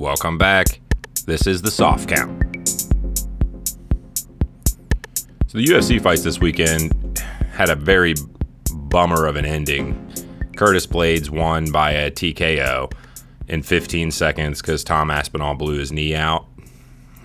Welcome 0.00 0.38
back. 0.38 0.80
This 1.26 1.46
is 1.46 1.60
the 1.60 1.70
soft 1.70 2.08
count. 2.08 2.56
So 5.46 5.58
the 5.58 5.64
UFC 5.66 6.00
fights 6.00 6.22
this 6.22 6.40
weekend 6.40 7.18
had 7.52 7.68
a 7.68 7.74
very 7.74 8.14
bummer 8.72 9.26
of 9.26 9.36
an 9.36 9.44
ending. 9.44 10.10
Curtis 10.56 10.86
Blaydes 10.86 11.28
won 11.28 11.70
by 11.70 11.90
a 11.90 12.10
TKO 12.10 12.90
in 13.46 13.62
15 13.62 14.10
seconds 14.10 14.62
because 14.62 14.82
Tom 14.84 15.10
Aspinall 15.10 15.54
blew 15.54 15.76
his 15.76 15.92
knee 15.92 16.14
out. 16.14 16.46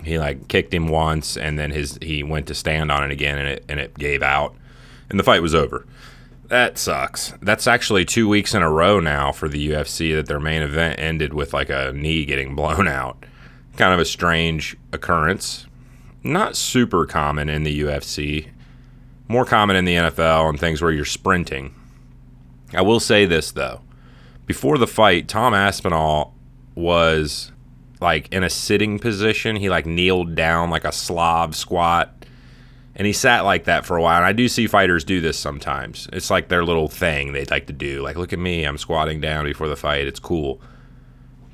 He 0.04 0.18
like 0.18 0.46
kicked 0.48 0.74
him 0.74 0.88
once, 0.88 1.38
and 1.38 1.58
then 1.58 1.70
his 1.70 1.98
he 2.02 2.22
went 2.22 2.46
to 2.48 2.54
stand 2.54 2.92
on 2.92 3.02
it 3.02 3.10
again, 3.10 3.38
and 3.38 3.48
it 3.48 3.64
and 3.70 3.80
it 3.80 3.96
gave 3.96 4.22
out, 4.22 4.54
and 5.08 5.18
the 5.18 5.24
fight 5.24 5.40
was 5.40 5.54
over. 5.54 5.86
That 6.48 6.78
sucks. 6.78 7.34
That's 7.42 7.66
actually 7.66 8.04
two 8.04 8.28
weeks 8.28 8.54
in 8.54 8.62
a 8.62 8.70
row 8.70 9.00
now 9.00 9.32
for 9.32 9.48
the 9.48 9.70
UFC 9.70 10.14
that 10.14 10.26
their 10.26 10.38
main 10.38 10.62
event 10.62 11.00
ended 11.00 11.34
with 11.34 11.52
like 11.52 11.70
a 11.70 11.92
knee 11.92 12.24
getting 12.24 12.54
blown 12.54 12.86
out. 12.86 13.24
Kind 13.76 13.92
of 13.92 13.98
a 13.98 14.04
strange 14.04 14.76
occurrence. 14.92 15.66
Not 16.22 16.56
super 16.56 17.04
common 17.04 17.48
in 17.48 17.64
the 17.64 17.80
UFC. 17.80 18.48
More 19.28 19.44
common 19.44 19.74
in 19.74 19.84
the 19.84 19.96
NFL 19.96 20.48
and 20.48 20.60
things 20.60 20.80
where 20.80 20.92
you're 20.92 21.04
sprinting. 21.04 21.74
I 22.72 22.82
will 22.82 23.00
say 23.00 23.26
this 23.26 23.50
though. 23.50 23.80
Before 24.46 24.78
the 24.78 24.86
fight, 24.86 25.26
Tom 25.26 25.52
Aspinall 25.52 26.32
was 26.76 27.50
like 28.00 28.32
in 28.32 28.44
a 28.44 28.50
sitting 28.50 29.00
position. 29.00 29.56
He 29.56 29.68
like 29.68 29.86
kneeled 29.86 30.36
down 30.36 30.70
like 30.70 30.84
a 30.84 30.92
Slav 30.92 31.56
squat 31.56 32.15
and 32.96 33.06
he 33.06 33.12
sat 33.12 33.44
like 33.44 33.64
that 33.64 33.84
for 33.84 33.96
a 33.96 34.02
while. 34.02 34.16
And 34.16 34.24
I 34.24 34.32
do 34.32 34.48
see 34.48 34.66
fighters 34.66 35.04
do 35.04 35.20
this 35.20 35.38
sometimes. 35.38 36.08
It's 36.14 36.30
like 36.30 36.48
their 36.48 36.64
little 36.64 36.88
thing 36.88 37.32
they 37.32 37.44
like 37.44 37.66
to 37.66 37.72
do. 37.74 38.02
Like, 38.02 38.16
look 38.16 38.32
at 38.32 38.38
me, 38.38 38.64
I'm 38.64 38.78
squatting 38.78 39.20
down 39.20 39.44
before 39.44 39.68
the 39.68 39.76
fight. 39.76 40.06
It's 40.06 40.18
cool. 40.18 40.62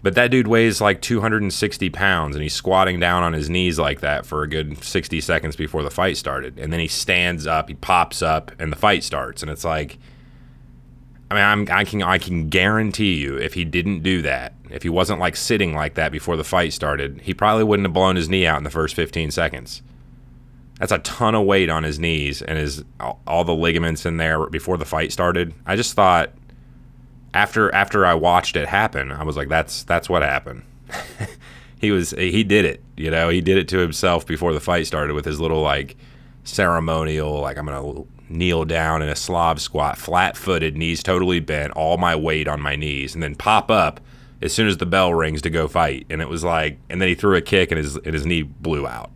But 0.05 0.15
that 0.15 0.31
dude 0.31 0.47
weighs 0.47 0.81
like 0.81 1.03
260 1.03 1.91
pounds 1.91 2.37
and 2.37 2.43
he's 2.45 2.55
squatting 2.55 3.01
down 3.01 3.25
on 3.25 3.33
his 3.33 3.51
knees 3.51 3.79
like 3.79 4.01
that 4.01 4.25
for 4.25 4.43
a 4.43 4.49
good 4.49 4.83
60 4.83 5.21
seconds 5.21 5.57
before 5.57 5.83
the 5.83 5.91
fight 5.91 6.17
started. 6.17 6.59
And 6.61 6.73
then 6.73 6.81
he 6.81 6.89
stands 6.89 7.47
up, 7.47 7.69
he 7.69 7.75
pops 7.75 8.23
up, 8.23 8.53
and 8.61 8.71
the 8.71 8.77
fight 8.77 9.03
starts. 9.03 9.43
And 9.43 9.51
it's 9.51 9.65
like, 9.65 9.99
I 11.29 11.35
mean, 11.35 11.45
I'm, 11.45 11.77
I 11.77 11.85
can 11.85 12.03
I 12.03 12.19
can 12.19 12.51
guarantee 12.51 13.15
you, 13.15 13.37
if 13.37 13.55
he 13.55 13.65
didn't 13.65 14.03
do 14.03 14.23
that, 14.23 14.55
if 14.71 14.83
he 14.83 14.89
wasn't 14.91 15.19
like 15.19 15.35
sitting 15.35 15.75
like 15.75 15.95
that 15.95 16.13
before 16.13 16.37
the 16.37 16.45
fight 16.45 16.73
started, 16.73 17.23
he 17.23 17.33
probably 17.33 17.65
wouldn't 17.65 17.87
have 17.87 17.95
blown 17.95 18.17
his 18.17 18.29
knee 18.29 18.47
out 18.47 18.59
in 18.59 18.65
the 18.65 18.71
first 18.71 18.95
15 18.95 19.31
seconds. 19.31 19.83
That's 20.83 20.91
a 20.91 20.99
ton 20.99 21.37
of 21.37 21.47
weight 21.47 21.71
on 21.71 21.85
his 21.85 22.01
knees 22.01 22.43
and 22.43 22.59
his 22.59 22.83
all 23.25 23.45
the 23.45 23.55
ligaments 23.55 24.05
in 24.05 24.17
there 24.17 24.49
before 24.49 24.77
the 24.77 24.85
fight 24.85 25.13
started. 25.13 25.55
I 25.65 25.77
just 25.77 25.95
thought 25.95 26.33
after 27.33 27.73
after 27.73 28.05
I 28.05 28.15
watched 28.15 28.57
it 28.57 28.67
happen, 28.67 29.13
I 29.13 29.23
was 29.23 29.37
like, 29.37 29.49
that's 29.49 29.85
that's 29.85 30.09
what 30.09 30.23
happened. 30.23 30.65
he 31.81 31.93
was 31.93 32.11
he 32.11 32.43
did 32.43 32.65
it, 32.65 32.83
you 32.97 33.13
know, 33.13 33.29
he 33.29 33.41
did 33.41 33.59
it 33.59 33.69
to 33.69 33.79
himself 33.79 34.27
before 34.27 34.53
the 34.53 34.59
fight 34.59 34.89
started 34.89 35.15
with 35.15 35.25
his 35.25 35.39
little 35.39 35.61
like 35.61 35.97
ceremonial 36.43 37.41
like 37.41 37.59
I'm 37.59 37.67
gonna 37.67 38.03
kneel 38.29 38.65
down 38.65 39.03
in 39.03 39.09
a 39.09 39.15
Slav 39.15 39.61
squat, 39.61 39.97
flat 39.97 40.37
footed, 40.37 40.77
knees 40.77 41.01
totally 41.01 41.39
bent, 41.39 41.75
all 41.75 41.97
my 41.97 42.17
weight 42.17 42.49
on 42.49 42.61
my 42.61 42.75
knees, 42.75 43.15
and 43.15 43.23
then 43.23 43.37
pop 43.37 43.71
up 43.71 44.01
as 44.43 44.53
soon 44.53 44.67
as 44.67 44.79
the 44.79 44.87
bell 44.87 45.15
rings 45.15 45.43
to 45.43 45.51
go 45.51 45.69
fight. 45.69 46.07
And 46.11 46.21
it 46.21 46.29
was 46.29 46.43
like, 46.43 46.81
and 46.91 47.01
then 47.01 47.09
he 47.09 47.15
threw 47.15 47.37
a 47.37 47.41
kick 47.41 47.71
and 47.71 47.79
his 47.79 47.95
and 47.99 48.15
his 48.15 48.27
knee 48.27 48.43
blew 48.43 48.85
out. 48.85 49.13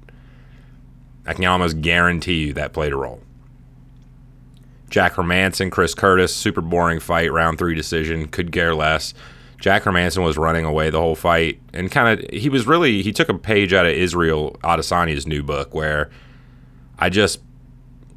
I 1.27 1.35
can 1.35 1.45
almost 1.45 1.81
guarantee 1.81 2.47
you 2.47 2.53
that 2.55 2.73
played 2.73 2.93
a 2.93 2.97
role. 2.97 3.21
Jack 4.89 5.15
Hermansson, 5.15 5.71
Chris 5.73 5.95
Curtis, 5.95 6.35
super 6.35 6.61
boring 6.61 7.01
fight, 7.01 7.33
round 7.33 7.59
three 7.59 7.75
decision, 7.75 8.29
could 8.29 8.53
care 8.53 8.75
less. 8.75 9.15
Jack 9.59 9.83
Hermansson 9.85 10.23
was 10.23 10.37
running 10.37 10.65
away 10.65 10.91
the 10.91 11.01
whole 11.01 11.17
fight 11.17 11.61
and 11.73 11.91
kind 11.91 12.21
of, 12.21 12.31
he 12.31 12.49
was 12.49 12.67
really, 12.67 13.03
he 13.03 13.13
took 13.13 13.29
a 13.29 13.35
page 13.35 13.73
out 13.73 13.87
of 13.87 13.93
Israel 13.93 14.57
Adesanya's 14.63 15.27
new 15.27 15.43
book 15.43 15.75
where 15.75 16.11
I 16.99 17.09
just 17.09 17.41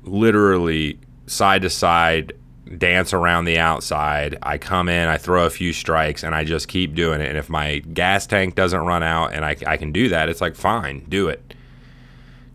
literally 0.03 1.00
side 1.28 1.61
to 1.63 1.69
side 1.69 2.34
dance 2.78 3.13
around 3.13 3.45
the 3.45 3.57
outside. 3.57 4.38
I 4.44 4.57
come 4.57 4.89
in, 4.89 5.07
I 5.07 5.17
throw 5.17 5.45
a 5.45 5.50
few 5.50 5.73
strikes, 5.73 6.23
and 6.23 6.35
I 6.35 6.44
just 6.44 6.67
keep 6.67 6.94
doing 6.94 7.22
it. 7.22 7.29
And 7.29 7.38
if 7.38 7.50
my 7.50 7.79
gas 7.79 8.28
tank 8.28 8.55
doesn't 8.55 8.79
run 8.79 9.01
out 9.01 9.34
and 9.34 9.44
I, 9.44 9.55
I 9.66 9.78
can 9.78 9.91
do 9.91 10.09
that, 10.09 10.29
it's 10.29 10.41
like, 10.41 10.55
fine, 10.55 11.05
do 11.09 11.29
it. 11.29 11.53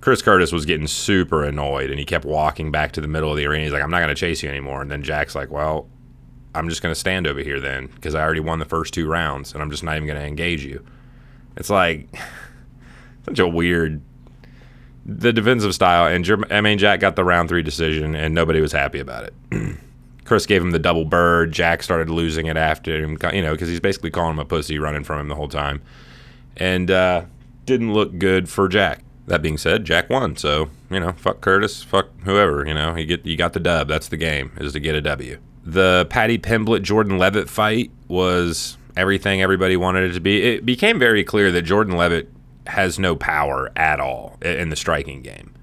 Chris 0.05 0.21
Curtis 0.21 0.53
was 0.53 0.67
getting 0.67 0.87
super 0.87 1.45
annoyed 1.45 1.89
and 1.89 1.99
he 1.99 2.05
kept 2.05 2.27
walking 2.27 2.71
back 2.71 2.93
to 2.93 3.01
the 3.01 3.09
middle 3.09 3.31
of 3.31 3.39
the 3.39 3.47
arena. 3.47 3.65
He's 3.65 3.73
like, 3.73 3.83
I'm 3.83 3.91
not 3.91 4.01
going 4.01 4.11
to 4.11 4.15
chase 4.15 4.43
you 4.43 4.51
anymore. 4.51 4.83
And 4.83 4.91
then 4.91 5.03
Jack's 5.03 5.35
like, 5.35 5.51
Well, 5.51 5.89
I'm 6.55 6.69
just 6.69 6.83
going 6.83 6.95
to 6.95 7.01
stand 7.01 7.27
over 7.27 7.41
here 7.41 7.59
then 7.59 7.87
because 7.87 8.15
I 8.15 8.21
already 8.21 8.41
won 8.41 8.59
the 8.59 8.67
first 8.67 8.93
two 8.93 9.09
rounds 9.09 9.55
and 9.55 9.63
I'm 9.63 9.71
just 9.71 9.83
not 9.83 9.97
even 9.97 10.07
going 10.07 10.21
to 10.21 10.27
engage 10.27 10.63
you. 10.63 10.85
It's 11.57 11.71
like 11.71 12.15
such 13.25 13.39
a 13.39 13.49
weird. 13.49 14.03
The 15.07 15.33
defensive 15.33 15.75
style, 15.75 16.15
and 16.15 16.47
I 16.53 16.61
mean, 16.61 16.77
Jack 16.77 17.01
got 17.01 17.17
the 17.17 17.25
round 17.25 17.49
three 17.49 17.63
decision, 17.63 18.15
and 18.15 18.35
nobody 18.35 18.61
was 18.61 18.73
happy 18.73 19.01
about 19.01 19.25
it. 19.25 19.77
Chris 20.25 20.45
gave 20.45 20.61
him 20.61 20.73
the 20.73 20.79
double 20.79 21.07
bird. 21.07 21.51
Jack 21.53 21.83
started 21.83 22.11
losing 22.11 22.45
it 22.45 22.59
after 22.59 23.03
him, 23.03 23.17
you 23.33 23.43
know, 23.43 23.53
because 23.53 23.69
he's 23.71 23.81
basically 23.81 24.11
calling 24.11 24.33
him 24.33 24.39
a 24.39 24.45
pussy, 24.45 24.79
running 24.79 25.05
from 25.05 25.21
him 25.21 25.29
the 25.29 25.35
whole 25.35 25.49
time, 25.49 25.81
and 26.59 26.91
uh, 26.91 27.25
didn't 27.65 27.95
look 27.95 28.19
good 28.19 28.51
for 28.51 28.69
Jack. 28.69 29.03
That 29.27 29.41
being 29.41 29.57
said, 29.57 29.85
Jack 29.85 30.11
won, 30.11 30.37
so 30.37 30.69
you 30.91 31.01
know, 31.01 31.13
fuck 31.13 31.41
Curtis, 31.41 31.83
fuck 31.83 32.09
whoever. 32.25 32.67
You 32.67 32.75
know, 32.75 32.95
you 32.95 33.07
get 33.07 33.25
you 33.25 33.37
got 33.37 33.55
the 33.55 33.61
dub. 33.61 33.89
That's 33.89 34.09
the 34.09 34.17
game 34.17 34.53
is 34.59 34.73
to 34.75 34.81
get 34.81 34.95
a 34.95 35.01
W. 35.01 35.39
The 35.65 36.07
Paddy 36.11 36.39
Pimblett 36.39 36.83
Jordan 36.83 37.17
Levitt 37.17 37.49
fight 37.49 37.91
was 38.07 38.77
everything 38.97 39.41
everybody 39.41 39.77
wanted 39.77 40.11
it 40.11 40.15
to 40.15 40.21
be. 40.21 40.43
It 40.43 40.67
became 40.67 40.99
very 40.99 41.25
clear 41.25 41.51
that 41.53 41.63
Jordan 41.63 41.97
Levitt 41.97 42.31
has 42.67 42.99
no 42.99 43.17
power 43.17 43.71
at 43.77 44.01
all 44.01 44.39
in 44.43 44.69
the 44.69 44.77
striking 44.77 45.23
game. 45.23 45.55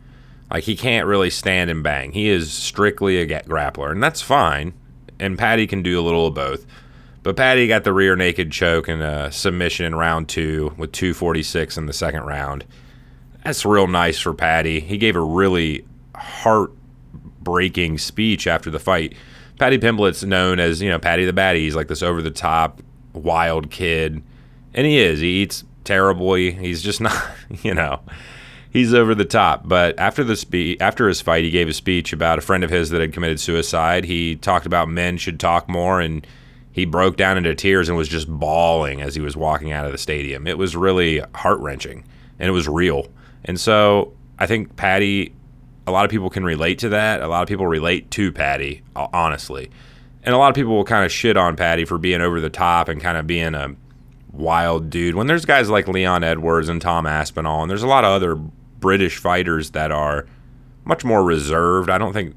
Like 0.51 0.63
he 0.65 0.75
can't 0.75 1.07
really 1.07 1.29
stand 1.29 1.69
and 1.69 1.83
bang. 1.83 2.11
He 2.11 2.29
is 2.29 2.51
strictly 2.51 3.17
a 3.17 3.41
grappler, 3.43 3.91
and 3.91 4.03
that's 4.03 4.21
fine. 4.21 4.73
And 5.19 5.37
Paddy 5.37 5.67
can 5.67 5.83
do 5.83 5.99
a 5.99 6.01
little 6.01 6.27
of 6.27 6.33
both. 6.33 6.65
But 7.23 7.35
Paddy 7.35 7.67
got 7.67 7.83
the 7.83 7.93
rear 7.93 8.15
naked 8.15 8.51
choke 8.51 8.87
and 8.87 9.01
a 9.01 9.05
uh, 9.05 9.29
submission 9.29 9.85
in 9.85 9.95
round 9.95 10.27
two 10.27 10.73
with 10.77 10.91
246 10.91 11.77
in 11.77 11.85
the 11.85 11.93
second 11.93 12.23
round. 12.23 12.65
That's 13.43 13.65
real 13.65 13.87
nice 13.87 14.19
for 14.19 14.33
Paddy. 14.33 14.79
He 14.79 14.97
gave 14.97 15.15
a 15.15 15.21
really 15.21 15.85
heartbreaking 16.15 17.97
speech 17.97 18.45
after 18.47 18.69
the 18.69 18.79
fight. 18.79 19.15
Paddy 19.57 19.77
Pimblett's 19.77 20.23
known 20.23 20.59
as, 20.59 20.81
you 20.81 20.89
know, 20.89 20.99
Paddy 20.99 21.25
the 21.25 21.33
Batty. 21.33 21.61
He's 21.61 21.75
like 21.75 21.87
this 21.87 22.03
over 22.03 22.21
the 22.21 22.31
top, 22.31 22.81
wild 23.13 23.71
kid. 23.71 24.21
And 24.73 24.87
he 24.87 24.99
is. 24.99 25.19
He 25.19 25.41
eats 25.41 25.63
terribly. 25.83 26.51
He's 26.51 26.81
just 26.81 27.01
not, 27.01 27.23
you 27.63 27.73
know, 27.73 28.01
he's 28.69 28.93
over 28.93 29.15
the 29.15 29.25
top. 29.25 29.67
But 29.67 29.99
after 29.99 30.23
the 30.23 30.35
spe- 30.35 30.81
after 30.81 31.07
his 31.07 31.21
fight, 31.21 31.43
he 31.43 31.49
gave 31.49 31.67
a 31.67 31.73
speech 31.73 32.13
about 32.13 32.37
a 32.37 32.41
friend 32.41 32.63
of 32.63 32.69
his 32.69 32.89
that 32.91 33.01
had 33.01 33.13
committed 33.13 33.39
suicide. 33.39 34.05
He 34.05 34.35
talked 34.35 34.65
about 34.65 34.87
men 34.87 35.17
should 35.17 35.39
talk 35.39 35.67
more 35.67 35.99
and 35.99 36.25
he 36.71 36.85
broke 36.85 37.17
down 37.17 37.37
into 37.37 37.53
tears 37.53 37.89
and 37.89 37.97
was 37.97 38.07
just 38.07 38.29
bawling 38.29 39.01
as 39.01 39.13
he 39.13 39.21
was 39.21 39.35
walking 39.35 39.71
out 39.71 39.85
of 39.85 39.91
the 39.91 39.97
stadium. 39.97 40.47
It 40.47 40.57
was 40.57 40.75
really 40.75 41.21
heart 41.35 41.59
wrenching 41.59 42.05
and 42.39 42.47
it 42.47 42.53
was 42.53 42.67
real. 42.67 43.07
And 43.45 43.59
so 43.59 44.13
I 44.39 44.45
think 44.47 44.75
Paddy, 44.75 45.33
a 45.87 45.91
lot 45.91 46.05
of 46.05 46.11
people 46.11 46.29
can 46.29 46.43
relate 46.43 46.79
to 46.79 46.89
that. 46.89 47.21
A 47.21 47.27
lot 47.27 47.41
of 47.41 47.47
people 47.47 47.67
relate 47.67 48.11
to 48.11 48.31
Paddy, 48.31 48.81
honestly. 48.95 49.69
And 50.23 50.35
a 50.35 50.37
lot 50.37 50.49
of 50.49 50.55
people 50.55 50.75
will 50.75 50.83
kind 50.83 51.05
of 51.05 51.11
shit 51.11 51.37
on 51.37 51.55
Paddy 51.55 51.85
for 51.85 51.97
being 51.97 52.21
over 52.21 52.39
the 52.39 52.49
top 52.49 52.87
and 52.87 53.01
kind 53.01 53.17
of 53.17 53.25
being 53.25 53.55
a 53.55 53.75
wild 54.31 54.89
dude. 54.89 55.15
When 55.15 55.27
there's 55.27 55.45
guys 55.45 55.69
like 55.69 55.87
Leon 55.87 56.23
Edwards 56.23 56.69
and 56.69 56.81
Tom 56.81 57.05
Aspinall, 57.05 57.61
and 57.63 57.69
there's 57.69 57.83
a 57.83 57.87
lot 57.87 58.03
of 58.03 58.11
other 58.11 58.35
British 58.35 59.17
fighters 59.17 59.71
that 59.71 59.91
are 59.91 60.25
much 60.85 61.03
more 61.03 61.23
reserved. 61.23 61.89
I 61.89 61.97
don't 61.97 62.13
think 62.13 62.35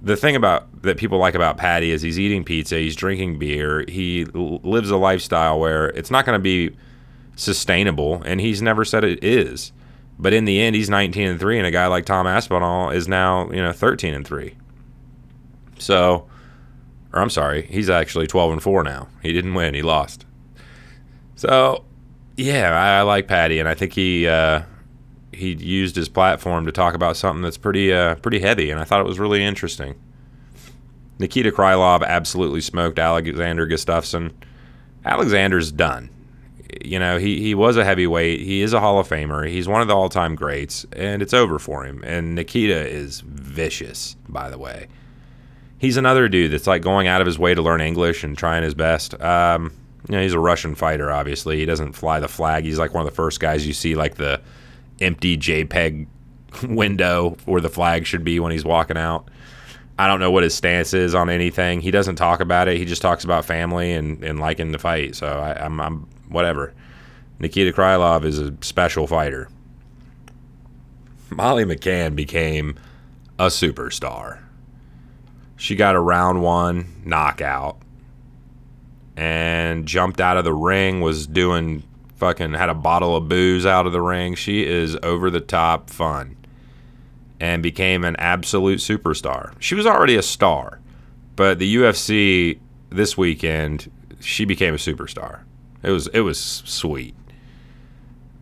the 0.00 0.16
thing 0.16 0.34
about 0.34 0.82
that 0.82 0.96
people 0.96 1.18
like 1.18 1.34
about 1.34 1.56
Paddy 1.56 1.90
is 1.90 2.02
he's 2.02 2.18
eating 2.18 2.44
pizza, 2.44 2.78
he's 2.78 2.96
drinking 2.96 3.38
beer, 3.38 3.84
he 3.88 4.24
lives 4.24 4.90
a 4.90 4.96
lifestyle 4.96 5.58
where 5.58 5.88
it's 5.90 6.10
not 6.10 6.26
going 6.26 6.38
to 6.38 6.42
be 6.42 6.74
sustainable, 7.36 8.22
and 8.24 8.40
he's 8.40 8.60
never 8.60 8.84
said 8.84 9.04
it 9.04 9.22
is. 9.22 9.72
But 10.22 10.32
in 10.32 10.44
the 10.44 10.60
end, 10.60 10.76
he's 10.76 10.88
19 10.88 11.26
and 11.26 11.40
three, 11.40 11.58
and 11.58 11.66
a 11.66 11.72
guy 11.72 11.88
like 11.88 12.06
Tom 12.06 12.28
Aspinall 12.28 12.90
is 12.90 13.08
now 13.08 13.50
you 13.50 13.60
know 13.60 13.72
13 13.72 14.14
and 14.14 14.24
three. 14.24 14.54
So, 15.78 16.28
or 17.12 17.20
I'm 17.20 17.28
sorry, 17.28 17.62
he's 17.62 17.90
actually 17.90 18.28
12 18.28 18.52
and 18.52 18.62
four 18.62 18.84
now. 18.84 19.08
He 19.20 19.32
didn't 19.32 19.54
win; 19.54 19.74
he 19.74 19.82
lost. 19.82 20.24
So, 21.34 21.84
yeah, 22.36 22.70
I, 22.70 23.00
I 23.00 23.02
like 23.02 23.26
Paddy, 23.26 23.58
and 23.58 23.68
I 23.68 23.74
think 23.74 23.94
he 23.94 24.28
uh, 24.28 24.62
he 25.32 25.54
used 25.54 25.96
his 25.96 26.08
platform 26.08 26.66
to 26.66 26.72
talk 26.72 26.94
about 26.94 27.16
something 27.16 27.42
that's 27.42 27.58
pretty 27.58 27.92
uh, 27.92 28.14
pretty 28.14 28.38
heavy, 28.38 28.70
and 28.70 28.80
I 28.80 28.84
thought 28.84 29.00
it 29.00 29.08
was 29.08 29.18
really 29.18 29.42
interesting. 29.42 29.96
Nikita 31.18 31.50
Krylov 31.50 32.06
absolutely 32.06 32.60
smoked 32.60 33.00
Alexander 33.00 33.66
Gustafsson. 33.66 34.32
Alexander's 35.04 35.72
done 35.72 36.10
you 36.84 36.98
know, 36.98 37.18
he, 37.18 37.40
he 37.40 37.54
was 37.54 37.76
a 37.76 37.84
heavyweight. 37.84 38.40
He 38.40 38.62
is 38.62 38.72
a 38.72 38.80
Hall 38.80 38.98
of 38.98 39.08
Famer. 39.08 39.48
He's 39.48 39.68
one 39.68 39.80
of 39.82 39.88
the 39.88 39.94
all 39.96 40.08
time 40.08 40.34
greats, 40.34 40.86
and 40.92 41.22
it's 41.22 41.34
over 41.34 41.58
for 41.58 41.84
him. 41.84 42.02
And 42.04 42.34
Nikita 42.34 42.88
is 42.88 43.20
vicious, 43.20 44.16
by 44.28 44.48
the 44.50 44.58
way. 44.58 44.88
He's 45.78 45.96
another 45.96 46.28
dude 46.28 46.52
that's 46.52 46.66
like 46.66 46.82
going 46.82 47.08
out 47.08 47.20
of 47.20 47.26
his 47.26 47.38
way 47.38 47.54
to 47.54 47.62
learn 47.62 47.80
English 47.80 48.22
and 48.24 48.38
trying 48.38 48.62
his 48.62 48.74
best. 48.74 49.20
Um, 49.20 49.72
You 50.08 50.16
know, 50.16 50.22
he's 50.22 50.32
a 50.34 50.38
Russian 50.38 50.74
fighter, 50.74 51.10
obviously. 51.10 51.58
He 51.58 51.64
doesn't 51.66 51.92
fly 51.92 52.20
the 52.20 52.28
flag. 52.28 52.64
He's 52.64 52.78
like 52.78 52.94
one 52.94 53.04
of 53.04 53.10
the 53.10 53.14
first 53.16 53.40
guys 53.40 53.66
you 53.66 53.72
see, 53.72 53.94
like 53.94 54.14
the 54.16 54.40
empty 55.00 55.36
JPEG 55.36 56.06
window 56.68 57.36
where 57.46 57.60
the 57.60 57.68
flag 57.68 58.06
should 58.06 58.24
be 58.24 58.38
when 58.40 58.52
he's 58.52 58.64
walking 58.64 58.96
out. 58.96 59.28
I 59.98 60.06
don't 60.08 60.20
know 60.20 60.30
what 60.30 60.42
his 60.42 60.54
stance 60.54 60.94
is 60.94 61.14
on 61.14 61.28
anything. 61.30 61.80
He 61.80 61.90
doesn't 61.90 62.16
talk 62.16 62.40
about 62.40 62.66
it. 62.66 62.78
He 62.78 62.84
just 62.84 63.02
talks 63.02 63.24
about 63.24 63.44
family 63.44 63.92
and, 63.92 64.24
and 64.24 64.40
liking 64.40 64.72
to 64.72 64.78
fight. 64.78 65.14
So 65.14 65.26
I, 65.26 65.64
I'm, 65.64 65.80
I'm 65.80 66.08
whatever. 66.32 66.74
Nikita 67.38 67.72
Krylov 67.72 68.24
is 68.24 68.38
a 68.38 68.54
special 68.60 69.06
fighter. 69.06 69.48
Molly 71.30 71.64
McCann 71.64 72.14
became 72.14 72.78
a 73.38 73.46
superstar. 73.46 74.40
She 75.56 75.74
got 75.74 75.94
a 75.94 76.00
round 76.00 76.42
one 76.42 77.02
knockout 77.04 77.78
and 79.16 79.86
jumped 79.86 80.20
out 80.20 80.36
of 80.36 80.44
the 80.44 80.54
ring, 80.54 81.00
was 81.00 81.26
doing 81.26 81.82
fucking, 82.16 82.54
had 82.54 82.68
a 82.68 82.74
bottle 82.74 83.16
of 83.16 83.28
booze 83.28 83.66
out 83.66 83.86
of 83.86 83.92
the 83.92 84.00
ring. 84.00 84.34
She 84.34 84.66
is 84.66 84.96
over 85.02 85.30
the 85.30 85.40
top 85.40 85.90
fun 85.90 86.36
and 87.40 87.62
became 87.62 88.04
an 88.04 88.16
absolute 88.16 88.78
superstar. 88.78 89.54
She 89.58 89.74
was 89.74 89.86
already 89.86 90.16
a 90.16 90.22
star, 90.22 90.80
but 91.34 91.58
the 91.58 91.76
UFC 91.76 92.60
this 92.90 93.16
weekend, 93.16 93.90
she 94.20 94.44
became 94.44 94.74
a 94.74 94.78
superstar. 94.78 95.40
It 95.82 95.90
was 95.90 96.06
it 96.08 96.20
was 96.20 96.38
sweet. 96.38 97.14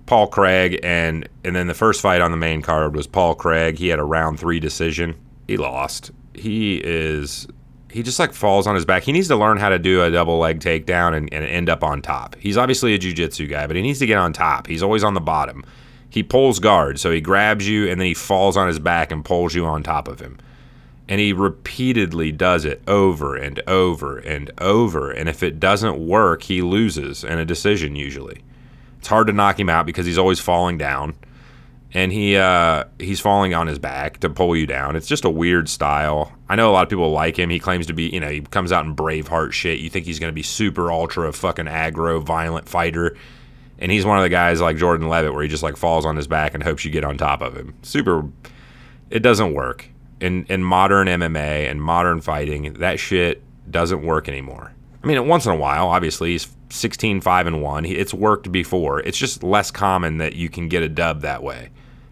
Paul 0.07 0.27
Craig 0.27 0.81
and 0.83 1.29
and 1.45 1.55
then 1.55 1.67
the 1.67 1.75
first 1.75 2.01
fight 2.01 2.21
on 2.21 2.31
the 2.31 2.37
main 2.37 2.63
card 2.63 2.95
was 2.95 3.07
Paul 3.07 3.35
Craig. 3.35 3.79
He 3.79 3.89
had 3.89 3.99
a 3.99 4.05
round 4.05 4.41
3 4.41 4.61
decision. 4.61 5.15
He 5.47 5.57
lost. 5.57 6.11
He 6.35 6.77
is 6.85 7.47
he 7.91 8.03
just 8.03 8.19
like 8.19 8.33
falls 8.33 8.67
on 8.67 8.75
his 8.75 8.85
back. 8.85 9.03
He 9.03 9.13
needs 9.13 9.29
to 9.29 9.37
learn 9.37 9.59
how 9.59 9.69
to 9.69 9.79
do 9.79 10.03
a 10.03 10.11
double 10.11 10.39
leg 10.39 10.61
takedown 10.61 11.17
and, 11.17 11.33
and 11.33 11.45
end 11.45 11.69
up 11.69 11.83
on 11.83 12.03
top. 12.03 12.37
He's 12.39 12.57
obviously 12.57 12.95
a 12.95 12.99
jiu-jitsu 12.99 13.49
guy, 13.49 13.67
but 13.67 13.77
he 13.77 13.83
needs 13.83 13.99
to 13.99 14.07
get 14.07 14.19
on 14.19 14.33
top. 14.33 14.67
He's 14.67 14.83
always 14.83 15.03
on 15.03 15.15
the 15.15 15.21
bottom. 15.21 15.65
He 16.09 16.23
pulls 16.23 16.59
guard, 16.59 17.01
so 17.01 17.11
he 17.11 17.21
grabs 17.21 17.69
you 17.69 17.89
and 17.89 18.01
then 18.01 18.07
he 18.07 18.15
falls 18.15 18.57
on 18.57 18.69
his 18.69 18.79
back 18.79 19.11
and 19.11 19.25
pulls 19.25 19.55
you 19.55 19.67
on 19.67 19.83
top 19.83 20.09
of 20.09 20.21
him. 20.21 20.39
And 21.11 21.21
he 21.21 21.35
repeatedly 21.35 22.33
does 22.33 22.65
it 22.65 22.81
over 22.89 23.37
and 23.37 23.61
over 23.67 24.17
and 24.17 24.51
over. 24.59 25.11
And 25.11 25.29
if 25.29 25.43
it 25.43 25.61
doesn't 25.61 25.99
work, 25.99 26.45
he 26.45 26.63
loses 26.63 27.23
in 27.25 27.39
a 27.39 27.45
decision 27.45 27.97
usually. 27.97 28.43
It's 28.99 29.09
hard 29.09 29.27
to 29.27 29.35
knock 29.35 29.61
him 29.61 29.69
out 29.69 29.85
because 29.85 30.07
he's 30.07 30.17
always 30.17 30.41
falling 30.41 30.79
down 30.79 31.15
and 31.93 32.13
he 32.13 32.37
uh, 32.37 32.85
he's 32.99 33.21
falling 33.21 33.55
on 33.55 33.67
his 33.67 33.79
back 33.79 34.21
to 34.21 34.31
pull 34.31 34.55
you 34.55 34.67
down. 34.67 34.97
It's 34.97 35.09
just 35.09 35.25
a 35.25 35.31
weird 35.31 35.69
style. 35.69 36.33
I 36.49 36.57
know 36.57 36.71
a 36.71 36.73
lot 36.73 36.85
of 36.85 36.89
people 36.89 37.11
like 37.11 37.39
him. 37.39 37.51
He 37.51 37.59
claims 37.59 37.87
to 37.87 37.93
be, 37.93 38.05
you 38.05 38.21
know, 38.21 38.29
he 38.29 38.41
comes 38.41 38.71
out 38.71 38.85
in 38.85 38.95
Braveheart 38.95 39.53
shit. 39.53 39.81
You 39.81 39.91
think 39.91 40.07
he's 40.07 40.19
going 40.19 40.31
to 40.31 40.35
be 40.35 40.43
super 40.43 40.93
ultra 40.93 41.33
fucking 41.33 41.67
aggro, 41.67 42.23
violent 42.23 42.69
fighter, 42.69 43.17
and 43.79 43.91
he's 43.91 44.05
one 44.05 44.19
of 44.19 44.23
the 44.23 44.29
guys 44.29 44.61
like 44.61 44.77
Jordan 44.77 45.09
Levitt 45.09 45.35
where 45.35 45.43
he 45.43 45.49
just 45.49 45.63
like 45.63 45.77
falls 45.77 46.07
on 46.07 46.17
his 46.17 46.29
back 46.29 46.55
and 46.55 46.63
hopes 46.63 46.85
you 46.85 46.91
get 46.91 47.05
on 47.05 47.19
top 47.19 47.43
of 47.43 47.57
him. 47.57 47.75
Super. 47.83 48.29
It 49.11 49.21
doesn't 49.21 49.55
work 49.55 49.90
in 50.21 50.45
in 50.47 50.63
modern 50.63 51.07
MMA 51.07 51.71
and 51.71 51.83
modern 51.83 52.21
fighting. 52.21 52.75
That 52.75 52.99
shit 52.99 53.43
doesn't 53.71 54.05
work 54.05 54.29
anymore. 54.29 54.73
I 55.03 55.07
mean, 55.07 55.27
once 55.29 55.47
in 55.47 55.53
a 55.53 55.57
while, 55.57 55.89
obviously, 55.89 56.33
he's 56.33 56.49
16 56.69 57.21
5 57.21 57.47
and 57.47 57.63
1. 57.63 57.87
It's 57.87 58.13
worked 58.13 58.53
before. 58.53 59.01
It's 59.01 59.19
just 59.19 59.43
less 59.43 59.71
common 59.71 60.19
that 60.19 60.35
you 60.35 60.49
can 60.49 60.69
get 60.69 60.83
a 60.83 60.89
dub 60.89 61.23
that 61.23 61.43
way 61.43 61.71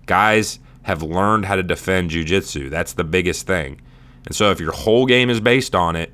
guys 0.09 0.59
have 0.83 1.03
learned 1.03 1.45
how 1.45 1.55
to 1.55 1.63
defend 1.63 2.11
jujitsu. 2.11 2.69
That's 2.69 2.95
the 2.95 3.05
biggest 3.05 3.47
thing. 3.47 3.81
And 4.27 4.35
so 4.35 4.51
if 4.51 4.59
your 4.59 4.73
whole 4.73 5.07
game 5.07 5.31
is 5.31 5.39
based 5.39 5.77
on 5.77 5.95
it, 5.95 6.13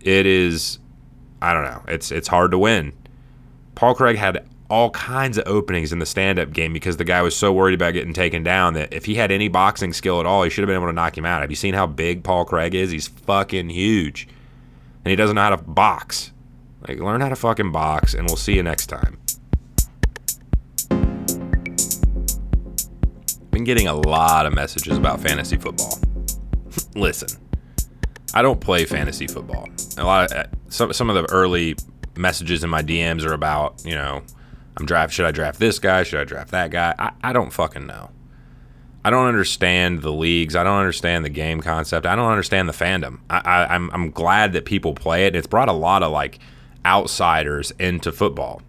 it 0.00 0.24
is 0.24 0.78
I 1.42 1.52
don't 1.52 1.64
know. 1.64 1.82
It's 1.88 2.10
it's 2.10 2.28
hard 2.28 2.52
to 2.52 2.58
win. 2.58 2.94
Paul 3.74 3.94
Craig 3.94 4.16
had 4.16 4.48
all 4.72 4.88
kinds 4.90 5.36
of 5.36 5.46
openings 5.46 5.92
in 5.92 5.98
the 5.98 6.06
stand-up 6.06 6.50
game 6.50 6.72
because 6.72 6.96
the 6.96 7.04
guy 7.04 7.20
was 7.20 7.36
so 7.36 7.52
worried 7.52 7.74
about 7.74 7.92
getting 7.92 8.14
taken 8.14 8.42
down 8.42 8.72
that 8.72 8.90
if 8.90 9.04
he 9.04 9.14
had 9.14 9.30
any 9.30 9.46
boxing 9.46 9.92
skill 9.92 10.18
at 10.18 10.24
all, 10.24 10.42
he 10.44 10.48
should 10.48 10.62
have 10.62 10.66
been 10.66 10.76
able 10.76 10.86
to 10.86 10.94
knock 10.94 11.16
him 11.18 11.26
out. 11.26 11.42
Have 11.42 11.50
you 11.50 11.56
seen 11.56 11.74
how 11.74 11.86
big 11.86 12.24
Paul 12.24 12.46
Craig 12.46 12.74
is? 12.74 12.90
He's 12.90 13.06
fucking 13.06 13.68
huge. 13.68 14.26
And 15.04 15.10
he 15.10 15.16
doesn't 15.16 15.36
know 15.36 15.42
how 15.42 15.50
to 15.50 15.58
box. 15.58 16.32
Like 16.88 16.98
learn 17.00 17.20
how 17.20 17.28
to 17.28 17.36
fucking 17.36 17.70
box 17.70 18.14
and 18.14 18.26
we'll 18.26 18.38
see 18.38 18.54
you 18.54 18.62
next 18.62 18.86
time. 18.86 19.18
been 23.50 23.64
getting 23.64 23.88
a 23.88 23.94
lot 23.94 24.46
of 24.46 24.54
messages 24.54 24.96
about 24.96 25.20
fantasy 25.20 25.58
football. 25.58 25.98
Listen, 26.96 27.28
I 28.32 28.40
don't 28.40 28.58
play 28.58 28.86
fantasy 28.86 29.26
football. 29.26 29.68
A 29.98 30.04
lot 30.04 30.32
of 30.32 30.38
uh, 30.38 30.44
some 30.68 30.94
some 30.94 31.10
of 31.10 31.14
the 31.14 31.30
early 31.30 31.76
messages 32.16 32.64
in 32.64 32.70
my 32.70 32.82
DMs 32.82 33.26
are 33.26 33.34
about, 33.34 33.82
you 33.84 33.94
know, 33.94 34.22
I'm 34.76 34.86
draft 34.86 35.12
should 35.12 35.26
I 35.26 35.30
draft 35.30 35.58
this 35.58 35.78
guy? 35.78 36.02
Should 36.02 36.20
I 36.20 36.24
draft 36.24 36.50
that 36.50 36.70
guy? 36.70 36.94
I, 36.98 37.12
I 37.22 37.32
don't 37.32 37.52
fucking 37.52 37.86
know. 37.86 38.10
I 39.04 39.10
don't 39.10 39.26
understand 39.26 40.02
the 40.02 40.12
leagues. 40.12 40.54
I 40.54 40.62
don't 40.62 40.78
understand 40.78 41.24
the 41.24 41.30
game 41.30 41.60
concept. 41.60 42.06
I 42.06 42.14
don't 42.14 42.30
understand 42.30 42.68
the 42.68 42.72
fandom. 42.72 43.18
I, 43.28 43.38
I, 43.38 43.74
I'm 43.74 43.90
I'm 43.92 44.10
glad 44.10 44.52
that 44.52 44.64
people 44.64 44.94
play 44.94 45.26
it. 45.26 45.36
It's 45.36 45.46
brought 45.46 45.68
a 45.68 45.72
lot 45.72 46.02
of 46.02 46.12
like 46.12 46.38
outsiders 46.84 47.72
into 47.78 48.12
football 48.12 48.62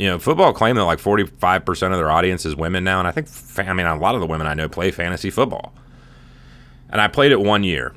you 0.00 0.06
know, 0.06 0.18
football 0.18 0.54
claim 0.54 0.76
that 0.76 0.84
like 0.84 0.98
45% 0.98 1.68
of 1.92 1.98
their 1.98 2.10
audience 2.10 2.46
is 2.46 2.56
women 2.56 2.84
now. 2.84 2.98
And 3.00 3.08
I 3.08 3.12
think, 3.12 3.28
I 3.58 3.74
mean, 3.74 3.86
a 3.86 3.98
lot 3.98 4.14
of 4.14 4.22
the 4.22 4.26
women 4.26 4.46
I 4.46 4.54
know 4.54 4.66
play 4.66 4.90
fantasy 4.90 5.28
football. 5.28 5.74
And 6.88 7.02
I 7.02 7.08
played 7.08 7.32
it 7.32 7.40
one 7.40 7.64
year. 7.64 7.94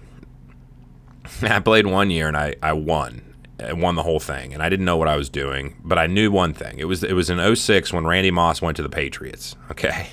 I 1.41 1.59
played 1.61 1.87
one 1.87 2.09
year 2.09 2.27
and 2.27 2.35
I, 2.35 2.55
I 2.61 2.73
won. 2.73 3.32
I 3.59 3.73
won 3.73 3.95
the 3.95 4.03
whole 4.03 4.19
thing. 4.19 4.53
And 4.53 4.61
I 4.63 4.69
didn't 4.69 4.85
know 4.85 4.97
what 4.97 5.07
I 5.07 5.15
was 5.15 5.29
doing, 5.29 5.75
but 5.83 5.97
I 5.97 6.07
knew 6.07 6.31
one 6.31 6.53
thing. 6.53 6.79
It 6.79 6.85
was, 6.85 7.03
it 7.03 7.13
was 7.13 7.29
in 7.29 7.55
06 7.55 7.93
when 7.93 8.05
Randy 8.05 8.31
Moss 8.31 8.61
went 8.61 8.77
to 8.77 8.83
the 8.83 8.89
Patriots. 8.89 9.55
Okay. 9.71 10.09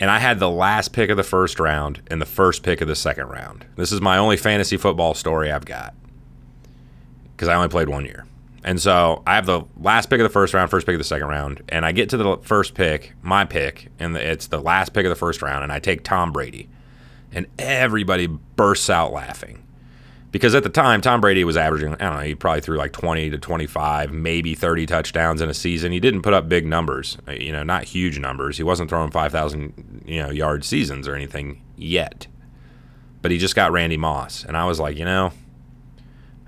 And 0.00 0.10
I 0.10 0.18
had 0.18 0.40
the 0.40 0.50
last 0.50 0.92
pick 0.92 1.08
of 1.10 1.16
the 1.16 1.22
first 1.22 1.60
round 1.60 2.02
and 2.08 2.20
the 2.20 2.26
first 2.26 2.64
pick 2.64 2.80
of 2.80 2.88
the 2.88 2.96
second 2.96 3.28
round. 3.28 3.64
This 3.76 3.92
is 3.92 4.00
my 4.00 4.18
only 4.18 4.36
fantasy 4.36 4.76
football 4.76 5.14
story 5.14 5.52
I've 5.52 5.64
got 5.64 5.94
because 7.36 7.46
I 7.46 7.54
only 7.54 7.68
played 7.68 7.88
one 7.88 8.04
year. 8.04 8.26
And 8.64 8.80
so 8.80 9.22
I 9.26 9.34
have 9.34 9.46
the 9.46 9.62
last 9.76 10.08
pick 10.08 10.18
of 10.20 10.24
the 10.24 10.30
first 10.30 10.54
round, 10.54 10.70
first 10.70 10.86
pick 10.86 10.94
of 10.94 10.98
the 10.98 11.04
second 11.04 11.28
round, 11.28 11.62
and 11.68 11.84
I 11.84 11.92
get 11.92 12.08
to 12.08 12.16
the 12.16 12.38
first 12.38 12.74
pick, 12.74 13.12
my 13.22 13.44
pick, 13.44 13.88
and 13.98 14.16
it's 14.16 14.46
the 14.46 14.60
last 14.60 14.94
pick 14.94 15.04
of 15.04 15.10
the 15.10 15.16
first 15.16 15.42
round, 15.42 15.62
and 15.62 15.70
I 15.72 15.78
take 15.78 16.02
Tom 16.02 16.32
Brady. 16.32 16.68
And 17.30 17.46
everybody 17.58 18.26
bursts 18.26 18.88
out 18.88 19.12
laughing. 19.12 19.63
Because 20.34 20.56
at 20.56 20.64
the 20.64 20.68
time, 20.68 21.00
Tom 21.00 21.20
Brady 21.20 21.44
was 21.44 21.56
averaging, 21.56 21.92
I 21.94 21.96
don't 21.96 22.14
know, 22.14 22.20
he 22.22 22.34
probably 22.34 22.60
threw 22.60 22.76
like 22.76 22.90
20 22.90 23.30
to 23.30 23.38
25, 23.38 24.10
maybe 24.10 24.56
30 24.56 24.84
touchdowns 24.84 25.40
in 25.40 25.48
a 25.48 25.54
season. 25.54 25.92
He 25.92 26.00
didn't 26.00 26.22
put 26.22 26.34
up 26.34 26.48
big 26.48 26.66
numbers, 26.66 27.16
uh, 27.28 27.32
you 27.34 27.52
know, 27.52 27.62
not 27.62 27.84
huge 27.84 28.18
numbers. 28.18 28.56
He 28.56 28.64
wasn't 28.64 28.90
throwing 28.90 29.12
5,000, 29.12 30.02
you 30.04 30.20
know, 30.20 30.30
yard 30.30 30.64
seasons 30.64 31.06
or 31.06 31.14
anything 31.14 31.62
yet. 31.76 32.26
But 33.22 33.30
he 33.30 33.38
just 33.38 33.54
got 33.54 33.70
Randy 33.70 33.96
Moss. 33.96 34.42
And 34.44 34.56
I 34.56 34.64
was 34.64 34.80
like, 34.80 34.98
you 34.98 35.04
know, 35.04 35.30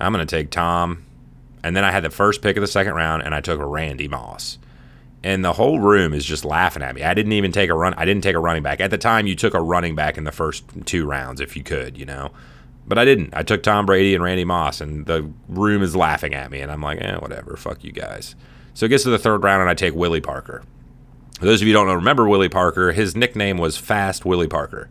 I'm 0.00 0.12
going 0.12 0.26
to 0.26 0.36
take 0.36 0.50
Tom 0.50 1.04
and 1.62 1.76
then 1.76 1.84
I 1.84 1.92
had 1.92 2.02
the 2.02 2.10
first 2.10 2.42
pick 2.42 2.56
of 2.56 2.62
the 2.62 2.66
second 2.66 2.94
round, 2.94 3.22
and 3.22 3.34
I 3.34 3.40
took 3.40 3.60
Randy 3.60 4.08
Moss. 4.08 4.58
And 5.22 5.44
the 5.44 5.52
whole 5.52 5.78
room 5.78 6.12
is 6.12 6.24
just 6.24 6.44
laughing 6.44 6.82
at 6.82 6.94
me. 6.96 7.04
I 7.04 7.14
didn't 7.14 7.32
even 7.32 7.52
take 7.52 7.70
a 7.70 7.74
run. 7.74 7.94
I 7.94 8.04
didn't 8.04 8.22
take 8.22 8.34
a 8.34 8.40
running 8.40 8.64
back 8.64 8.80
at 8.80 8.90
the 8.90 8.98
time. 8.98 9.28
You 9.28 9.36
took 9.36 9.54
a 9.54 9.60
running 9.60 9.94
back 9.94 10.18
in 10.18 10.24
the 10.24 10.32
first 10.32 10.64
two 10.86 11.06
rounds 11.06 11.40
if 11.40 11.56
you 11.56 11.62
could, 11.62 11.96
you 11.96 12.04
know. 12.04 12.32
But 12.86 12.98
I 12.98 13.04
didn't. 13.04 13.34
I 13.34 13.42
took 13.42 13.62
Tom 13.62 13.86
Brady 13.86 14.14
and 14.14 14.22
Randy 14.22 14.44
Moss, 14.44 14.80
and 14.80 15.06
the 15.06 15.30
room 15.48 15.82
is 15.82 15.96
laughing 15.96 16.34
at 16.34 16.50
me. 16.50 16.60
And 16.60 16.70
I'm 16.70 16.80
like, 16.80 17.00
eh, 17.00 17.16
whatever. 17.16 17.56
Fuck 17.56 17.82
you 17.82 17.92
guys. 17.92 18.36
So 18.74 18.86
it 18.86 18.90
gets 18.90 19.02
to 19.04 19.10
the 19.10 19.18
third 19.18 19.42
round, 19.42 19.62
and 19.62 19.70
I 19.70 19.74
take 19.74 19.94
Willie 19.94 20.20
Parker. 20.20 20.62
For 21.38 21.46
those 21.46 21.60
of 21.60 21.66
you 21.66 21.74
who 21.74 21.78
don't 21.78 21.88
know, 21.88 21.94
remember 21.94 22.28
Willie 22.28 22.48
Parker. 22.48 22.92
His 22.92 23.16
nickname 23.16 23.58
was 23.58 23.76
Fast 23.76 24.24
Willie 24.24 24.46
Parker. 24.46 24.88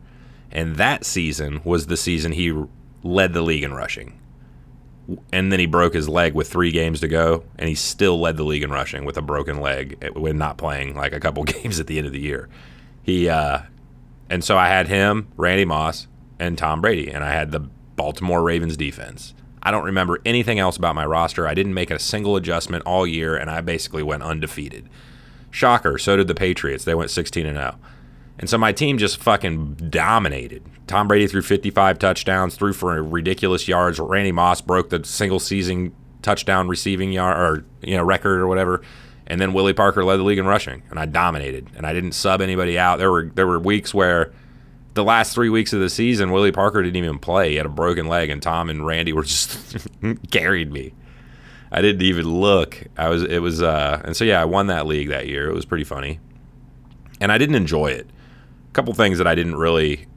And 0.51 0.75
that 0.75 1.05
season 1.05 1.61
was 1.63 1.87
the 1.87 1.97
season 1.97 2.33
he 2.33 2.53
led 3.03 3.33
the 3.33 3.41
league 3.41 3.63
in 3.63 3.73
rushing 3.73 4.19
and 5.31 5.51
then 5.51 5.59
he 5.59 5.65
broke 5.65 5.93
his 5.93 6.09
leg 6.09 6.33
with 6.33 6.49
three 6.49 6.71
games 6.71 6.99
to 7.01 7.07
go, 7.07 7.43
and 7.57 7.69
he 7.69 7.75
still 7.75 8.19
led 8.19 8.37
the 8.37 8.43
league 8.43 8.63
in 8.63 8.71
rushing 8.71 9.05
with 9.05 9.17
a 9.17 9.21
broken 9.21 9.59
leg 9.59 10.11
when 10.15 10.37
not 10.37 10.57
playing 10.57 10.95
like 10.95 11.13
a 11.13 11.19
couple 11.19 11.43
games 11.43 11.79
at 11.79 11.87
the 11.87 11.97
end 11.97 12.07
of 12.07 12.13
the 12.13 12.19
year. 12.19 12.49
He 13.03 13.29
uh, 13.29 13.59
and 14.29 14.43
so 14.43 14.57
I 14.57 14.67
had 14.67 14.87
him, 14.87 15.27
Randy 15.37 15.65
Moss, 15.65 16.07
and 16.39 16.57
Tom 16.57 16.81
Brady, 16.81 17.11
and 17.11 17.23
I 17.23 17.31
had 17.31 17.51
the 17.51 17.61
Baltimore 17.95 18.43
Ravens 18.43 18.77
defense. 18.77 19.33
I 19.63 19.71
don't 19.71 19.83
remember 19.83 20.19
anything 20.25 20.59
else 20.59 20.77
about 20.77 20.95
my 20.95 21.05
roster. 21.05 21.47
I 21.47 21.55
didn't 21.55 21.73
make 21.73 21.89
a 21.89 21.97
single 21.97 22.35
adjustment 22.35 22.83
all 22.85 23.07
year, 23.07 23.35
and 23.35 23.49
I 23.49 23.61
basically 23.61 24.03
went 24.03 24.21
undefeated. 24.21 24.87
Shocker. 25.49 25.97
So 25.97 26.15
did 26.15 26.27
the 26.27 26.35
Patriots. 26.35 26.83
They 26.83 26.93
went 26.93 27.09
16 27.09 27.45
and 27.45 27.57
0. 27.57 27.79
And 28.37 28.49
so 28.49 28.57
my 28.57 28.73
team 28.73 28.97
just 28.97 29.17
fucking 29.17 29.75
dominated. 29.89 30.63
Tom 30.87 31.07
Brady 31.07 31.27
threw 31.27 31.41
55 31.41 31.97
touchdowns, 31.97 32.55
threw 32.55 32.73
for 32.73 33.01
ridiculous 33.01 33.67
yards. 33.67 33.97
Randy 33.97 34.31
Moss 34.31 34.61
broke 34.61 34.89
the 34.89 35.03
single 35.03 35.39
season 35.39 35.95
touchdown 36.21 36.67
receiving 36.67 37.11
yard 37.11 37.37
or 37.37 37.65
you 37.81 37.95
know 37.95 38.03
record 38.03 38.39
or 38.39 38.47
whatever. 38.47 38.81
And 39.27 39.41
then 39.41 39.53
Willie 39.53 39.73
Parker 39.73 40.03
led 40.03 40.17
the 40.17 40.23
league 40.23 40.37
in 40.37 40.45
rushing, 40.45 40.83
and 40.91 40.99
I 40.99 41.05
dominated. 41.05 41.69
And 41.75 41.87
I 41.87 41.93
didn't 41.93 42.11
sub 42.11 42.41
anybody 42.41 42.77
out. 42.77 42.97
There 42.97 43.11
were 43.11 43.31
there 43.33 43.47
were 43.47 43.59
weeks 43.59 43.93
where 43.93 44.33
the 44.95 45.03
last 45.03 45.33
three 45.33 45.49
weeks 45.49 45.73
of 45.73 45.81
the 45.81 45.89
season, 45.89 46.31
Willie 46.31 46.53
Parker 46.53 46.81
didn't 46.81 46.95
even 46.95 47.19
play. 47.19 47.51
He 47.51 47.55
had 47.57 47.65
a 47.65 47.69
broken 47.69 48.07
leg, 48.07 48.29
and 48.29 48.41
Tom 48.41 48.69
and 48.69 48.85
Randy 48.85 49.13
were 49.13 49.23
just 49.23 49.87
carried 50.31 50.71
me. 50.71 50.93
I 51.71 51.81
didn't 51.81 52.01
even 52.01 52.25
look. 52.25 52.81
I 52.97 53.09
was 53.09 53.23
it 53.23 53.39
was 53.39 53.61
uh 53.61 54.01
and 54.05 54.15
so 54.15 54.23
yeah, 54.23 54.41
I 54.41 54.45
won 54.45 54.67
that 54.67 54.85
league 54.85 55.09
that 55.09 55.27
year. 55.27 55.49
It 55.49 55.53
was 55.53 55.65
pretty 55.65 55.83
funny. 55.83 56.19
And 57.19 57.31
I 57.31 57.37
didn't 57.37 57.55
enjoy 57.55 57.87
it. 57.87 58.07
A 58.69 58.73
couple 58.73 58.93
things 58.93 59.17
that 59.17 59.27
I 59.27 59.35
didn't 59.35 59.55
really 59.57 60.07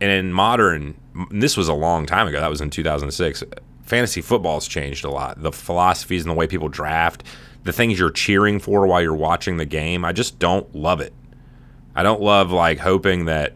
and 0.00 0.10
in 0.10 0.32
modern 0.32 0.94
this 1.30 1.56
was 1.56 1.68
a 1.68 1.74
long 1.74 2.06
time 2.06 2.28
ago. 2.28 2.38
That 2.38 2.50
was 2.50 2.60
in 2.60 2.70
2006. 2.70 3.42
Fantasy 3.82 4.20
football's 4.20 4.68
changed 4.68 5.04
a 5.04 5.10
lot. 5.10 5.42
The 5.42 5.52
philosophies 5.52 6.22
and 6.22 6.30
the 6.30 6.34
way 6.34 6.46
people 6.46 6.68
draft, 6.68 7.24
the 7.64 7.72
things 7.72 7.98
you're 7.98 8.10
cheering 8.10 8.60
for 8.60 8.86
while 8.86 9.02
you're 9.02 9.14
watching 9.14 9.56
the 9.56 9.66
game, 9.66 10.04
I 10.04 10.12
just 10.12 10.38
don't 10.38 10.72
love 10.74 11.00
it. 11.00 11.12
I 11.94 12.02
don't 12.02 12.22
love 12.22 12.52
like 12.52 12.78
hoping 12.78 13.24
that 13.24 13.54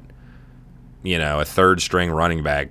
you 1.06 1.18
know, 1.18 1.38
a 1.38 1.44
third 1.44 1.80
string 1.80 2.10
running 2.10 2.42
back 2.42 2.70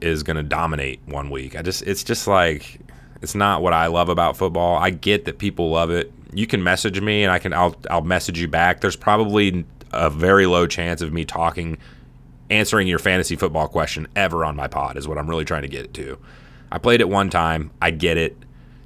is 0.00 0.22
going 0.22 0.38
to 0.38 0.42
dominate 0.42 1.00
one 1.04 1.28
week. 1.28 1.54
I 1.54 1.60
just 1.60 1.82
it's 1.82 2.02
just 2.02 2.26
like 2.26 2.80
it's 3.20 3.34
not 3.34 3.62
what 3.62 3.74
I 3.74 3.88
love 3.88 4.08
about 4.08 4.38
football. 4.38 4.76
I 4.76 4.88
get 4.90 5.26
that 5.26 5.38
people 5.38 5.70
love 5.70 5.90
it. 5.90 6.10
You 6.32 6.46
can 6.46 6.62
message 6.62 7.00
me 7.00 7.24
and 7.24 7.30
I 7.30 7.38
can 7.38 7.52
I'll 7.52 7.76
I'll 7.90 8.00
message 8.00 8.40
you 8.40 8.48
back. 8.48 8.80
There's 8.80 8.96
probably 8.96 9.66
a 9.92 10.08
very 10.08 10.46
low 10.46 10.66
chance 10.66 11.02
of 11.02 11.12
me 11.12 11.26
talking 11.26 11.76
answering 12.50 12.88
your 12.88 12.98
fantasy 12.98 13.36
football 13.36 13.68
question 13.68 14.08
ever 14.16 14.46
on 14.46 14.56
my 14.56 14.66
pod 14.66 14.96
is 14.96 15.06
what 15.06 15.18
I'm 15.18 15.28
really 15.28 15.44
trying 15.44 15.62
to 15.62 15.68
get 15.68 15.92
to. 15.94 16.18
I 16.72 16.78
played 16.78 17.02
it 17.02 17.08
one 17.08 17.28
time. 17.28 17.70
I 17.82 17.90
get 17.90 18.16
it. 18.16 18.34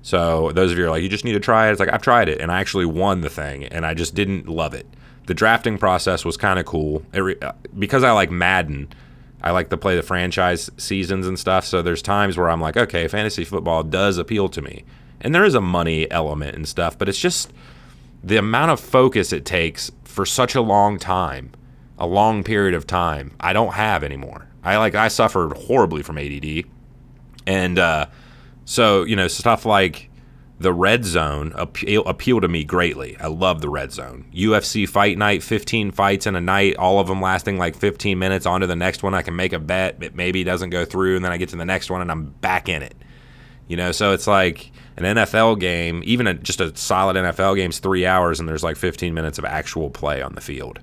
So 0.02 0.50
those 0.50 0.72
of 0.72 0.78
you 0.78 0.86
are 0.86 0.90
like, 0.90 1.04
you 1.04 1.08
just 1.08 1.24
need 1.24 1.34
to 1.34 1.40
try 1.40 1.68
it. 1.68 1.70
It's 1.70 1.78
like 1.78 1.92
I've 1.92 2.02
tried 2.02 2.28
it 2.28 2.40
and 2.40 2.50
I 2.50 2.60
actually 2.60 2.86
won 2.86 3.20
the 3.20 3.30
thing 3.30 3.64
and 3.66 3.86
I 3.86 3.94
just 3.94 4.16
didn't 4.16 4.48
love 4.48 4.74
it. 4.74 4.86
The 5.26 5.34
drafting 5.34 5.78
process 5.78 6.24
was 6.24 6.36
kind 6.36 6.58
of 6.58 6.66
cool. 6.66 7.02
Re- 7.12 7.38
uh, 7.40 7.52
because 7.78 8.02
I 8.02 8.12
like 8.12 8.30
Madden, 8.30 8.88
I 9.42 9.50
like 9.50 9.70
to 9.70 9.76
play 9.76 9.96
the 9.96 10.02
franchise 10.02 10.70
seasons 10.76 11.26
and 11.26 11.38
stuff. 11.38 11.64
So 11.64 11.82
there's 11.82 12.02
times 12.02 12.36
where 12.36 12.48
I'm 12.50 12.60
like, 12.60 12.76
okay, 12.76 13.08
fantasy 13.08 13.44
football 13.44 13.82
does 13.82 14.18
appeal 14.18 14.48
to 14.50 14.62
me. 14.62 14.84
And 15.20 15.34
there 15.34 15.44
is 15.44 15.54
a 15.54 15.60
money 15.60 16.10
element 16.10 16.56
and 16.56 16.66
stuff, 16.66 16.98
but 16.98 17.08
it's 17.08 17.18
just 17.18 17.52
the 18.24 18.36
amount 18.36 18.70
of 18.70 18.80
focus 18.80 19.32
it 19.32 19.44
takes 19.44 19.90
for 20.04 20.26
such 20.26 20.54
a 20.54 20.60
long 20.60 20.98
time, 20.98 21.52
a 21.98 22.06
long 22.06 22.44
period 22.44 22.74
of 22.74 22.86
time, 22.86 23.34
I 23.40 23.52
don't 23.52 23.74
have 23.74 24.04
anymore. 24.04 24.46
I 24.64 24.76
like 24.76 24.94
I 24.94 25.08
suffered 25.08 25.56
horribly 25.56 26.02
from 26.02 26.18
ADD. 26.18 26.64
And 27.46 27.78
uh, 27.78 28.06
so, 28.64 29.04
you 29.04 29.16
know, 29.16 29.28
stuff 29.28 29.64
like 29.66 30.08
the 30.58 30.72
red 30.72 31.04
zone 31.04 31.52
appeal, 31.56 32.04
appeal 32.06 32.40
to 32.40 32.48
me 32.48 32.64
greatly. 32.64 33.16
I 33.18 33.26
love 33.26 33.60
the 33.60 33.68
red 33.68 33.92
zone. 33.92 34.26
UFC 34.32 34.88
fight 34.88 35.18
night, 35.18 35.42
15 35.42 35.90
fights 35.90 36.26
in 36.26 36.36
a 36.36 36.40
night, 36.40 36.76
all 36.76 37.00
of 37.00 37.08
them 37.08 37.20
lasting 37.20 37.58
like 37.58 37.74
15 37.74 38.18
minutes. 38.18 38.46
On 38.46 38.60
to 38.60 38.66
the 38.66 38.76
next 38.76 39.02
one. 39.02 39.14
I 39.14 39.22
can 39.22 39.34
make 39.34 39.52
a 39.52 39.58
bet, 39.58 40.02
it 40.02 40.14
maybe 40.14 40.44
doesn't 40.44 40.70
go 40.70 40.84
through, 40.84 41.16
and 41.16 41.24
then 41.24 41.32
I 41.32 41.36
get 41.36 41.48
to 41.50 41.56
the 41.56 41.64
next 41.64 41.90
one 41.90 42.00
and 42.00 42.10
I'm 42.10 42.26
back 42.26 42.68
in 42.68 42.82
it. 42.82 42.94
You 43.66 43.76
know, 43.76 43.92
so 43.92 44.12
it's 44.12 44.26
like 44.26 44.70
an 44.96 45.04
NFL 45.04 45.58
game, 45.58 46.02
even 46.04 46.26
a, 46.26 46.34
just 46.34 46.60
a 46.60 46.76
solid 46.76 47.16
NFL 47.16 47.56
game 47.56 47.70
is 47.70 47.78
three 47.78 48.06
hours, 48.06 48.38
and 48.38 48.48
there's 48.48 48.64
like 48.64 48.76
15 48.76 49.14
minutes 49.14 49.38
of 49.38 49.44
actual 49.44 49.90
play 49.90 50.20
on 50.20 50.34
the 50.34 50.40
field. 50.40 50.80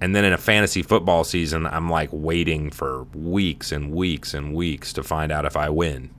And 0.00 0.14
then 0.14 0.24
in 0.24 0.32
a 0.32 0.38
fantasy 0.38 0.82
football 0.82 1.24
season, 1.24 1.66
I'm 1.66 1.90
like 1.90 2.10
waiting 2.12 2.70
for 2.70 3.04
weeks 3.14 3.72
and 3.72 3.92
weeks 3.92 4.34
and 4.34 4.54
weeks 4.54 4.92
to 4.92 5.02
find 5.02 5.32
out 5.32 5.46
if 5.46 5.56
I 5.56 5.70
win 5.70 6.10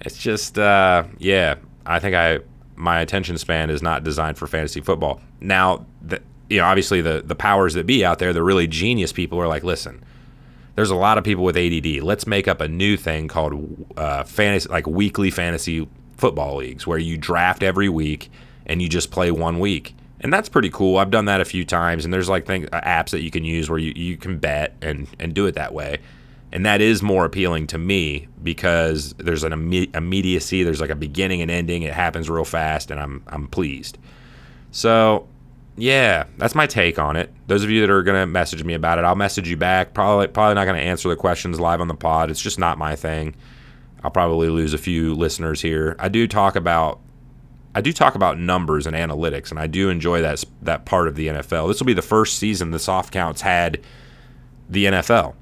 it's 0.00 0.18
just 0.18 0.58
uh, 0.58 1.04
yeah. 1.18 1.56
I 1.84 1.98
think 1.98 2.14
I 2.14 2.40
my 2.74 3.00
attention 3.00 3.38
span 3.38 3.70
is 3.70 3.82
not 3.82 4.04
designed 4.04 4.38
for 4.38 4.46
fantasy 4.46 4.80
football. 4.80 5.20
Now, 5.40 5.86
the, 6.02 6.20
you 6.48 6.58
know, 6.58 6.64
obviously 6.64 7.00
the 7.00 7.22
the 7.24 7.34
powers 7.34 7.74
that 7.74 7.86
be 7.86 8.04
out 8.04 8.18
there, 8.18 8.32
the 8.32 8.42
really 8.42 8.66
genius 8.66 9.12
people 9.12 9.40
are 9.40 9.48
like, 9.48 9.64
listen, 9.64 10.04
there's 10.74 10.90
a 10.90 10.96
lot 10.96 11.18
of 11.18 11.24
people 11.24 11.44
with 11.44 11.56
ADD. 11.56 12.02
Let's 12.02 12.26
make 12.26 12.46
up 12.46 12.60
a 12.60 12.68
new 12.68 12.96
thing 12.96 13.28
called 13.28 13.86
uh, 13.96 14.24
fantasy, 14.24 14.68
like 14.68 14.86
weekly 14.86 15.30
fantasy 15.30 15.88
football 16.16 16.56
leagues, 16.56 16.86
where 16.86 16.98
you 16.98 17.16
draft 17.16 17.62
every 17.62 17.88
week 17.88 18.30
and 18.66 18.82
you 18.82 18.88
just 18.88 19.10
play 19.10 19.30
one 19.30 19.58
week. 19.58 19.94
And 20.20 20.32
that's 20.32 20.48
pretty 20.48 20.70
cool. 20.70 20.96
I've 20.96 21.10
done 21.10 21.26
that 21.26 21.40
a 21.40 21.44
few 21.44 21.64
times, 21.64 22.04
and 22.04 22.12
there's 22.12 22.28
like 22.28 22.46
things, 22.46 22.68
uh, 22.72 22.80
apps 22.80 23.10
that 23.10 23.20
you 23.20 23.30
can 23.30 23.44
use 23.44 23.68
where 23.68 23.78
you, 23.78 23.92
you 23.94 24.16
can 24.16 24.38
bet 24.38 24.74
and, 24.80 25.06
and 25.20 25.34
do 25.34 25.46
it 25.46 25.54
that 25.54 25.74
way 25.74 25.98
and 26.56 26.64
that 26.64 26.80
is 26.80 27.02
more 27.02 27.26
appealing 27.26 27.66
to 27.66 27.76
me 27.76 28.28
because 28.42 29.12
there's 29.18 29.44
an 29.44 29.52
imme- 29.52 29.94
immediacy 29.94 30.62
there's 30.62 30.80
like 30.80 30.88
a 30.88 30.96
beginning 30.96 31.42
and 31.42 31.50
ending 31.50 31.82
it 31.82 31.92
happens 31.92 32.30
real 32.30 32.46
fast 32.46 32.90
and 32.90 32.98
i'm 32.98 33.22
i'm 33.26 33.46
pleased. 33.46 33.98
So 34.70 35.28
yeah 35.76 36.24
that's 36.38 36.54
my 36.54 36.66
take 36.66 36.98
on 36.98 37.14
it. 37.14 37.30
Those 37.46 37.62
of 37.62 37.68
you 37.68 37.82
that 37.82 37.90
are 37.90 38.02
going 38.02 38.18
to 38.18 38.26
message 38.26 38.64
me 38.64 38.72
about 38.72 38.98
it 38.98 39.04
i'll 39.04 39.14
message 39.14 39.50
you 39.50 39.58
back. 39.58 39.92
Probably 39.92 40.28
probably 40.28 40.54
not 40.54 40.64
going 40.64 40.78
to 40.78 40.82
answer 40.82 41.10
the 41.10 41.16
questions 41.16 41.60
live 41.60 41.82
on 41.82 41.88
the 41.88 41.94
pod. 41.94 42.30
It's 42.30 42.40
just 42.40 42.58
not 42.58 42.78
my 42.78 42.96
thing. 42.96 43.36
I'll 44.02 44.10
probably 44.10 44.48
lose 44.48 44.72
a 44.72 44.78
few 44.78 45.14
listeners 45.14 45.60
here. 45.60 45.94
I 45.98 46.08
do 46.08 46.26
talk 46.26 46.56
about 46.56 47.00
I 47.74 47.82
do 47.82 47.92
talk 47.92 48.14
about 48.14 48.38
numbers 48.38 48.86
and 48.86 48.96
analytics, 48.96 49.50
and 49.50 49.60
I 49.60 49.66
do 49.66 49.90
enjoy 49.90 50.22
that 50.22 50.42
that 50.62 50.86
part 50.86 51.06
of 51.06 51.16
the 51.16 51.26
NFL. 51.26 51.68
This 51.68 51.80
will 51.80 51.86
be 51.86 51.92
the 51.92 52.00
first 52.00 52.38
season 52.38 52.70
the 52.70 52.78
soft 52.78 53.12
counts 53.12 53.42
had 53.42 53.82
the 54.70 54.86
NFL. 54.86 55.34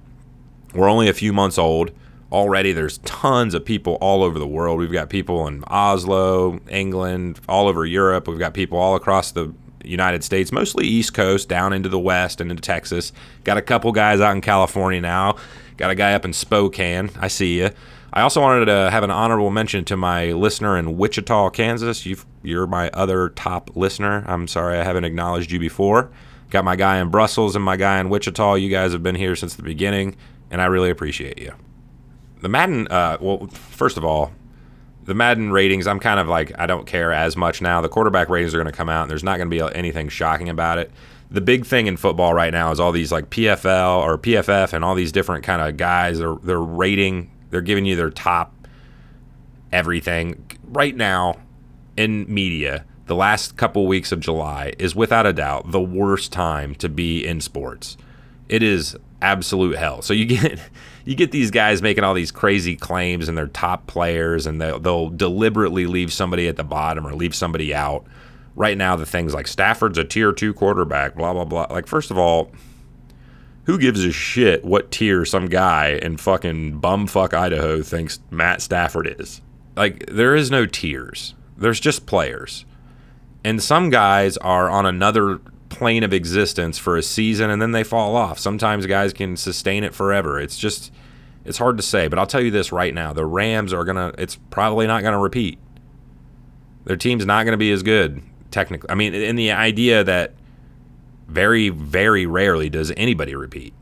We're 0.74 0.88
only 0.88 1.08
a 1.08 1.14
few 1.14 1.32
months 1.32 1.58
old. 1.58 1.92
Already, 2.32 2.72
there's 2.72 2.98
tons 2.98 3.54
of 3.54 3.64
people 3.64 3.94
all 4.00 4.24
over 4.24 4.38
the 4.38 4.46
world. 4.46 4.80
We've 4.80 4.90
got 4.90 5.08
people 5.08 5.46
in 5.46 5.62
Oslo, 5.68 6.58
England, 6.68 7.40
all 7.48 7.68
over 7.68 7.86
Europe. 7.86 8.26
We've 8.26 8.38
got 8.38 8.54
people 8.54 8.76
all 8.78 8.96
across 8.96 9.30
the 9.30 9.54
United 9.84 10.24
States, 10.24 10.50
mostly 10.50 10.86
East 10.86 11.14
Coast, 11.14 11.48
down 11.48 11.72
into 11.72 11.88
the 11.88 11.98
West 11.98 12.40
and 12.40 12.50
into 12.50 12.60
Texas. 12.60 13.12
Got 13.44 13.56
a 13.56 13.62
couple 13.62 13.92
guys 13.92 14.20
out 14.20 14.34
in 14.34 14.40
California 14.40 15.00
now. 15.00 15.36
Got 15.76 15.90
a 15.90 15.94
guy 15.94 16.14
up 16.14 16.24
in 16.24 16.32
Spokane. 16.32 17.10
I 17.20 17.28
see 17.28 17.58
you. 17.60 17.70
I 18.12 18.22
also 18.22 18.40
wanted 18.40 18.66
to 18.66 18.90
have 18.90 19.02
an 19.02 19.10
honorable 19.10 19.50
mention 19.50 19.84
to 19.86 19.96
my 19.96 20.32
listener 20.32 20.76
in 20.78 20.96
Wichita, 20.96 21.50
Kansas. 21.50 22.06
you 22.06 22.60
are 22.60 22.66
my 22.66 22.88
other 22.90 23.28
top 23.30 23.76
listener. 23.76 24.24
I'm 24.26 24.48
sorry 24.48 24.78
I 24.78 24.84
haven't 24.84 25.04
acknowledged 25.04 25.50
you 25.50 25.58
before. 25.58 26.10
Got 26.50 26.64
my 26.64 26.76
guy 26.76 26.98
in 26.98 27.08
Brussels 27.08 27.56
and 27.56 27.64
my 27.64 27.76
guy 27.76 27.98
in 27.98 28.08
Wichita. 28.10 28.54
You 28.54 28.70
guys 28.70 28.92
have 28.92 29.02
been 29.02 29.16
here 29.16 29.34
since 29.34 29.54
the 29.54 29.64
beginning 29.64 30.16
and 30.50 30.60
I 30.60 30.66
really 30.66 30.90
appreciate 30.90 31.38
you. 31.38 31.52
The 32.40 32.48
Madden, 32.48 32.88
uh, 32.88 33.18
well, 33.20 33.46
first 33.48 33.96
of 33.96 34.04
all, 34.04 34.32
the 35.04 35.14
Madden 35.14 35.50
ratings, 35.50 35.86
I'm 35.86 36.00
kind 36.00 36.18
of 36.18 36.28
like, 36.28 36.52
I 36.58 36.66
don't 36.66 36.86
care 36.86 37.12
as 37.12 37.36
much 37.36 37.60
now. 37.60 37.80
The 37.80 37.88
quarterback 37.88 38.28
ratings 38.28 38.54
are 38.54 38.58
going 38.58 38.70
to 38.70 38.76
come 38.76 38.88
out, 38.88 39.02
and 39.02 39.10
there's 39.10 39.24
not 39.24 39.36
going 39.36 39.50
to 39.50 39.56
be 39.56 39.76
anything 39.76 40.08
shocking 40.08 40.48
about 40.48 40.78
it. 40.78 40.90
The 41.30 41.40
big 41.40 41.66
thing 41.66 41.86
in 41.86 41.96
football 41.96 42.32
right 42.32 42.52
now 42.52 42.70
is 42.70 42.80
all 42.80 42.92
these 42.92 43.12
like 43.12 43.30
PFL 43.30 43.98
or 43.98 44.18
PFF 44.18 44.72
and 44.72 44.84
all 44.84 44.94
these 44.94 45.12
different 45.12 45.44
kind 45.44 45.62
of 45.62 45.76
guys. 45.76 46.18
They're, 46.18 46.36
they're 46.42 46.60
rating, 46.60 47.30
they're 47.50 47.60
giving 47.60 47.84
you 47.84 47.96
their 47.96 48.10
top 48.10 48.54
everything. 49.72 50.50
Right 50.64 50.96
now 50.96 51.38
in 51.96 52.32
media, 52.32 52.84
the 53.06 53.14
last 53.14 53.56
couple 53.56 53.86
weeks 53.86 54.12
of 54.12 54.20
July 54.20 54.72
is 54.78 54.94
without 54.94 55.26
a 55.26 55.32
doubt 55.32 55.70
the 55.70 55.80
worst 55.80 56.32
time 56.32 56.74
to 56.76 56.88
be 56.88 57.26
in 57.26 57.40
sports. 57.40 57.96
It 58.48 58.62
is 58.62 58.96
absolute 59.22 59.76
hell. 59.76 60.02
So 60.02 60.12
you 60.12 60.26
get 60.26 60.60
you 61.04 61.14
get 61.14 61.32
these 61.32 61.50
guys 61.50 61.82
making 61.82 62.04
all 62.04 62.14
these 62.14 62.30
crazy 62.30 62.76
claims 62.76 63.28
and 63.28 63.36
they're 63.36 63.46
top 63.48 63.86
players 63.86 64.46
and 64.46 64.60
they'll, 64.60 64.78
they'll 64.78 65.10
deliberately 65.10 65.86
leave 65.86 66.12
somebody 66.12 66.48
at 66.48 66.56
the 66.56 66.64
bottom 66.64 67.06
or 67.06 67.14
leave 67.14 67.34
somebody 67.34 67.74
out. 67.74 68.06
Right 68.56 68.78
now, 68.78 68.94
the 68.94 69.04
things 69.04 69.34
like 69.34 69.48
Stafford's 69.48 69.98
a 69.98 70.04
tier 70.04 70.32
two 70.32 70.54
quarterback, 70.54 71.16
blah 71.16 71.32
blah 71.32 71.44
blah. 71.44 71.66
Like 71.70 71.86
first 71.86 72.10
of 72.10 72.18
all, 72.18 72.52
who 73.64 73.78
gives 73.78 74.04
a 74.04 74.12
shit 74.12 74.64
what 74.64 74.90
tier 74.90 75.24
some 75.24 75.46
guy 75.46 75.98
in 76.00 76.16
fucking 76.18 76.80
bumfuck 76.80 77.34
Idaho 77.34 77.82
thinks 77.82 78.20
Matt 78.30 78.62
Stafford 78.62 79.16
is? 79.18 79.40
Like 79.76 80.06
there 80.06 80.36
is 80.36 80.50
no 80.50 80.66
tiers. 80.66 81.34
There's 81.56 81.80
just 81.80 82.06
players. 82.06 82.64
And 83.42 83.62
some 83.62 83.90
guys 83.90 84.36
are 84.38 84.70
on 84.70 84.86
another 84.86 85.40
plane 85.74 86.02
of 86.02 86.12
existence 86.12 86.78
for 86.78 86.96
a 86.96 87.02
season 87.02 87.50
and 87.50 87.60
then 87.60 87.72
they 87.72 87.84
fall 87.84 88.16
off. 88.16 88.38
Sometimes 88.38 88.86
guys 88.86 89.12
can 89.12 89.36
sustain 89.36 89.84
it 89.84 89.94
forever. 89.94 90.40
It's 90.40 90.58
just 90.58 90.92
it's 91.44 91.58
hard 91.58 91.76
to 91.76 91.82
say, 91.82 92.08
but 92.08 92.18
I'll 92.18 92.26
tell 92.26 92.40
you 92.40 92.50
this 92.50 92.72
right 92.72 92.94
now. 92.94 93.12
The 93.12 93.26
Rams 93.26 93.72
are 93.72 93.84
going 93.84 93.96
to 93.96 94.14
it's 94.20 94.36
probably 94.50 94.86
not 94.86 95.02
going 95.02 95.12
to 95.12 95.18
repeat. 95.18 95.58
Their 96.84 96.96
team's 96.96 97.26
not 97.26 97.44
going 97.44 97.52
to 97.52 97.58
be 97.58 97.72
as 97.72 97.82
good 97.82 98.22
technically. 98.50 98.90
I 98.90 98.94
mean, 98.94 99.14
in 99.14 99.36
the 99.36 99.52
idea 99.52 100.04
that 100.04 100.34
very 101.26 101.68
very 101.68 102.26
rarely 102.26 102.70
does 102.70 102.92
anybody 102.96 103.34
repeat. 103.34 103.74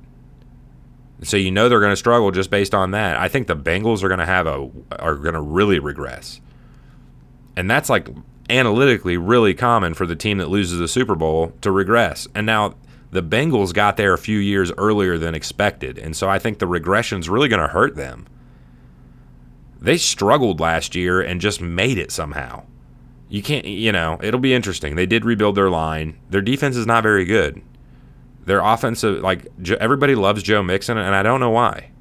So 1.22 1.36
you 1.36 1.52
know 1.52 1.68
they're 1.68 1.80
going 1.80 1.92
to 1.92 1.96
struggle 1.96 2.30
just 2.32 2.50
based 2.50 2.74
on 2.74 2.90
that. 2.92 3.16
I 3.16 3.28
think 3.28 3.46
the 3.46 3.56
Bengals 3.56 4.02
are 4.02 4.08
going 4.08 4.18
to 4.18 4.26
have 4.26 4.46
a 4.46 4.68
are 4.98 5.16
going 5.16 5.34
to 5.34 5.40
really 5.40 5.78
regress. 5.78 6.40
And 7.56 7.70
that's 7.70 7.88
like 7.90 8.08
analytically 8.50 9.16
really 9.16 9.54
common 9.54 9.94
for 9.94 10.06
the 10.06 10.16
team 10.16 10.38
that 10.38 10.48
loses 10.48 10.78
the 10.78 10.88
Super 10.88 11.14
Bowl 11.14 11.52
to 11.60 11.70
regress. 11.70 12.26
And 12.34 12.46
now 12.46 12.74
the 13.10 13.22
Bengals 13.22 13.72
got 13.72 13.96
there 13.96 14.12
a 14.12 14.18
few 14.18 14.38
years 14.38 14.72
earlier 14.78 15.18
than 15.18 15.34
expected. 15.34 15.98
And 15.98 16.16
so 16.16 16.28
I 16.28 16.38
think 16.38 16.58
the 16.58 16.66
regression 16.66 17.20
is 17.20 17.28
really 17.28 17.48
going 17.48 17.62
to 17.62 17.68
hurt 17.68 17.94
them. 17.94 18.26
They 19.80 19.96
struggled 19.96 20.60
last 20.60 20.94
year 20.94 21.20
and 21.20 21.40
just 21.40 21.60
made 21.60 21.98
it 21.98 22.10
somehow. 22.12 22.64
You 23.28 23.42
can't, 23.42 23.64
you 23.64 23.92
know, 23.92 24.18
it'll 24.22 24.40
be 24.40 24.54
interesting. 24.54 24.96
They 24.96 25.06
did 25.06 25.24
rebuild 25.24 25.54
their 25.54 25.70
line. 25.70 26.18
Their 26.30 26.42
defense 26.42 26.76
is 26.76 26.86
not 26.86 27.02
very 27.02 27.24
good. 27.24 27.62
Their 28.44 28.60
offensive, 28.60 29.22
like, 29.22 29.46
everybody 29.80 30.14
loves 30.14 30.42
Joe 30.42 30.62
Mixon, 30.62 30.98
and 30.98 31.14
I 31.14 31.22
don't 31.22 31.40
know 31.40 31.50
why. 31.50 31.91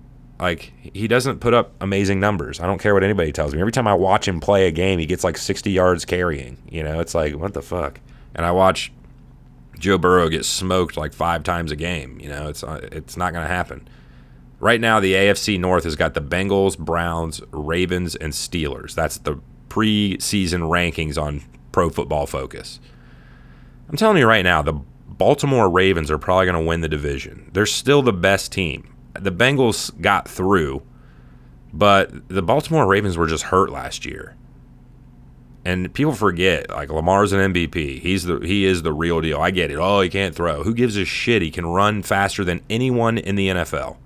Like 0.41 0.73
he 0.81 1.07
doesn't 1.07 1.39
put 1.39 1.53
up 1.53 1.71
amazing 1.79 2.19
numbers. 2.19 2.59
I 2.59 2.65
don't 2.65 2.79
care 2.81 2.95
what 2.95 3.03
anybody 3.03 3.31
tells 3.31 3.53
me. 3.53 3.61
Every 3.61 3.71
time 3.71 3.87
I 3.87 3.93
watch 3.93 4.27
him 4.27 4.39
play 4.39 4.67
a 4.67 4.71
game, 4.71 4.97
he 4.97 5.05
gets 5.05 5.23
like 5.23 5.37
60 5.37 5.69
yards 5.69 6.03
carrying. 6.03 6.57
You 6.67 6.81
know, 6.81 6.99
it's 6.99 7.13
like 7.13 7.35
what 7.35 7.53
the 7.53 7.61
fuck. 7.61 7.99
And 8.33 8.43
I 8.43 8.51
watch 8.51 8.91
Joe 9.77 9.99
Burrow 9.99 10.29
get 10.29 10.43
smoked 10.43 10.97
like 10.97 11.13
five 11.13 11.43
times 11.43 11.71
a 11.71 11.75
game. 11.75 12.19
You 12.19 12.29
know, 12.29 12.49
it's 12.49 12.63
uh, 12.63 12.87
it's 12.91 13.15
not 13.15 13.33
going 13.33 13.47
to 13.47 13.53
happen. 13.53 13.87
Right 14.59 14.81
now, 14.81 14.99
the 14.99 15.13
AFC 15.13 15.59
North 15.59 15.83
has 15.83 15.95
got 15.95 16.15
the 16.15 16.21
Bengals, 16.21 16.77
Browns, 16.77 17.41
Ravens, 17.51 18.15
and 18.15 18.33
Steelers. 18.33 18.95
That's 18.95 19.19
the 19.19 19.39
preseason 19.69 20.69
rankings 20.69 21.21
on 21.21 21.43
Pro 21.71 21.89
Football 21.91 22.25
Focus. 22.25 22.79
I'm 23.89 23.97
telling 23.97 24.17
you 24.17 24.27
right 24.27 24.43
now, 24.43 24.63
the 24.63 24.73
Baltimore 24.73 25.69
Ravens 25.69 26.09
are 26.09 26.17
probably 26.17 26.45
going 26.45 26.63
to 26.63 26.67
win 26.67 26.81
the 26.81 26.89
division. 26.89 27.49
They're 27.53 27.65
still 27.67 28.01
the 28.01 28.13
best 28.13 28.51
team. 28.51 28.90
The 29.21 29.31
Bengals 29.31 29.99
got 30.01 30.27
through, 30.27 30.81
but 31.73 32.27
the 32.27 32.41
Baltimore 32.41 32.87
Ravens 32.87 33.17
were 33.17 33.27
just 33.27 33.43
hurt 33.45 33.69
last 33.69 34.05
year. 34.05 34.35
And 35.63 35.93
people 35.93 36.13
forget, 36.13 36.69
like 36.71 36.89
Lamar's 36.89 37.33
an 37.33 37.53
MVP. 37.53 37.99
He's 37.99 38.23
the 38.23 38.39
he 38.39 38.65
is 38.65 38.81
the 38.81 38.93
real 38.93 39.21
deal. 39.21 39.39
I 39.39 39.51
get 39.51 39.69
it. 39.69 39.77
Oh, 39.77 40.01
he 40.01 40.09
can't 40.09 40.33
throw. 40.33 40.63
Who 40.63 40.73
gives 40.73 40.97
a 40.97 41.05
shit? 41.05 41.43
He 41.43 41.51
can 41.51 41.67
run 41.67 42.01
faster 42.01 42.43
than 42.43 42.61
anyone 42.69 43.19
in 43.19 43.35
the 43.35 43.49
NFL. 43.49 43.97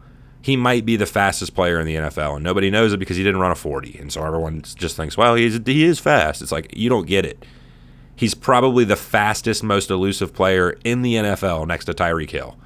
He 0.41 0.57
might 0.57 0.85
be 0.85 0.95
the 0.95 1.05
fastest 1.05 1.55
player 1.55 1.79
in 1.79 1.87
the 1.87 1.95
NFL, 1.95 2.35
and 2.35 2.43
nobody 2.43 2.69
knows 2.69 2.93
it 2.93 2.97
because 2.97 3.17
he 3.17 3.23
didn't 3.23 3.41
run 3.41 3.51
a 3.51 3.55
40. 3.55 3.97
And 3.97 4.11
so 4.11 4.23
everyone 4.23 4.61
just 4.61 4.97
thinks, 4.97 5.17
well, 5.17 5.35
he's 5.35 5.59
he 5.65 5.85
is 5.85 5.97
fast. 5.97 6.41
It's 6.41 6.51
like 6.51 6.75
you 6.75 6.89
don't 6.89 7.07
get 7.07 7.25
it. 7.25 7.45
He's 8.17 8.33
probably 8.33 8.83
the 8.83 8.95
fastest, 8.95 9.63
most 9.63 9.89
elusive 9.89 10.33
player 10.33 10.77
in 10.83 11.01
the 11.01 11.15
NFL 11.15 11.67
next 11.67 11.85
to 11.85 11.93
Tyreek 11.93 12.31
Hill. 12.31 12.57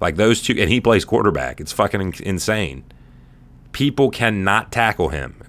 Like 0.00 0.16
those 0.16 0.42
two, 0.42 0.54
and 0.58 0.70
he 0.70 0.80
plays 0.80 1.04
quarterback. 1.04 1.60
It's 1.60 1.72
fucking 1.72 2.14
insane. 2.20 2.84
People 3.72 4.10
cannot 4.10 4.72
tackle 4.72 5.08
him. 5.08 5.40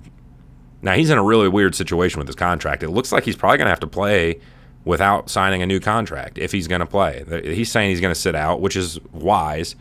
Now 0.82 0.94
he's 0.94 1.10
in 1.10 1.18
a 1.18 1.24
really 1.24 1.50
weird 1.50 1.76
situation 1.76 2.20
with 2.20 2.28
his 2.28 2.36
contract. 2.36 2.84
It 2.84 2.90
looks 2.90 3.12
like 3.12 3.24
he's 3.24 3.36
probably 3.36 3.58
going 3.58 3.66
to 3.66 3.72
have 3.72 3.80
to 3.82 3.88
play 3.88 4.40
without 4.84 5.30
signing 5.30 5.62
a 5.62 5.66
new 5.66 5.80
contract 5.80 6.38
if 6.38 6.52
he's 6.52 6.68
going 6.68 6.80
to 6.80 6.86
play. 6.86 7.24
He's 7.44 7.72
saying 7.72 7.90
he's 7.90 8.02
going 8.02 8.14
to 8.14 8.20
sit 8.20 8.36
out, 8.36 8.62
which 8.62 8.76
is 8.76 9.00
wise, 9.12 9.76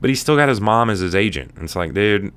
but 0.00 0.08
he's 0.08 0.20
still 0.20 0.36
got 0.36 0.48
his 0.48 0.60
mom 0.60 0.88
as 0.88 1.00
his 1.00 1.14
agent. 1.14 1.52
And 1.56 1.64
it's 1.64 1.76
like, 1.76 1.92
dude, 1.92 2.32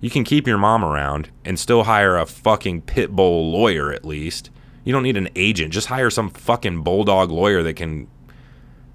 you 0.00 0.08
can 0.08 0.22
keep 0.22 0.46
your 0.46 0.58
mom 0.58 0.84
around 0.84 1.30
and 1.44 1.58
still 1.58 1.84
hire 1.84 2.16
a 2.16 2.26
fucking 2.26 2.82
pit 2.82 3.10
bull 3.10 3.50
lawyer 3.50 3.92
at 3.92 4.04
least 4.04 4.50
you 4.86 4.92
don't 4.92 5.02
need 5.02 5.16
an 5.16 5.28
agent. 5.34 5.72
Just 5.72 5.88
hire 5.88 6.10
some 6.10 6.30
fucking 6.30 6.82
bulldog 6.84 7.32
lawyer 7.32 7.60
that 7.64 7.74
can 7.74 8.06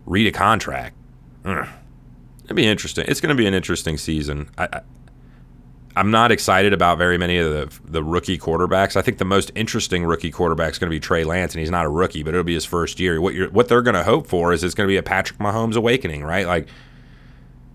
read 0.06 0.26
a 0.26 0.32
contract. 0.32 0.96
Ugh. 1.44 1.68
It'd 2.52 2.58
be 2.58 2.68
interesting. 2.68 3.06
It's 3.08 3.22
going 3.22 3.36
to 3.36 3.36
be 3.36 3.48
an 3.48 3.54
interesting 3.54 3.98
season. 3.98 4.50
I, 4.58 4.68
I, 4.74 4.82
I'm 5.96 6.12
not 6.12 6.32
excited 6.32 6.74
about 6.74 6.98
very 6.98 7.18
many 7.18 7.38
of 7.38 7.50
the 7.50 7.80
the 7.90 8.04
rookie 8.04 8.38
quarterbacks. 8.38 8.96
I 8.96 9.02
think 9.02 9.18
the 9.18 9.26
most 9.26 9.52
interesting 9.56 10.06
rookie 10.06 10.32
quarterback 10.32 10.72
is 10.72 10.80
going 10.80 10.90
to 10.90 10.96
be 10.96 11.00
Trey 11.00 11.24
Lance, 11.24 11.54
and 11.54 11.60
he's 11.60 11.72
not 11.72 11.86
a 11.86 11.90
rookie, 11.90 12.24
but 12.24 12.34
it'll 12.34 12.44
be 12.44 12.54
his 12.54 12.66
first 12.66 13.00
year. 13.00 13.20
What 13.22 13.34
you're, 13.34 13.50
what 13.50 13.68
they're 13.68 13.82
going 13.82 13.96
to 13.96 14.04
hope 14.04 14.28
for 14.28 14.54
is 14.54 14.64
it's 14.64 14.76
going 14.76 14.88
to 14.88 14.92
be 14.92 14.98
a 14.98 15.04
Patrick 15.04 15.40
Mahomes 15.40 15.76
awakening, 15.76 16.24
right? 16.24 16.46
Like 16.46 16.68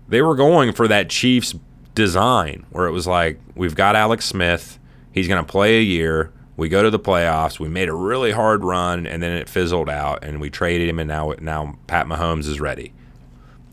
they 0.07 0.21
were 0.21 0.35
going 0.35 0.73
for 0.73 0.87
that 0.87 1.09
Chiefs 1.09 1.55
design 1.95 2.65
where 2.69 2.85
it 2.85 2.91
was 2.91 3.07
like 3.07 3.39
we've 3.55 3.75
got 3.75 3.95
Alex 3.95 4.25
Smith, 4.25 4.77
he's 5.11 5.27
going 5.27 5.43
to 5.43 5.51
play 5.51 5.79
a 5.79 5.83
year, 5.83 6.31
we 6.55 6.69
go 6.69 6.81
to 6.81 6.89
the 6.89 6.99
playoffs. 6.99 7.59
We 7.59 7.69
made 7.69 7.87
a 7.87 7.93
really 7.93 8.31
hard 8.31 8.63
run, 8.63 9.05
and 9.05 9.21
then 9.21 9.31
it 9.31 9.47
fizzled 9.47 9.89
out, 9.89 10.23
and 10.23 10.41
we 10.41 10.49
traded 10.49 10.89
him, 10.89 10.99
and 10.99 11.07
now 11.07 11.33
now 11.39 11.77
Pat 11.85 12.07
Mahomes 12.07 12.47
is 12.47 12.59
ready. 12.59 12.93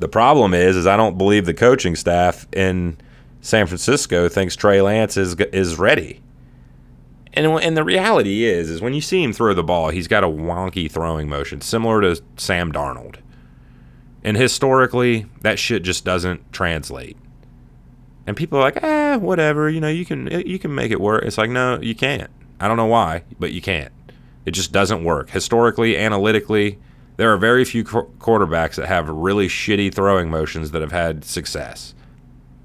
The 0.05 0.09
problem 0.09 0.53
is, 0.53 0.77
is 0.77 0.87
I 0.87 0.99
don't 0.99 1.17
believe 1.17 1.47
the 1.47 1.55
coaching 1.55 1.97
staff 1.97 2.47
in 2.53 2.99
San 3.41 3.67
Francisco 3.67 4.29
thinks 4.29 4.55
Trey 4.55 4.83
Lance 4.83 5.17
is 5.17 5.35
is 5.51 5.79
ready. 5.79 6.21
And 7.33 7.47
and 7.47 7.75
the 7.75 7.85
reality 7.85 8.45
is, 8.45 8.69
is 8.69 8.83
when 8.83 8.93
you 8.93 9.01
see 9.01 9.23
him 9.23 9.33
throw 9.33 9.55
the 9.55 9.65
ball, 9.65 9.89
he's 9.89 10.07
got 10.07 10.23
a 10.23 10.29
wonky 10.29 10.91
throwing 10.91 11.27
motion, 11.27 11.63
similar 11.63 12.03
to 12.03 12.23
Sam 12.37 12.71
Darnold. 12.71 13.17
And 14.23 14.37
historically, 14.37 15.25
that 15.41 15.59
shit 15.59 15.83
just 15.83 16.05
doesn't 16.05 16.53
translate. 16.53 17.17
And 18.27 18.37
people 18.37 18.59
are 18.59 18.63
like, 18.63 18.85
ah, 18.85 19.17
whatever, 19.17 19.71
you 19.71 19.81
know, 19.81 19.89
you 19.89 20.05
can 20.05 20.27
you 20.47 20.59
can 20.59 20.75
make 20.75 20.93
it 20.93 21.01
work. 21.01 21.25
It's 21.25 21.39
like, 21.39 21.49
no, 21.49 21.81
you 21.81 21.95
can't. 21.95 22.31
I 22.61 22.69
don't 22.69 22.77
know 22.77 22.85
why, 22.85 23.23
but 23.39 23.53
you 23.53 23.63
can't. 23.63 23.93
It 24.45 24.51
just 24.51 24.71
doesn't 24.71 25.03
work. 25.03 25.31
Historically, 25.31 25.97
analytically, 25.97 26.79
there 27.17 27.33
are 27.33 27.37
very 27.37 27.65
few 27.65 27.85
qu- 27.85 28.11
quarterbacks 28.19 28.75
that 28.75 28.87
have 28.87 29.09
really 29.09 29.49
shitty 29.49 29.95
throwing 29.95 30.31
motions 30.31 30.73
that 30.73 30.83
have 30.83 30.93
had 30.93 31.25
success. 31.25 31.95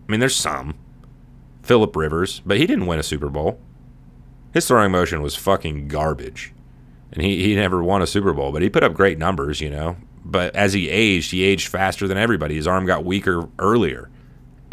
I 0.07 0.12
mean, 0.12 0.19
there's 0.19 0.35
some. 0.35 0.75
Philip 1.62 1.95
Rivers, 1.95 2.41
but 2.45 2.57
he 2.57 2.65
didn't 2.65 2.88
win 2.88 2.99
a 2.99 3.03
Super 3.03 3.29
Bowl. 3.29 3.59
His 4.53 4.67
throwing 4.67 4.91
motion 4.91 5.21
was 5.21 5.35
fucking 5.35 5.88
garbage. 5.88 6.51
And 7.12 7.23
he, 7.23 7.43
he 7.43 7.55
never 7.55 7.83
won 7.83 8.01
a 8.01 8.07
Super 8.07 8.33
Bowl, 8.33 8.51
but 8.51 8.62
he 8.62 8.69
put 8.69 8.83
up 8.83 8.93
great 8.93 9.19
numbers, 9.19 9.62
you 9.62 9.69
know. 9.69 9.97
But 10.25 10.55
as 10.55 10.73
he 10.73 10.89
aged, 10.89 11.31
he 11.31 11.43
aged 11.43 11.67
faster 11.67 12.07
than 12.07 12.17
everybody. 12.17 12.55
His 12.55 12.67
arm 12.67 12.85
got 12.85 13.05
weaker 13.05 13.47
earlier. 13.59 14.09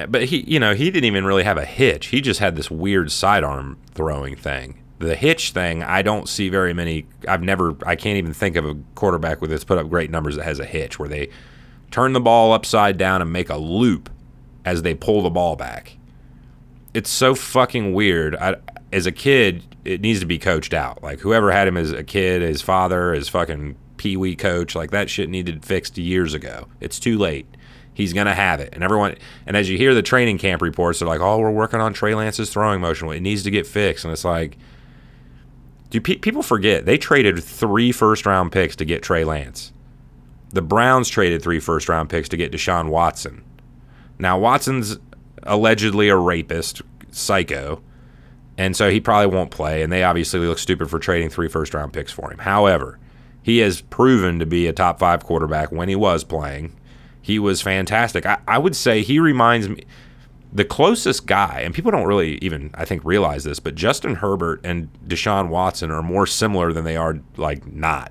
But 0.08 0.24
he, 0.24 0.40
you 0.50 0.58
know, 0.58 0.74
he 0.74 0.90
didn't 0.90 1.04
even 1.06 1.24
really 1.24 1.44
have 1.44 1.58
a 1.58 1.64
hitch. 1.64 2.06
He 2.06 2.20
just 2.20 2.40
had 2.40 2.56
this 2.56 2.70
weird 2.70 3.10
sidearm 3.10 3.78
throwing 3.94 4.36
thing 4.36 4.82
the 4.98 5.14
hitch 5.14 5.50
thing, 5.50 5.82
I 5.82 6.02
don't 6.02 6.28
see 6.28 6.48
very 6.48 6.72
many. 6.72 7.06
I've 7.28 7.42
never, 7.42 7.76
I 7.84 7.96
can't 7.96 8.16
even 8.16 8.32
think 8.32 8.56
of 8.56 8.64
a 8.64 8.74
quarterback 8.94 9.40
with 9.40 9.50
that's 9.50 9.64
put 9.64 9.78
up 9.78 9.88
great 9.88 10.10
numbers 10.10 10.36
that 10.36 10.44
has 10.44 10.58
a 10.58 10.64
hitch 10.64 10.98
where 10.98 11.08
they 11.08 11.28
turn 11.90 12.12
the 12.12 12.20
ball 12.20 12.52
upside 12.52 12.96
down 12.96 13.22
and 13.22 13.32
make 13.32 13.50
a 13.50 13.56
loop 13.56 14.10
as 14.64 14.82
they 14.82 14.94
pull 14.94 15.22
the 15.22 15.30
ball 15.30 15.56
back. 15.56 15.96
It's 16.94 17.10
so 17.10 17.34
fucking 17.34 17.92
weird. 17.92 18.34
I, 18.36 18.56
as 18.92 19.06
a 19.06 19.12
kid, 19.12 19.64
it 19.84 20.00
needs 20.00 20.20
to 20.20 20.26
be 20.26 20.38
coached 20.38 20.72
out. 20.74 21.02
Like 21.02 21.20
whoever 21.20 21.50
had 21.52 21.68
him 21.68 21.76
as 21.76 21.92
a 21.92 22.02
kid, 22.02 22.42
his 22.42 22.62
father, 22.62 23.12
his 23.12 23.28
fucking 23.28 23.76
pee 23.98 24.16
wee 24.16 24.34
coach, 24.34 24.74
like 24.74 24.90
that 24.90 25.10
shit 25.10 25.28
needed 25.28 25.64
fixed 25.64 25.98
years 25.98 26.34
ago. 26.34 26.68
It's 26.80 26.98
too 26.98 27.18
late. 27.18 27.46
He's 27.92 28.12
gonna 28.12 28.34
have 28.34 28.60
it, 28.60 28.70
and 28.74 28.84
everyone. 28.84 29.14
And 29.46 29.56
as 29.56 29.70
you 29.70 29.78
hear 29.78 29.94
the 29.94 30.02
training 30.02 30.36
camp 30.36 30.60
reports, 30.60 30.98
they're 30.98 31.08
like, 31.08 31.20
"Oh, 31.20 31.38
we're 31.38 31.50
working 31.50 31.80
on 31.80 31.94
Trey 31.94 32.14
Lance's 32.14 32.50
throwing 32.50 32.80
motion. 32.80 33.08
It 33.10 33.20
needs 33.20 33.42
to 33.44 33.50
get 33.50 33.66
fixed." 33.66 34.04
And 34.04 34.12
it's 34.12 34.24
like, 34.24 34.58
do 35.96 36.00
pe- 36.02 36.18
people 36.18 36.42
forget 36.42 36.84
they 36.84 36.98
traded 36.98 37.42
three 37.42 37.90
first 37.90 38.26
round 38.26 38.52
picks 38.52 38.76
to 38.76 38.84
get 38.84 39.02
Trey 39.02 39.24
Lance? 39.24 39.72
The 40.50 40.62
Browns 40.62 41.08
traded 41.08 41.42
three 41.42 41.58
first 41.58 41.88
round 41.88 42.10
picks 42.10 42.28
to 42.28 42.36
get 42.36 42.52
Deshaun 42.52 42.90
Watson. 42.90 43.42
Now 44.18 44.38
Watson's 44.38 44.98
allegedly 45.44 46.08
a 46.08 46.16
rapist, 46.16 46.82
psycho, 47.10 47.82
and 48.58 48.76
so 48.76 48.90
he 48.90 49.00
probably 49.00 49.34
won't 49.34 49.50
play. 49.50 49.82
And 49.82 49.90
they 49.90 50.04
obviously 50.04 50.40
look 50.40 50.58
stupid 50.58 50.90
for 50.90 50.98
trading 50.98 51.30
three 51.30 51.48
first 51.48 51.72
round 51.72 51.94
picks 51.94 52.12
for 52.12 52.30
him. 52.30 52.38
However, 52.38 52.98
he 53.42 53.58
has 53.58 53.80
proven 53.80 54.38
to 54.38 54.46
be 54.46 54.66
a 54.66 54.72
top 54.72 54.98
five 54.98 55.24
quarterback 55.24 55.72
when 55.72 55.88
he 55.88 55.96
was 55.96 56.24
playing. 56.24 56.76
He 57.22 57.38
was 57.38 57.62
fantastic. 57.62 58.26
I, 58.26 58.38
I 58.46 58.58
would 58.58 58.76
say 58.76 59.02
he 59.02 59.18
reminds 59.18 59.68
me 59.68 59.84
the 60.56 60.64
closest 60.64 61.26
guy, 61.26 61.60
and 61.62 61.74
people 61.74 61.90
don't 61.90 62.06
really 62.06 62.38
even, 62.40 62.70
I 62.72 62.86
think, 62.86 63.04
realize 63.04 63.44
this, 63.44 63.60
but 63.60 63.74
Justin 63.74 64.16
Herbert 64.16 64.60
and 64.64 64.88
Deshaun 65.06 65.48
Watson 65.48 65.90
are 65.90 66.02
more 66.02 66.26
similar 66.26 66.72
than 66.72 66.84
they 66.84 66.96
are 66.96 67.18
like 67.36 67.66
not. 67.66 68.10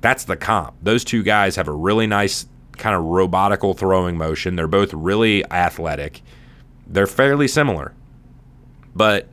That's 0.00 0.24
the 0.24 0.36
comp. 0.36 0.76
Those 0.82 1.04
two 1.04 1.22
guys 1.22 1.56
have 1.56 1.68
a 1.68 1.72
really 1.72 2.06
nice 2.06 2.46
kind 2.78 2.96
of 2.96 3.02
robotical 3.02 3.76
throwing 3.76 4.16
motion. 4.16 4.56
They're 4.56 4.66
both 4.66 4.94
really 4.94 5.44
athletic. 5.50 6.22
They're 6.86 7.06
fairly 7.06 7.48
similar. 7.48 7.92
But 8.94 9.28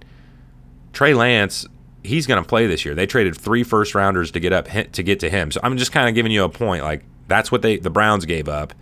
Trey 0.92 1.14
Lance, 1.14 1.66
he's 2.04 2.28
going 2.28 2.42
to 2.42 2.48
play 2.48 2.68
this 2.68 2.84
year. 2.84 2.96
They 2.96 3.06
traded 3.06 3.38
three 3.38 3.64
first 3.64 3.96
rounders 3.96 4.30
to 4.32 4.42
get 4.42 4.52
up 4.52 4.68
to 4.68 5.04
get 5.04 5.22
to 5.22 5.30
him. 5.30 5.52
So 5.52 5.62
I'm 5.64 5.78
just 5.78 5.94
kind 5.94 6.10
of 6.10 6.16
giving 6.16 6.34
you 6.34 6.44
a 6.44 6.50
point 6.50 6.84
like 6.84 7.06
that's 7.30 7.50
what 7.50 7.62
they 7.62 7.78
the 7.78 7.90
Browns 7.90 8.26
gave 8.26 8.50
up 8.50 8.74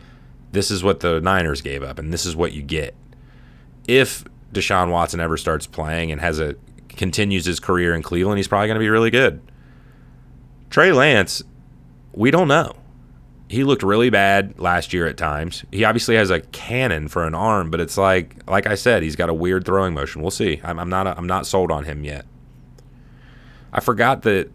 this 0.51 0.69
is 0.69 0.84
what 0.84 0.99
the 0.99 1.21
Niners 1.21 1.62
gave 1.62 1.84
up, 1.84 1.97
and 1.99 2.12
this 2.12 2.25
is 2.25 2.36
what 2.36 2.51
you 2.51 2.62
get. 2.62 2.95
If 3.91 4.23
Deshaun 4.54 4.89
Watson 4.89 5.19
ever 5.19 5.36
starts 5.36 5.67
playing 5.67 6.12
and 6.12 6.21
has 6.21 6.39
a 6.39 6.56
continues 6.88 7.45
his 7.45 7.60
career 7.60 7.93
in 7.93 8.01
Cleveland, 8.01 8.38
he's 8.38 8.47
probably 8.47 8.67
going 8.67 8.75
to 8.75 8.80
be 8.80 8.89
really 8.89 9.10
good. 9.10 9.41
Trey 10.69 10.91
Lance, 10.93 11.43
we 12.13 12.32
don't 12.32 12.47
know. 12.47 12.73
He 13.49 13.65
looked 13.65 13.84
really 13.84 14.10
bad 14.10 14.58
last 14.60 14.93
year 14.93 15.08
at 15.08 15.17
times. 15.17 15.65
He 15.71 15.84
obviously 15.84 16.15
has 16.15 16.30
a 16.30 16.39
cannon 16.39 17.10
for 17.10 17.25
an 17.25 17.36
arm, 17.36 17.69
but 17.69 17.82
it's 17.82 17.97
like, 17.97 18.49
like 18.49 18.65
I 18.65 18.75
said, 18.75 19.04
he's 19.04 19.17
got 19.17 19.27
a 19.27 19.34
weird 19.34 19.65
throwing 19.65 19.93
motion. 19.93 20.21
We'll 20.21 20.32
see. 20.32 20.62
I'm, 20.63 20.80
I'm 20.80 20.89
not, 20.89 21.06
I'm 21.06 21.27
not 21.27 21.45
sold 21.45 21.69
on 21.69 21.84
him 21.84 22.06
yet. 22.06 22.25
I 23.73 23.82
forgot 23.82 24.21
that 24.21 24.49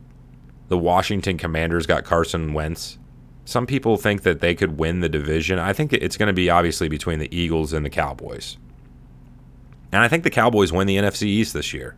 the 0.68 0.78
Washington 0.78 1.36
Commanders 1.36 1.86
got 1.86 2.04
Carson 2.04 2.54
Wentz 2.54 2.96
some 3.46 3.64
people 3.64 3.96
think 3.96 4.22
that 4.22 4.40
they 4.40 4.54
could 4.54 4.76
win 4.76 5.00
the 5.00 5.08
division. 5.08 5.58
I 5.58 5.72
think 5.72 5.92
it's 5.92 6.16
going 6.16 6.26
to 6.26 6.32
be 6.32 6.50
obviously 6.50 6.88
between 6.88 7.20
the 7.20 7.34
Eagles 7.34 7.72
and 7.72 7.86
the 7.86 7.90
Cowboys. 7.90 8.58
And 9.92 10.02
I 10.02 10.08
think 10.08 10.24
the 10.24 10.30
Cowboys 10.30 10.72
win 10.72 10.86
the 10.86 10.96
NFC 10.96 11.24
East 11.24 11.54
this 11.54 11.72
year. 11.72 11.96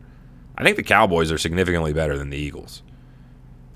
I 0.57 0.65
think 0.65 0.77
the 0.77 0.83
Cowboys 0.83 1.31
are 1.31 1.39
significantly 1.39 1.93
better 1.93 2.19
than 2.19 2.31
the 2.31 2.37
Eagles. 2.37 2.83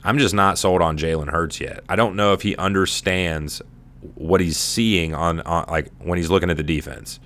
I'm 0.05 0.19
just 0.19 0.35
not 0.35 0.59
sold 0.59 0.83
on 0.83 0.99
Jalen 0.99 1.31
Hurts 1.31 1.61
yet. 1.61 1.85
I 1.89 1.97
don't 1.97 2.17
know 2.17 2.33
if 2.33 2.43
he 2.43 2.57
understands 2.57 3.63
what 4.15 4.41
he's 4.41 4.57
seeing 4.57 5.15
on, 5.15 5.41
on 5.43 5.65
like 5.69 5.91
when 6.01 6.19
he's 6.19 6.31
looking 6.31 6.51
at 6.51 6.57
the 6.57 6.63
defense. 6.63 7.21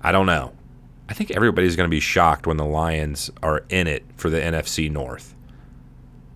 I 0.00 0.12
don't 0.12 0.26
know. 0.26 0.52
I 1.08 1.14
think 1.14 1.30
everybody's 1.30 1.76
going 1.76 1.88
to 1.88 1.94
be 1.94 2.00
shocked 2.00 2.46
when 2.46 2.56
the 2.56 2.64
Lions 2.64 3.30
are 3.42 3.64
in 3.68 3.86
it 3.86 4.04
for 4.16 4.30
the 4.30 4.38
NFC 4.38 4.90
North. 4.90 5.34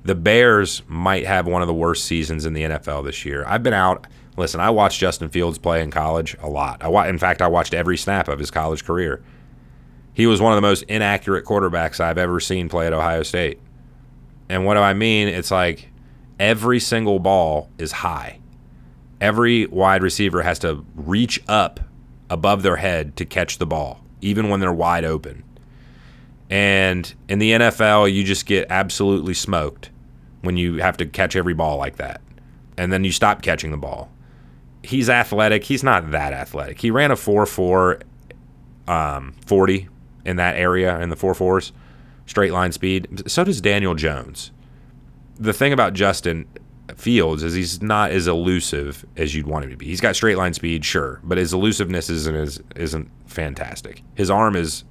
The 0.04 0.14
Bears 0.14 0.82
might 0.88 1.26
have 1.26 1.46
one 1.46 1.62
of 1.62 1.68
the 1.68 1.74
worst 1.74 2.04
seasons 2.04 2.44
in 2.44 2.54
the 2.54 2.62
NFL 2.62 3.04
this 3.04 3.24
year. 3.24 3.44
I've 3.46 3.62
been 3.62 3.74
out. 3.74 4.06
Listen, 4.36 4.60
I 4.60 4.70
watched 4.70 4.98
Justin 4.98 5.28
Fields 5.28 5.58
play 5.58 5.82
in 5.82 5.90
college 5.90 6.36
a 6.40 6.48
lot. 6.48 6.82
I 6.82 7.08
in 7.08 7.18
fact, 7.18 7.42
I 7.42 7.48
watched 7.48 7.74
every 7.74 7.98
snap 7.98 8.28
of 8.28 8.38
his 8.38 8.50
college 8.50 8.84
career. 8.84 9.22
He 10.14 10.26
was 10.26 10.40
one 10.40 10.52
of 10.52 10.56
the 10.56 10.66
most 10.66 10.82
inaccurate 10.84 11.44
quarterbacks 11.44 12.00
I've 12.00 12.18
ever 12.18 12.40
seen 12.40 12.68
play 12.68 12.86
at 12.86 12.92
Ohio 12.92 13.22
State. 13.22 13.60
And 14.48 14.66
what 14.66 14.74
do 14.74 14.80
I 14.80 14.92
mean? 14.92 15.28
It's 15.28 15.50
like 15.50 15.90
every 16.38 16.80
single 16.80 17.18
ball 17.18 17.70
is 17.78 17.92
high. 17.92 18.38
Every 19.20 19.66
wide 19.66 20.02
receiver 20.02 20.42
has 20.42 20.58
to 20.60 20.84
reach 20.94 21.42
up 21.48 21.80
above 22.28 22.62
their 22.62 22.76
head 22.76 23.16
to 23.16 23.24
catch 23.24 23.58
the 23.58 23.66
ball, 23.66 24.00
even 24.20 24.48
when 24.48 24.60
they're 24.60 24.72
wide 24.72 25.04
open. 25.04 25.44
And 26.50 27.12
in 27.28 27.38
the 27.38 27.52
NFL, 27.52 28.12
you 28.12 28.24
just 28.24 28.44
get 28.44 28.66
absolutely 28.68 29.34
smoked 29.34 29.90
when 30.42 30.56
you 30.56 30.76
have 30.76 30.96
to 30.98 31.06
catch 31.06 31.36
every 31.36 31.54
ball 31.54 31.78
like 31.78 31.96
that. 31.96 32.20
And 32.76 32.92
then 32.92 33.04
you 33.04 33.12
stop 33.12 33.42
catching 33.42 33.70
the 33.70 33.76
ball. 33.76 34.10
He's 34.82 35.08
athletic. 35.08 35.64
He's 35.64 35.84
not 35.84 36.10
that 36.10 36.32
athletic. 36.32 36.80
He 36.80 36.90
ran 36.90 37.10
a 37.10 37.16
4 37.16 37.46
4 37.46 38.00
um, 38.88 39.34
40 39.46 39.88
in 40.24 40.36
that 40.36 40.56
area 40.56 40.98
in 41.00 41.08
the 41.08 41.16
4 41.16 41.34
4s, 41.34 41.72
straight 42.26 42.52
line 42.52 42.72
speed. 42.72 43.22
So 43.26 43.44
does 43.44 43.60
Daniel 43.60 43.94
Jones. 43.94 44.50
The 45.38 45.52
thing 45.52 45.72
about 45.72 45.94
Justin 45.94 46.46
Fields 46.96 47.42
is 47.42 47.54
he's 47.54 47.80
not 47.80 48.10
as 48.10 48.26
elusive 48.26 49.04
as 49.16 49.34
you'd 49.34 49.46
want 49.46 49.64
him 49.64 49.70
to 49.70 49.76
be. 49.76 49.86
He's 49.86 50.00
got 50.00 50.16
straight 50.16 50.36
line 50.36 50.54
speed, 50.54 50.84
sure, 50.84 51.20
but 51.24 51.38
his 51.38 51.52
elusiveness 51.52 52.10
isn't 52.10 52.34
as, 52.34 52.60
isn't 52.76 53.10
fantastic. 53.26 54.02
His 54.14 54.30
arm 54.30 54.56
is 54.56 54.84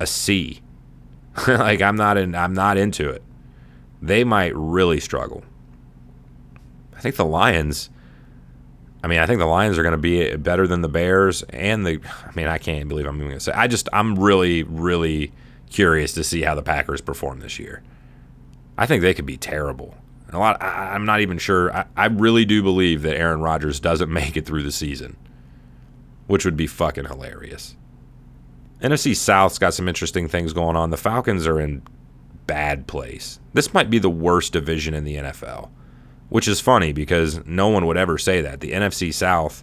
a 0.00 0.06
C. 0.06 0.60
like 1.48 1.82
I'm 1.82 1.96
not 1.96 2.16
in 2.16 2.34
I'm 2.34 2.54
not 2.54 2.76
into 2.76 3.08
it. 3.08 3.22
They 4.00 4.24
might 4.24 4.54
really 4.54 5.00
struggle. 5.00 5.44
I 6.94 7.00
think 7.00 7.16
the 7.16 7.26
Lions 7.26 7.90
I 9.02 9.08
mean, 9.08 9.18
I 9.18 9.26
think 9.26 9.38
the 9.38 9.46
Lions 9.46 9.78
are 9.78 9.82
going 9.82 9.92
to 9.92 9.98
be 9.98 10.34
better 10.36 10.66
than 10.66 10.80
the 10.80 10.88
Bears 10.88 11.42
and 11.50 11.86
the 11.86 12.00
I 12.24 12.34
mean, 12.34 12.46
I 12.46 12.58
can't 12.58 12.88
believe 12.88 13.06
I'm 13.06 13.16
even 13.16 13.28
going 13.28 13.38
to 13.38 13.44
say. 13.44 13.52
I 13.52 13.66
just 13.66 13.88
I'm 13.92 14.18
really 14.18 14.62
really 14.64 15.32
curious 15.70 16.12
to 16.14 16.24
see 16.24 16.42
how 16.42 16.54
the 16.54 16.62
Packers 16.62 17.00
perform 17.00 17.40
this 17.40 17.58
year. 17.58 17.82
I 18.78 18.86
think 18.86 19.02
they 19.02 19.14
could 19.14 19.26
be 19.26 19.36
terrible. 19.36 19.94
A 20.32 20.38
lot. 20.38 20.60
I, 20.62 20.94
am 20.94 21.04
not 21.04 21.20
even 21.20 21.38
sure. 21.38 21.74
I, 21.74 21.86
I 21.96 22.06
really 22.06 22.44
do 22.44 22.62
believe 22.62 23.02
that 23.02 23.16
Aaron 23.16 23.40
Rodgers 23.40 23.80
doesn't 23.80 24.12
make 24.12 24.36
it 24.36 24.44
through 24.44 24.64
the 24.64 24.72
season, 24.72 25.16
which 26.26 26.44
would 26.44 26.56
be 26.56 26.66
fucking 26.66 27.06
hilarious. 27.06 27.76
NFC 28.82 29.16
South's 29.16 29.58
got 29.58 29.72
some 29.72 29.88
interesting 29.88 30.28
things 30.28 30.52
going 30.52 30.76
on. 30.76 30.90
The 30.90 30.96
Falcons 30.96 31.46
are 31.46 31.60
in 31.60 31.82
bad 32.46 32.86
place. 32.86 33.40
This 33.54 33.72
might 33.72 33.88
be 33.88 33.98
the 33.98 34.10
worst 34.10 34.52
division 34.52 34.94
in 34.94 35.04
the 35.04 35.16
NFL, 35.16 35.70
which 36.28 36.48
is 36.48 36.60
funny 36.60 36.92
because 36.92 37.44
no 37.46 37.68
one 37.68 37.86
would 37.86 37.96
ever 37.96 38.18
say 38.18 38.40
that. 38.40 38.60
The 38.60 38.72
NFC 38.72 39.12
South 39.12 39.62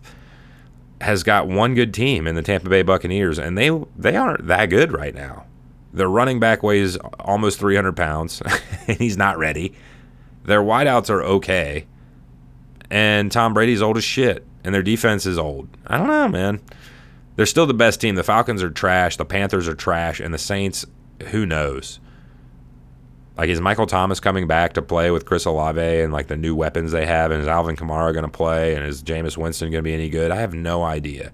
has 1.02 1.24
got 1.24 1.48
one 1.48 1.76
good 1.76 1.94
team 1.94 2.28
in 2.28 2.36
the 2.36 2.42
Tampa 2.42 2.70
Bay 2.70 2.82
Buccaneers, 2.82 3.38
and 3.38 3.58
they 3.58 3.70
they 3.98 4.16
aren't 4.16 4.48
that 4.48 4.68
good 4.68 4.92
right 4.92 5.14
now. 5.14 5.46
Their 5.92 6.08
running 6.08 6.40
back 6.40 6.64
weighs 6.64 6.98
almost 7.20 7.60
300 7.60 7.96
pounds, 7.96 8.42
and 8.88 8.98
he's 8.98 9.18
not 9.18 9.38
ready. 9.38 9.74
Their 10.46 10.62
wideouts 10.62 11.10
are 11.10 11.22
okay, 11.24 11.86
and 12.90 13.32
Tom 13.32 13.54
Brady's 13.54 13.82
old 13.82 13.98
as 13.98 14.04
shit, 14.04 14.46
and 14.64 14.74
their 14.74 14.84
defense 14.84 15.26
is 15.26 15.38
old. 15.38 15.68
I 15.88 15.98
don't 15.98 16.08
know, 16.08 16.28
man. 16.28 16.62
They're 17.36 17.46
still 17.46 17.66
the 17.66 17.74
best 17.74 18.00
team. 18.00 18.16
The 18.16 18.24
Falcons 18.24 18.62
are 18.62 18.70
trash. 18.70 19.18
The 19.18 19.26
Panthers 19.26 19.68
are 19.68 19.76
trash, 19.76 20.20
and 20.20 20.34
the 20.34 20.38
Saints, 20.38 20.86
who 21.32 21.46
knows? 21.46 22.00
Like, 23.36 23.50
is 23.50 23.60
Michael 23.60 23.88
Thomas 23.88 24.20
coming 24.20 24.46
back 24.46 24.74
to 24.74 24.82
play 24.82 25.10
with 25.10 25.26
Chris 25.26 25.46
Olave 25.46 25.82
and 25.82 26.14
like 26.14 26.28
the 26.28 26.38
new 26.38 26.56
weapons 26.56 26.92
they 26.92 27.06
have? 27.08 27.32
And 27.32 27.42
is 27.42 27.48
Alvin 27.48 27.76
Kamara 27.76 28.14
going 28.14 28.26
to 28.26 28.30
play? 28.30 28.76
And 28.76 28.86
is 28.86 29.02
Jameis 29.02 29.38
Winston 29.38 29.72
going 29.72 29.84
to 29.84 29.88
be 29.88 29.94
any 29.94 30.10
good? 30.10 30.30
I 30.30 30.36
have 30.36 30.54
no 30.54 30.84
idea. 30.84 31.32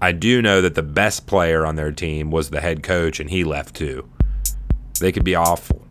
I 0.00 0.12
do 0.12 0.40
know 0.40 0.62
that 0.62 0.74
the 0.74 0.82
best 0.82 1.26
player 1.26 1.66
on 1.66 1.76
their 1.76 1.92
team 1.92 2.30
was 2.30 2.48
the 2.48 2.62
head 2.62 2.82
coach, 2.82 3.20
and 3.20 3.28
he 3.28 3.44
left 3.44 3.76
too. 3.76 4.08
They 4.98 5.12
could 5.12 5.24
be 5.24 5.34
awful. 5.34 5.86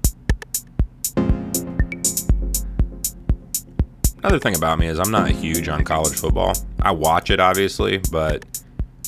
Another 4.18 4.40
thing 4.40 4.56
about 4.56 4.80
me 4.80 4.88
is 4.88 5.00
I'm 5.00 5.12
not 5.12 5.30
huge 5.30 5.70
on 5.70 5.84
college 5.84 6.20
football. 6.20 6.54
I 6.82 6.92
watch 6.92 7.30
it, 7.30 7.40
obviously, 7.40 8.02
but 8.12 8.46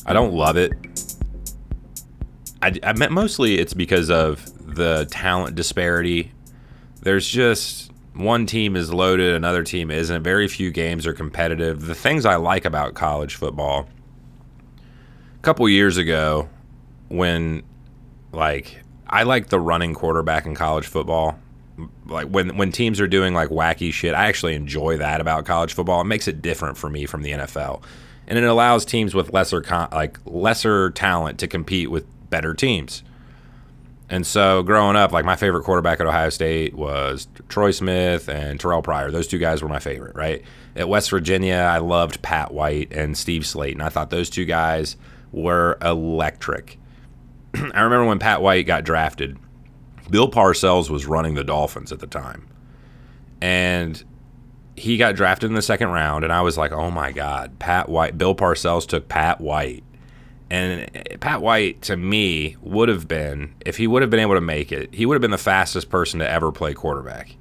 I 0.05 0.13
don't 0.13 0.34
love 0.34 0.55
it. 0.55 0.71
I, 2.62 2.79
I 2.84 2.93
mostly 3.10 3.57
it's 3.57 3.73
because 3.73 4.12
of 4.12 4.51
the 4.75 5.07
talent 5.10 5.55
disparity. 5.55 6.31
There's 7.01 7.27
just 7.27 7.91
one 8.13 8.45
team 8.45 8.75
is 8.75 8.93
loaded, 8.93 9.36
another 9.36 9.63
team 9.63 9.91
isn't. 9.91 10.23
Very 10.23 10.47
few 10.47 10.71
games 10.71 11.07
are 11.07 11.13
competitive. 11.13 11.86
The 11.86 11.95
things 11.95 12.25
I 12.25 12.36
like 12.36 12.65
about 12.65 12.93
college 12.93 13.36
football. 13.36 13.88
A 14.77 15.41
couple 15.41 15.67
years 15.69 15.97
ago, 15.97 16.49
when 17.10 17.63
like 18.31 18.81
I 19.07 19.23
like 19.23 19.47
the 19.47 19.60
running 19.60 19.93
quarterback 19.93 20.45
in 20.45 20.55
college 20.55 20.88
football. 20.88 21.39
Like 22.05 22.27
when 22.27 22.57
when 22.57 22.71
teams 22.71 22.99
are 23.01 23.07
doing 23.07 23.34
like 23.34 23.49
wacky 23.49 23.91
shit, 23.91 24.13
I 24.13 24.27
actually 24.27 24.55
enjoy 24.55 24.97
that 24.97 25.19
about 25.19 25.45
college 25.45 25.73
football. 25.73 26.01
It 26.01 26.05
makes 26.05 26.27
it 26.27 26.41
different 26.41 26.77
for 26.77 26.89
me 26.89 27.05
from 27.05 27.23
the 27.23 27.31
NFL 27.31 27.81
and 28.31 28.38
it 28.38 28.45
allows 28.45 28.86
teams 28.86 29.13
with 29.13 29.34
lesser 29.34 29.60
con- 29.60 29.89
like 29.91 30.17
lesser 30.25 30.89
talent 30.91 31.38
to 31.39 31.47
compete 31.47 31.91
with 31.91 32.05
better 32.29 32.53
teams. 32.53 33.03
And 34.12 34.28
so 34.28 34.62
growing 34.62 34.97
up, 34.97 35.13
like 35.13 35.24
my 35.24 35.38
favorite 35.38 35.63
quarterback 35.63 36.02
at 36.02 36.06
Ohio 36.06 36.30
State 36.30 36.76
was 36.76 37.30
Troy 37.47 37.71
Smith 37.71 38.28
and 38.28 38.60
Terrell 38.60 38.82
Pryor. 38.82 39.10
Those 39.10 39.26
two 39.26 39.38
guys 39.38 39.63
were 39.63 39.69
my 39.69 39.80
favorite, 39.80 40.17
right? 40.17 40.43
At 40.76 40.89
West 40.89 41.10
Virginia, 41.10 41.56
I 41.56 41.78
loved 41.78 42.21
Pat 42.21 42.54
White 42.54 42.91
and 42.91 43.17
Steve 43.17 43.43
Slaton. 43.43 43.82
I 43.82 43.88
thought 43.88 44.10
those 44.10 44.30
two 44.30 44.43
guys 44.43 44.97
were 45.32 45.78
electric. 45.82 46.78
I 47.56 47.82
remember 47.82 48.04
when 48.04 48.19
Pat 48.19 48.41
White 48.41 48.65
got 48.65 48.84
drafted, 48.84 49.38
Bill 50.10 50.30
Parcells 50.30 50.89
was 50.89 51.06
running 51.06 51.36
the 51.36 51.45
Dolphins 51.45 51.93
at 51.93 52.00
the 52.00 52.08
time. 52.08 52.50
And 53.39 54.04
he 54.76 54.97
got 54.97 55.15
drafted 55.15 55.50
in 55.50 55.56
the 55.56 55.62
second 55.62 55.88
round, 55.88 56.26
and 56.26 56.34
I 56.34 56.41
was 56.41 56.58
like, 56.58 56.74
oh 56.74 56.91
my 56.91 57.13
God, 57.13 57.60
Pat 57.60 57.88
White. 57.88 58.17
Bill 58.17 58.36
Parcells 58.36 58.86
took 58.86 59.08
Pat 59.08 59.39
White. 59.39 59.86
And 60.52 61.22
Pat 61.22 61.42
White, 61.42 61.82
to 61.84 61.96
me, 61.96 62.58
would 62.62 62.90
have 62.90 63.08
been, 63.08 63.56
if 63.66 63.78
he 63.78 63.88
would 63.88 64.02
have 64.02 64.12
been 64.12 64.20
able 64.20 64.36
to 64.36 64.42
make 64.42 64.74
it, 64.74 64.94
he 64.94 65.06
would 65.06 65.16
have 65.16 65.22
been 65.22 65.32
the 65.32 65.38
fastest 65.38 65.90
person 65.90 66.20
to 66.20 66.30
ever 66.30 66.52
play 66.52 66.74
quarterback. 66.74 67.38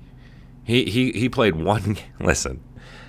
He, 0.62 0.84
he, 0.84 1.10
he 1.10 1.28
played 1.28 1.56
one, 1.56 1.96
listen, 2.20 2.62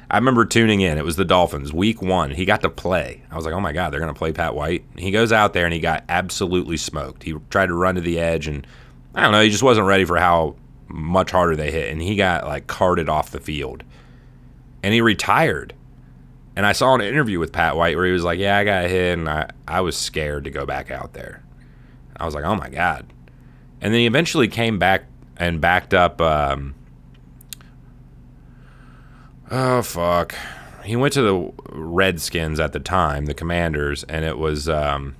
I 0.09 0.17
remember 0.17 0.43
tuning 0.43 0.81
in. 0.81 0.97
It 0.97 1.05
was 1.05 1.17
the 1.17 1.23
Dolphins, 1.23 1.71
week 1.71 2.01
one. 2.01 2.31
He 2.31 2.45
got 2.45 2.61
to 2.61 2.69
play. 2.69 3.21
I 3.29 3.35
was 3.35 3.45
like, 3.45 3.53
oh 3.53 3.59
my 3.59 3.73
God, 3.73 3.91
they're 3.93 3.99
going 3.99 4.11
to 4.11 4.17
play 4.17 4.33
Pat 4.33 4.55
White. 4.55 4.83
He 4.97 5.11
goes 5.11 5.31
out 5.31 5.53
there 5.53 5.65
and 5.65 5.73
he 5.73 5.79
got 5.79 6.03
absolutely 6.09 6.77
smoked. 6.77 7.21
He 7.21 7.35
tried 7.51 7.67
to 7.67 7.75
run 7.75 7.93
to 7.93 8.01
the 8.01 8.19
edge, 8.19 8.47
and 8.47 8.65
I 9.13 9.21
don't 9.21 9.33
know, 9.33 9.41
he 9.41 9.51
just 9.51 9.61
wasn't 9.61 9.85
ready 9.85 10.03
for 10.03 10.17
how 10.17 10.55
much 10.87 11.29
harder 11.29 11.55
they 11.55 11.71
hit. 11.71 11.91
And 11.91 12.01
he 12.01 12.15
got 12.15 12.45
like 12.45 12.65
carted 12.65 13.07
off 13.07 13.29
the 13.29 13.39
field 13.39 13.83
and 14.83 14.93
he 14.93 15.01
retired. 15.01 15.73
And 16.55 16.65
I 16.65 16.73
saw 16.73 16.93
an 16.95 17.01
interview 17.01 17.39
with 17.39 17.53
Pat 17.53 17.77
White 17.77 17.95
where 17.95 18.05
he 18.05 18.11
was 18.11 18.23
like, 18.23 18.39
"Yeah, 18.39 18.57
I 18.57 18.63
got 18.63 18.89
hit, 18.89 19.17
and 19.17 19.29
I 19.29 19.49
I 19.67 19.81
was 19.81 19.95
scared 19.95 20.43
to 20.43 20.49
go 20.49 20.65
back 20.65 20.91
out 20.91 21.13
there." 21.13 21.43
I 22.17 22.25
was 22.25 22.35
like, 22.35 22.43
"Oh 22.43 22.55
my 22.55 22.69
god!" 22.69 23.05
And 23.79 23.93
then 23.93 24.01
he 24.01 24.05
eventually 24.05 24.47
came 24.47 24.77
back 24.77 25.05
and 25.37 25.61
backed 25.61 25.93
up. 25.93 26.19
Um, 26.21 26.75
oh 29.49 29.81
fuck! 29.81 30.35
He 30.83 30.95
went 30.95 31.13
to 31.13 31.21
the 31.21 31.51
Redskins 31.69 32.59
at 32.59 32.73
the 32.73 32.79
time, 32.79 33.25
the 33.25 33.33
Commanders, 33.33 34.03
and 34.03 34.25
it 34.25 34.37
was 34.37 34.67
um, 34.67 35.15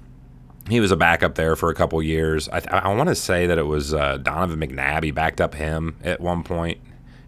he 0.69 0.81
was 0.81 0.91
a 0.91 0.97
backup 0.97 1.35
there 1.35 1.55
for 1.55 1.69
a 1.69 1.75
couple 1.75 2.01
years. 2.03 2.49
I, 2.49 2.61
I 2.69 2.93
want 2.93 3.07
to 3.07 3.15
say 3.15 3.47
that 3.47 3.57
it 3.57 3.65
was 3.67 3.93
uh, 3.93 4.17
Donovan 4.17 4.59
McNabb. 4.59 5.03
He 5.03 5.11
backed 5.11 5.39
up 5.39 5.55
him 5.55 5.95
at 6.03 6.19
one 6.19 6.43
point 6.43 6.79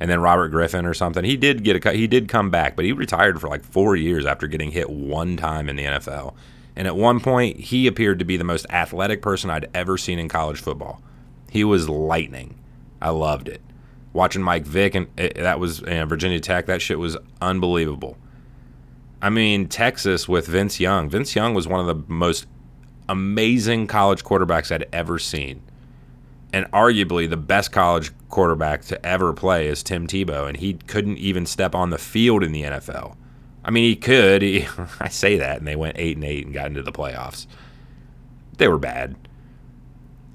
and 0.04 0.12
then 0.12 0.20
Robert 0.20 0.50
Griffin 0.50 0.86
or 0.86 0.94
something. 0.94 1.24
He 1.24 1.38
did 1.38 1.64
get 1.64 1.86
a 1.86 1.94
he 1.94 2.08
did 2.08 2.28
come 2.28 2.50
back, 2.50 2.76
but 2.76 2.84
he 2.84 2.92
retired 2.92 3.40
for 3.40 3.48
like 3.48 3.64
four 3.64 3.96
years 3.96 4.26
after 4.26 4.48
getting 4.48 4.72
hit 4.72 4.90
one 4.90 5.38
time 5.38 5.70
in 5.70 5.78
the 5.78 5.86
NFL. 5.86 6.34
And 6.76 6.90
at 6.90 6.98
one 6.98 7.22
point, 7.22 7.58
he 7.58 7.88
appeared 7.88 8.20
to 8.20 8.26
be 8.26 8.36
the 8.36 8.44
most 8.44 8.66
athletic 8.70 9.22
person 9.22 9.50
I'd 9.50 9.70
ever 9.74 9.98
seen 9.98 10.20
in 10.20 10.28
college 10.28 10.60
football. 10.60 11.02
He 11.50 11.64
was 11.64 11.88
lightning. 11.88 12.60
I 13.02 13.12
loved 13.12 13.48
it. 13.48 13.62
Watching 14.12 14.44
Mike 14.44 14.66
Vick 14.66 14.94
and 14.94 15.08
it, 15.18 15.36
that 15.36 15.62
was 15.62 15.80
you 15.80 16.06
Virginia 16.06 16.42
Tech. 16.42 16.66
That 16.66 16.82
shit 16.82 17.00
was 17.00 17.16
unbelievable. 17.40 18.18
I 19.22 19.30
mean, 19.30 19.70
Texas 19.70 20.28
with 20.28 20.48
Vince 20.48 20.82
Young. 20.82 21.10
Vince 21.10 21.34
Young 21.34 21.54
was 21.54 21.66
one 21.66 21.80
of 21.80 21.88
the 21.88 22.14
most 22.14 22.46
amazing 23.08 23.88
college 23.88 24.26
quarterbacks 24.26 24.70
I'd 24.70 24.86
ever 24.92 25.18
seen 25.18 25.62
and 26.54 26.70
arguably 26.72 27.28
the 27.28 27.36
best 27.36 27.72
college 27.72 28.12
quarterback 28.34 28.82
to 28.82 29.06
ever 29.06 29.32
play 29.32 29.68
is 29.68 29.84
Tim 29.84 30.08
Tebow, 30.08 30.48
and 30.48 30.58
he 30.58 30.74
couldn't 30.74 31.20
even 31.20 31.46
step 31.46 31.76
on 31.76 31.92
the 31.92 32.00
field 32.00 32.44
in 32.44 32.52
the 32.52 32.64
NFL. 32.64 33.16
I 33.64 33.70
mean, 33.70 33.84
he 33.84 33.96
could. 33.96 34.42
He, 34.42 34.66
I 35.00 35.08
say 35.10 35.38
that, 35.38 35.60
and 35.60 35.68
they 35.68 35.76
went 35.76 35.98
eight 36.00 36.18
and 36.18 36.26
eight 36.26 36.44
and 36.44 36.54
got 36.54 36.66
into 36.66 36.82
the 36.82 36.92
playoffs. 36.92 37.46
they 38.58 38.68
were 38.68 38.80
bad. 38.80 39.16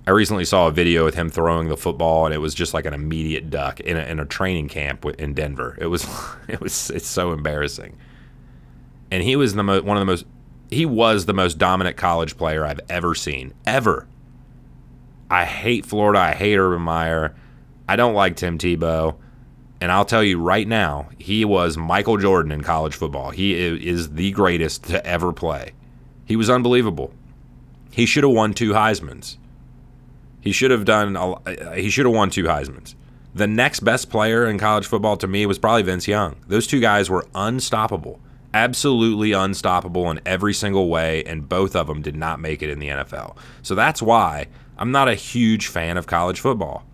I 0.07 0.13
recently 0.13 0.45
saw 0.45 0.69
a 0.69 0.71
video 0.71 1.05
with 1.05 1.17
him 1.17 1.29
throwing 1.29 1.69
the 1.69 1.77
football, 1.77 2.25
and 2.25 2.33
it 2.33 2.39
was 2.39 2.55
just 2.55 2.73
like 2.73 2.87
an 2.87 2.95
immediate 2.95 3.51
duck 3.51 3.81
in 3.81 3.97
a, 3.97 4.01
in 4.01 4.21
a 4.21 4.25
training 4.25 4.69
camp 4.69 5.05
in 5.05 5.35
Denver. 5.35 5.77
It 5.81 5.87
was 5.87 6.07
it 6.49 6.61
was 6.61 6.91
it's 6.91 7.09
so 7.09 7.33
embarrassing. 7.33 7.99
And 9.11 9.25
he 9.25 9.35
was 9.35 9.55
the 9.55 9.65
mo- 9.65 9.83
one 9.83 9.97
of 9.97 10.01
the 10.03 10.07
most 10.07 10.25
he 10.71 10.87
was 10.87 11.27
the 11.27 11.35
most 11.35 11.59
dominant 11.59 11.97
college 11.97 12.37
player 12.37 12.65
I've 12.65 12.81
ever 12.89 13.17
seen 13.17 13.55
ever. 13.67 14.07
I 15.29 15.45
hate 15.47 15.85
Florida. 15.85 16.21
I 16.21 16.35
hate 16.35 16.57
Urban 16.57 16.83
Meyer. 16.83 17.35
I 17.89 17.97
don't 17.97 18.15
like 18.15 18.37
Tim 18.37 18.59
Tebow. 18.59 19.17
And 19.81 19.93
I'll 19.93 20.05
tell 20.05 20.25
you 20.25 20.41
right 20.41 20.67
now, 20.67 21.09
he 21.19 21.45
was 21.45 21.77
Michael 21.77 22.17
Jordan 22.17 22.51
in 22.53 22.63
college 22.63 22.95
football. 22.95 23.31
He 23.31 23.55
is 23.55 24.15
the 24.15 24.33
greatest 24.33 24.85
to 24.85 25.05
ever 25.07 25.33
play. 25.33 25.73
He 26.25 26.37
was 26.37 26.51
unbelievable. 26.51 27.15
He 27.93 28.05
should 28.05 28.25
have 28.25 28.33
won 28.33 28.55
two 28.55 28.73
Heisman's. 28.73 29.39
He 30.41 30.53
should 30.53 30.71
have 30.71 30.85
done. 30.85 31.17
A, 31.17 31.75
he 31.77 31.91
should 31.91 32.07
have 32.07 32.15
won 32.15 32.31
two 32.31 32.45
Heisman's. 32.45 32.97
The 33.35 33.47
next 33.47 33.81
best 33.81 34.11
player 34.11 34.47
in 34.47 34.59
college 34.59 34.87
football 34.87 35.17
to 35.19 35.29
me 35.29 35.47
was 35.47 35.59
probably 35.59 35.83
Vince 35.83 36.09
Young. 36.09 36.37
Those 36.49 36.67
two 36.67 36.81
guys 36.81 37.09
were 37.09 37.27
unstoppable, 37.35 38.19
absolutely 38.53 39.33
unstoppable 39.33 40.11
in 40.11 40.21
every 40.27 40.55
single 40.55 40.89
way, 40.89 41.23
and 41.25 41.49
both 41.49 41.77
of 41.77 41.87
them 41.87 42.03
did 42.03 42.17
not 42.17 42.41
make 42.41 42.63
it 42.63 42.71
in 42.71 42.79
the 42.81 42.89
NFL. 42.89 43.37
So 43.63 43.75
that's 43.75 44.03
why 44.03 44.47
I'm 44.77 44.91
not 44.91 45.09
a 45.09 45.15
huge 45.15 45.69
fan 45.69 45.97
of 45.97 46.07
college 46.07 46.41
football. 46.41 46.85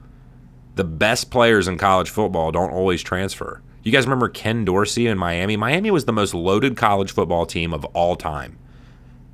The 0.74 0.84
best 0.84 1.30
players 1.30 1.68
in 1.68 1.78
college 1.78 2.10
football 2.10 2.50
don't 2.52 2.72
always 2.72 3.02
transfer. 3.02 3.62
You 3.82 3.92
guys 3.92 4.06
remember 4.06 4.28
Ken 4.28 4.64
Dorsey 4.64 5.06
in 5.06 5.18
Miami? 5.18 5.56
Miami 5.56 5.90
was 5.90 6.06
the 6.06 6.12
most 6.12 6.34
loaded 6.34 6.76
college 6.76 7.12
football 7.12 7.46
team 7.46 7.72
of 7.72 7.84
all 7.86 8.16
time. 8.16 8.58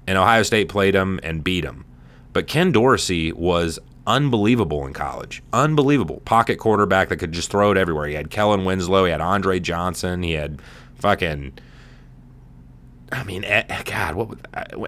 And 0.06 0.18
Ohio 0.18 0.42
State 0.42 0.68
played 0.68 0.94
them 0.94 1.20
and 1.22 1.44
beat 1.44 1.62
them. 1.62 1.84
But 2.32 2.46
Ken 2.46 2.72
Dorsey 2.72 3.32
was 3.32 3.78
unbelievable 4.06 4.86
in 4.86 4.92
college. 4.92 5.42
Unbelievable. 5.52 6.20
Pocket 6.24 6.56
quarterback 6.56 7.08
that 7.08 7.18
could 7.18 7.32
just 7.32 7.50
throw 7.50 7.70
it 7.70 7.78
everywhere. 7.78 8.08
He 8.08 8.14
had 8.14 8.30
Kellen 8.30 8.64
Winslow, 8.64 9.04
he 9.04 9.12
had 9.12 9.20
Andre 9.20 9.60
Johnson, 9.60 10.22
he 10.22 10.32
had 10.32 10.60
fucking 10.96 11.52
I 13.12 13.24
mean, 13.24 13.44
eh, 13.44 13.64
eh, 13.68 13.82
God, 13.84 14.14
what? 14.14 14.38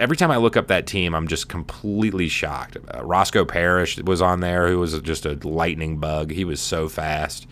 Every 0.01 0.17
time 0.17 0.31
I 0.31 0.37
look 0.37 0.57
up 0.57 0.69
that 0.69 0.87
team, 0.87 1.15
I'm 1.15 1.27
just 1.27 1.49
completely 1.49 2.29
shocked. 2.29 2.77
Uh, 2.95 3.05
Roscoe 3.05 3.45
Parrish 3.45 3.99
was 3.99 4.23
on 4.23 4.41
there, 4.41 4.69
who 4.69 4.79
was 4.79 4.99
just 5.01 5.27
a 5.27 5.35
lightning 5.47 5.99
bug. 5.99 6.31
He 6.31 6.45
was 6.45 6.61
so 6.61 6.89
fast. 6.89 7.47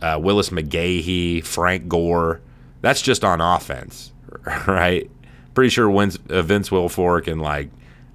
Uh, 0.00 0.18
Willis 0.20 0.50
McGahee, 0.50 1.44
Frank 1.44 1.88
Gore. 1.88 2.40
That's 2.80 3.02
just 3.02 3.22
on 3.24 3.40
offense, 3.40 4.12
right? 4.66 5.08
Pretty 5.54 5.70
sure 5.70 5.90
Vince, 5.92 6.18
uh, 6.28 6.42
Vince 6.42 6.70
Wilfork 6.70 7.30
and 7.30 7.40
like 7.40 7.70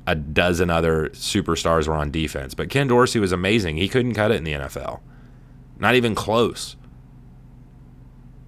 a 0.07 0.15
dozen 0.15 0.69
other 0.69 1.09
superstars 1.09 1.87
were 1.87 1.93
on 1.93 2.11
defense. 2.11 2.53
But 2.53 2.69
Ken 2.69 2.87
Dorsey 2.87 3.19
was 3.19 3.31
amazing. 3.31 3.77
He 3.77 3.89
couldn't 3.89 4.13
cut 4.13 4.31
it 4.31 4.35
in 4.35 4.45
the 4.45 4.53
NFL, 4.53 5.01
not 5.77 5.95
even 5.95 6.15
close. 6.15 6.76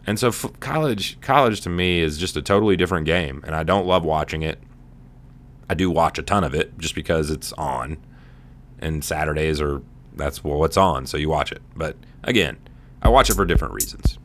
And 0.08 0.20
so 0.20 0.30
f- 0.30 0.60
college 0.60 1.20
college 1.22 1.62
to 1.62 1.70
me 1.70 2.00
is 2.00 2.18
just 2.18 2.36
a 2.36 2.42
totally 2.42 2.76
different 2.76 3.06
game 3.06 3.44
and 3.46 3.56
I 3.56 3.64
don't 3.64 3.86
love 3.86 4.04
watching 4.04 4.42
it. 4.42 4.60
I 5.70 5.76
do 5.76 5.92
watch 5.92 6.18
a 6.18 6.24
ton 6.24 6.44
of 6.44 6.56
it 6.56 6.78
just 6.78 6.96
because 6.96 7.30
it's 7.30 7.54
on 7.54 7.98
and 8.80 9.04
Saturdays 9.04 9.62
are 9.62 9.82
that's 10.16 10.44
what's 10.44 10.78
on 10.78 11.06
so 11.06 11.18
you 11.18 11.30
watch 11.30 11.52
it. 11.52 11.62
But 11.76 11.96
again, 12.24 12.58
I 13.02 13.10
watch 13.10 13.30
it 13.30 13.36
for 13.36 13.46
different 13.46 13.74
reasons. 13.74 14.18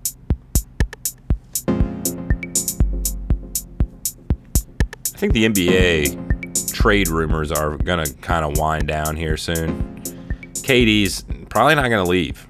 I 5.14 5.16
think 5.16 5.32
the 5.32 5.48
NBA 5.48 6.72
trade 6.72 7.08
rumors 7.08 7.52
are 7.52 7.76
going 7.76 8.04
to 8.04 8.12
kind 8.14 8.44
of 8.44 8.58
wind 8.58 8.88
down 8.88 9.16
here 9.16 9.36
soon. 9.36 10.02
KD's 10.54 11.24
probably 11.48 11.76
not 11.76 11.88
going 11.88 12.04
to 12.04 12.10
leave. 12.10 12.46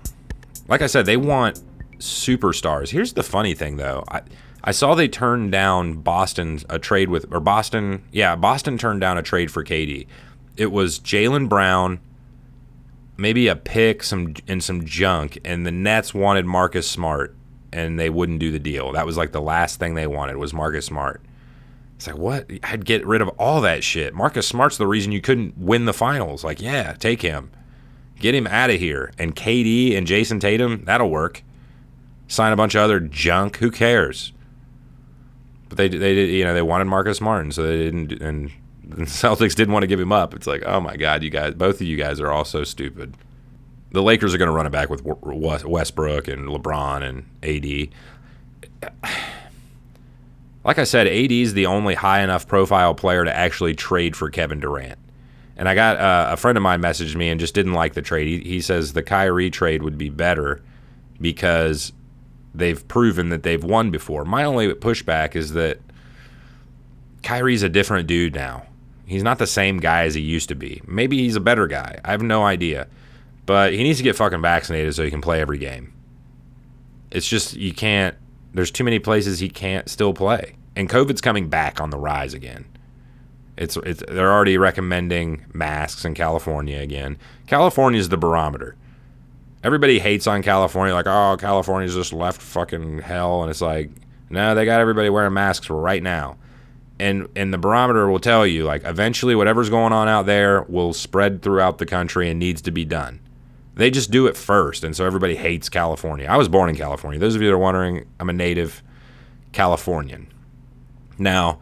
Like 0.66 0.80
I 0.82 0.86
said, 0.86 1.04
they 1.04 1.16
want 1.18 1.60
superstars. 2.04 2.90
Here's 2.90 3.14
the 3.14 3.22
funny 3.22 3.54
thing, 3.54 3.76
though. 3.76 4.04
I, 4.08 4.22
I 4.66 4.70
saw 4.70 4.94
they 4.94 5.08
turned 5.08 5.52
down 5.52 5.94
Boston 5.94 6.60
a 6.70 6.78
trade 6.78 7.10
with, 7.10 7.26
or 7.30 7.38
Boston, 7.38 8.02
yeah, 8.12 8.34
Boston 8.34 8.78
turned 8.78 9.02
down 9.02 9.18
a 9.18 9.22
trade 9.22 9.50
for 9.50 9.62
KD. 9.62 10.06
It 10.56 10.72
was 10.72 10.98
Jaylen 11.00 11.50
Brown, 11.50 12.00
maybe 13.18 13.46
a 13.48 13.56
pick, 13.56 14.02
some 14.02 14.34
and 14.48 14.64
some 14.64 14.86
junk, 14.86 15.38
and 15.44 15.66
the 15.66 15.70
Nets 15.70 16.14
wanted 16.14 16.46
Marcus 16.46 16.90
Smart, 16.90 17.36
and 17.72 18.00
they 18.00 18.08
wouldn't 18.08 18.38
do 18.38 18.50
the 18.50 18.58
deal. 18.58 18.92
That 18.92 19.04
was 19.04 19.18
like 19.18 19.32
the 19.32 19.42
last 19.42 19.78
thing 19.78 19.94
they 19.94 20.06
wanted 20.06 20.36
was 20.38 20.54
Marcus 20.54 20.86
Smart. 20.86 21.20
It's 21.96 22.06
like 22.06 22.16
what? 22.16 22.50
I'd 22.62 22.86
get 22.86 23.06
rid 23.06 23.20
of 23.20 23.28
all 23.30 23.60
that 23.60 23.84
shit. 23.84 24.14
Marcus 24.14 24.48
Smart's 24.48 24.78
the 24.78 24.86
reason 24.86 25.12
you 25.12 25.20
couldn't 25.20 25.58
win 25.58 25.84
the 25.84 25.92
finals. 25.92 26.42
Like, 26.42 26.62
yeah, 26.62 26.94
take 26.94 27.20
him, 27.20 27.50
get 28.18 28.34
him 28.34 28.46
out 28.46 28.70
of 28.70 28.80
here, 28.80 29.12
and 29.18 29.36
KD 29.36 29.94
and 29.94 30.06
Jayson 30.06 30.40
Tatum, 30.40 30.84
that'll 30.86 31.10
work 31.10 31.42
sign 32.34 32.52
a 32.52 32.56
bunch 32.56 32.74
of 32.74 32.82
other 32.82 33.00
junk. 33.00 33.56
Who 33.58 33.70
cares? 33.70 34.32
But 35.68 35.78
they 35.78 35.88
they 35.88 36.14
did 36.14 36.30
you 36.30 36.44
know 36.44 36.54
they 36.54 36.62
wanted 36.62 36.86
Marcus 36.86 37.20
Martin, 37.20 37.52
so 37.52 37.62
they 37.62 37.78
didn't. 37.78 38.12
And 38.22 38.50
the 38.84 39.04
Celtics 39.04 39.54
didn't 39.54 39.72
want 39.72 39.82
to 39.82 39.88
give 39.88 40.00
him 40.00 40.12
up. 40.12 40.34
It's 40.34 40.46
like 40.46 40.62
oh 40.66 40.80
my 40.80 40.96
god, 40.96 41.22
you 41.22 41.30
guys, 41.30 41.54
both 41.54 41.76
of 41.76 41.82
you 41.82 41.96
guys 41.96 42.20
are 42.20 42.30
all 42.30 42.44
so 42.44 42.64
stupid. 42.64 43.16
The 43.92 44.02
Lakers 44.02 44.34
are 44.34 44.38
going 44.38 44.48
to 44.50 44.54
run 44.54 44.66
it 44.66 44.72
back 44.72 44.90
with 44.90 45.04
Westbrook 45.04 46.26
and 46.26 46.48
LeBron 46.48 47.02
and 47.02 47.92
AD. 48.82 48.92
Like 50.64 50.78
I 50.78 50.84
said, 50.84 51.06
AD 51.06 51.30
is 51.30 51.52
the 51.52 51.66
only 51.66 51.94
high 51.94 52.22
enough 52.22 52.48
profile 52.48 52.94
player 52.94 53.22
to 53.22 53.36
actually 53.36 53.74
trade 53.74 54.16
for 54.16 54.30
Kevin 54.30 54.60
Durant. 54.60 54.98
And 55.56 55.68
I 55.68 55.74
got 55.74 55.98
uh, 55.98 56.28
a 56.32 56.36
friend 56.36 56.56
of 56.56 56.62
mine 56.62 56.80
messaged 56.80 57.14
me 57.14 57.28
and 57.28 57.38
just 57.38 57.54
didn't 57.54 57.74
like 57.74 57.94
the 57.94 58.02
trade. 58.02 58.26
He, 58.26 58.48
he 58.48 58.60
says 58.60 58.92
the 58.92 59.02
Kyrie 59.02 59.50
trade 59.50 59.82
would 59.82 59.98
be 59.98 60.08
better 60.08 60.62
because 61.20 61.92
they've 62.54 62.86
proven 62.88 63.30
that 63.30 63.42
they've 63.42 63.62
won 63.62 63.90
before. 63.90 64.24
My 64.24 64.44
only 64.44 64.72
pushback 64.74 65.34
is 65.34 65.52
that 65.54 65.80
Kyrie's 67.22 67.62
a 67.62 67.68
different 67.68 68.06
dude 68.06 68.34
now. 68.34 68.66
He's 69.06 69.22
not 69.22 69.38
the 69.38 69.46
same 69.46 69.78
guy 69.78 70.04
as 70.04 70.14
he 70.14 70.22
used 70.22 70.48
to 70.48 70.54
be. 70.54 70.80
Maybe 70.86 71.18
he's 71.18 71.36
a 71.36 71.40
better 71.40 71.66
guy. 71.66 72.00
I 72.04 72.12
have 72.12 72.22
no 72.22 72.44
idea. 72.44 72.86
But 73.44 73.72
he 73.72 73.82
needs 73.82 73.98
to 73.98 74.04
get 74.04 74.16
fucking 74.16 74.40
vaccinated 74.40 74.94
so 74.94 75.04
he 75.04 75.10
can 75.10 75.20
play 75.20 75.40
every 75.40 75.58
game. 75.58 75.92
It's 77.10 77.28
just 77.28 77.54
you 77.54 77.74
can't 77.74 78.16
there's 78.54 78.70
too 78.70 78.84
many 78.84 78.98
places 78.98 79.40
he 79.40 79.48
can't 79.48 79.88
still 79.88 80.14
play. 80.14 80.54
And 80.76 80.88
COVID's 80.88 81.20
coming 81.20 81.48
back 81.48 81.80
on 81.80 81.90
the 81.90 81.98
rise 81.98 82.34
again. 82.34 82.64
It's 83.56 83.76
it's 83.78 84.02
they're 84.08 84.32
already 84.32 84.56
recommending 84.58 85.44
masks 85.52 86.04
in 86.04 86.14
California 86.14 86.80
again. 86.80 87.18
California's 87.46 88.08
the 88.08 88.16
barometer 88.16 88.76
everybody 89.64 89.98
hates 89.98 90.26
on 90.28 90.42
California, 90.42 90.94
like, 90.94 91.08
oh, 91.08 91.36
California's 91.40 91.94
just 91.94 92.12
left 92.12 92.40
fucking 92.40 92.98
hell. 92.98 93.42
And 93.42 93.50
it's 93.50 93.60
like, 93.60 93.90
no, 94.30 94.54
they 94.54 94.64
got 94.64 94.80
everybody 94.80 95.08
wearing 95.08 95.32
masks 95.32 95.68
right 95.70 96.02
now. 96.02 96.36
And 97.00 97.28
and 97.34 97.52
the 97.52 97.58
barometer 97.58 98.08
will 98.08 98.20
tell 98.20 98.46
you, 98.46 98.64
like, 98.64 98.84
eventually 98.84 99.34
whatever's 99.34 99.68
going 99.68 99.92
on 99.92 100.06
out 100.06 100.26
there 100.26 100.62
will 100.62 100.92
spread 100.92 101.42
throughout 101.42 101.78
the 101.78 101.86
country 101.86 102.30
and 102.30 102.38
needs 102.38 102.62
to 102.62 102.70
be 102.70 102.84
done. 102.84 103.18
They 103.74 103.90
just 103.90 104.12
do 104.12 104.28
it 104.28 104.36
first, 104.36 104.84
and 104.84 104.94
so 104.94 105.04
everybody 105.04 105.34
hates 105.34 105.68
California. 105.68 106.28
I 106.28 106.36
was 106.36 106.48
born 106.48 106.70
in 106.70 106.76
California. 106.76 107.18
Those 107.18 107.34
of 107.34 107.42
you 107.42 107.48
that 107.48 107.54
are 107.54 107.58
wondering, 107.58 108.06
I'm 108.20 108.30
a 108.30 108.32
native 108.32 108.80
Californian. 109.50 110.28
Now, 111.18 111.58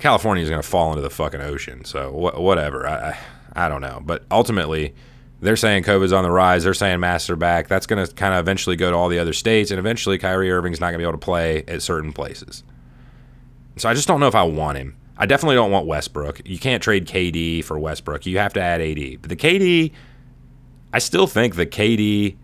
California 0.00 0.42
is 0.42 0.50
going 0.50 0.60
to 0.60 0.66
fall 0.68 0.90
into 0.90 1.02
the 1.02 1.10
fucking 1.10 1.40
ocean, 1.40 1.84
so 1.84 2.10
wh- 2.10 2.40
whatever. 2.40 2.88
I, 2.88 3.10
I 3.10 3.18
I 3.52 3.68
don't 3.68 3.80
know, 3.80 4.00
but 4.04 4.24
ultimately 4.32 4.94
they're 5.40 5.56
saying 5.56 5.84
COVID's 5.84 6.12
on 6.12 6.22
the 6.22 6.30
rise. 6.30 6.64
They're 6.64 6.74
saying 6.74 7.00
masks 7.00 7.30
are 7.30 7.36
back. 7.36 7.68
That's 7.68 7.86
going 7.86 8.04
to 8.04 8.12
kind 8.14 8.34
of 8.34 8.40
eventually 8.40 8.76
go 8.76 8.90
to 8.90 8.96
all 8.96 9.08
the 9.08 9.18
other 9.18 9.32
states, 9.32 9.70
and 9.70 9.78
eventually 9.78 10.18
Kyrie 10.18 10.50
Irving's 10.50 10.80
not 10.80 10.86
going 10.86 10.94
to 10.94 10.98
be 10.98 11.04
able 11.04 11.18
to 11.18 11.24
play 11.24 11.64
at 11.66 11.82
certain 11.82 12.12
places. 12.12 12.62
So 13.76 13.88
I 13.88 13.94
just 13.94 14.06
don't 14.06 14.20
know 14.20 14.28
if 14.28 14.34
I 14.34 14.42
want 14.42 14.76
him. 14.78 14.96
I 15.16 15.26
definitely 15.26 15.56
don't 15.56 15.70
want 15.70 15.86
Westbrook. 15.86 16.42
You 16.46 16.58
can't 16.58 16.82
trade 16.82 17.06
KD 17.06 17.64
for 17.64 17.78
Westbrook. 17.78 18.26
You 18.26 18.38
have 18.38 18.52
to 18.54 18.60
add 18.60 18.80
AD. 18.80 19.22
But 19.22 19.30
the 19.30 19.36
KD, 19.36 19.92
I 20.92 20.98
still 20.98 21.26
think 21.26 21.56
the 21.56 21.66
KD 21.66 22.36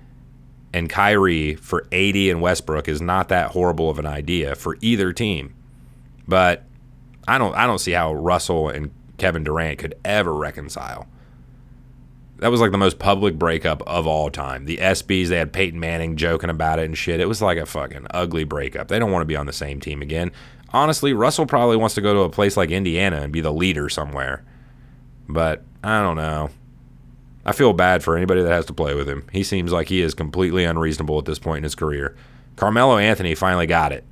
and 0.72 0.88
Kyrie 0.88 1.54
for 1.54 1.87
AD 1.92 2.16
and 2.16 2.40
Westbrook 2.40 2.88
is 2.88 3.00
not 3.00 3.28
that 3.28 3.50
horrible 3.50 3.90
of 3.90 3.98
an 3.98 4.06
idea 4.06 4.54
for 4.54 4.76
either 4.80 5.12
team. 5.12 5.54
But 6.28 6.64
I 7.28 7.38
don't 7.38 7.54
I 7.54 7.66
don't 7.66 7.78
see 7.78 7.92
how 7.92 8.14
Russell 8.14 8.68
and 8.68 8.90
Kevin 9.16 9.44
Durant 9.44 9.78
could 9.78 9.94
ever 10.04 10.35
reconcile 10.35 11.09
that 12.38 12.49
was 12.49 12.61
like 12.61 12.70
the 12.70 12.79
most 12.79 12.99
public 12.99 13.38
breakup 13.38 13.83
of 13.87 14.07
all 14.07 14.31
time. 14.31 14.66
The 14.66 14.77
ESPYs, 14.77 15.29
they 15.29 15.38
had 15.38 15.53
Peyton 15.53 15.81
Manning 15.81 16.16
joking 16.16 16.51
about 16.51 16.79
it 16.79 16.85
and 16.85 16.96
shit. 16.96 17.20
It 17.20 17.29
was 17.29 17.40
like 17.40 17.59
a 17.59 17.66
fucking 17.66 18.07
ugly 18.11 18.44
breakup. 18.44 18.88
They 18.88 18.99
don't 18.99 19.11
want 19.11 19.22
to 19.22 19.27
be 19.27 19.37
on 19.37 19.46
the 19.46 19.53
same 19.53 19.81
team 19.81 20.03
again. 20.03 20.33
Honestly, 20.70 21.12
Russell 21.12 21.46
probably 21.46 21.77
wants 21.77 21.94
to 21.94 22.01
go 22.01 22.12
to 22.12 22.20
a 22.20 22.31
place 22.31 22.57
like 22.57 22.70
Indiana 22.70 23.22
and 23.22 23.33
be 23.33 23.40
the 23.40 23.53
leader 23.53 23.88
somewhere. 23.88 24.44
But 25.29 25.62
I 25.83 26.03
don't 26.03 26.16
know. 26.16 26.51
I 27.44 27.53
feel 27.53 27.72
bad 27.72 28.03
for 28.03 28.16
anybody 28.16 28.42
that 28.42 28.53
has 28.53 28.66
to 28.66 28.75
play 28.75 28.94
with 28.94 29.09
him. 29.09 29.27
He 29.33 29.42
seems 29.42 29.72
like 29.72 29.88
he 29.88 30.03
is 30.03 30.14
completely 30.14 30.64
unreasonable 30.64 31.18
at 31.18 31.25
this 31.25 31.38
point 31.38 31.59
in 31.59 31.64
his 31.64 31.77
career. 31.77 32.16
Carmelo 32.57 32.99
Anthony 32.99 33.35
finally 33.35 33.66
got 33.66 33.92
it. 33.92 34.05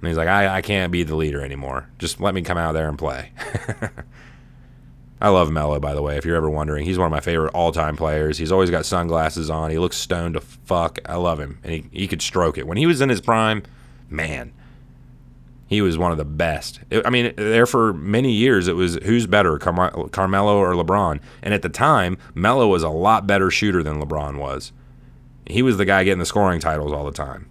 And 0.00 0.08
he's 0.08 0.16
like, 0.16 0.28
I, 0.28 0.56
I 0.56 0.62
can't 0.62 0.90
be 0.90 1.02
the 1.02 1.16
leader 1.16 1.42
anymore. 1.42 1.88
Just 1.98 2.20
let 2.20 2.34
me 2.34 2.42
come 2.42 2.58
out 2.58 2.72
there 2.72 2.88
and 2.88 2.98
play. 2.98 3.32
I 5.20 5.28
love 5.28 5.50
Melo, 5.50 5.80
by 5.80 5.94
the 5.94 6.02
way, 6.02 6.16
if 6.16 6.24
you're 6.24 6.36
ever 6.36 6.50
wondering. 6.50 6.84
He's 6.84 6.98
one 6.98 7.06
of 7.06 7.12
my 7.12 7.20
favorite 7.20 7.54
all 7.54 7.72
time 7.72 7.96
players. 7.96 8.38
He's 8.38 8.52
always 8.52 8.70
got 8.70 8.84
sunglasses 8.84 9.48
on. 9.48 9.70
He 9.70 9.78
looks 9.78 9.96
stoned 9.96 10.34
to 10.34 10.40
fuck. 10.40 10.98
I 11.06 11.16
love 11.16 11.40
him. 11.40 11.60
And 11.62 11.72
he, 11.72 11.84
he 11.92 12.06
could 12.08 12.20
stroke 12.20 12.58
it. 12.58 12.66
When 12.66 12.76
he 12.76 12.86
was 12.86 13.00
in 13.00 13.08
his 13.08 13.20
prime, 13.20 13.62
man, 14.10 14.52
he 15.66 15.80
was 15.80 15.96
one 15.96 16.12
of 16.12 16.18
the 16.18 16.24
best. 16.24 16.80
I 17.04 17.10
mean, 17.10 17.32
there 17.36 17.66
for 17.66 17.92
many 17.94 18.32
years, 18.32 18.68
it 18.68 18.76
was 18.76 18.96
who's 18.96 19.26
better, 19.26 19.58
Car- 19.58 20.08
Carmelo 20.10 20.56
or 20.56 20.72
LeBron? 20.72 21.20
And 21.42 21.54
at 21.54 21.62
the 21.62 21.68
time, 21.68 22.18
Melo 22.34 22.66
was 22.68 22.82
a 22.82 22.90
lot 22.90 23.26
better 23.26 23.50
shooter 23.50 23.82
than 23.82 24.02
LeBron 24.02 24.38
was. 24.38 24.72
He 25.46 25.62
was 25.62 25.76
the 25.76 25.84
guy 25.84 26.04
getting 26.04 26.18
the 26.18 26.26
scoring 26.26 26.60
titles 26.60 26.92
all 26.92 27.04
the 27.04 27.12
time 27.12 27.48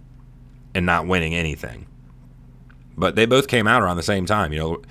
and 0.74 0.86
not 0.86 1.06
winning 1.06 1.34
anything. 1.34 1.86
But 2.96 3.16
they 3.16 3.26
both 3.26 3.48
came 3.48 3.66
out 3.66 3.82
around 3.82 3.96
the 3.96 4.02
same 4.02 4.26
time. 4.26 4.52
You 4.52 4.58
know, 4.58 4.82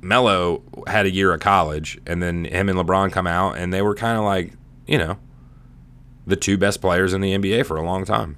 Melo 0.00 0.62
had 0.86 1.06
a 1.06 1.10
year 1.10 1.32
of 1.32 1.40
college, 1.40 1.98
and 2.06 2.22
then 2.22 2.44
him 2.44 2.68
and 2.68 2.78
LeBron 2.78 3.10
come 3.12 3.26
out, 3.26 3.56
and 3.56 3.72
they 3.72 3.82
were 3.82 3.94
kind 3.94 4.18
of 4.18 4.24
like, 4.24 4.52
you 4.86 4.98
know, 4.98 5.18
the 6.26 6.36
two 6.36 6.58
best 6.58 6.80
players 6.80 7.12
in 7.12 7.20
the 7.20 7.32
NBA 7.32 7.66
for 7.66 7.76
a 7.76 7.82
long 7.82 8.04
time. 8.04 8.36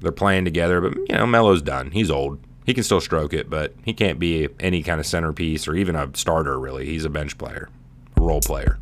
They're 0.00 0.12
playing 0.12 0.44
together, 0.44 0.80
but 0.80 0.96
you 0.96 1.16
know, 1.16 1.26
Melo's 1.26 1.62
done. 1.62 1.90
He's 1.90 2.10
old. 2.10 2.38
He 2.64 2.74
can 2.74 2.84
still 2.84 3.00
stroke 3.00 3.32
it, 3.32 3.48
but 3.48 3.74
he 3.84 3.92
can't 3.92 4.18
be 4.18 4.48
any 4.58 4.82
kind 4.82 5.00
of 5.00 5.06
centerpiece 5.06 5.68
or 5.68 5.74
even 5.74 5.94
a 5.94 6.10
starter. 6.14 6.58
Really, 6.58 6.86
he's 6.86 7.04
a 7.04 7.10
bench 7.10 7.38
player, 7.38 7.68
a 8.16 8.20
role 8.20 8.40
player. 8.40 8.78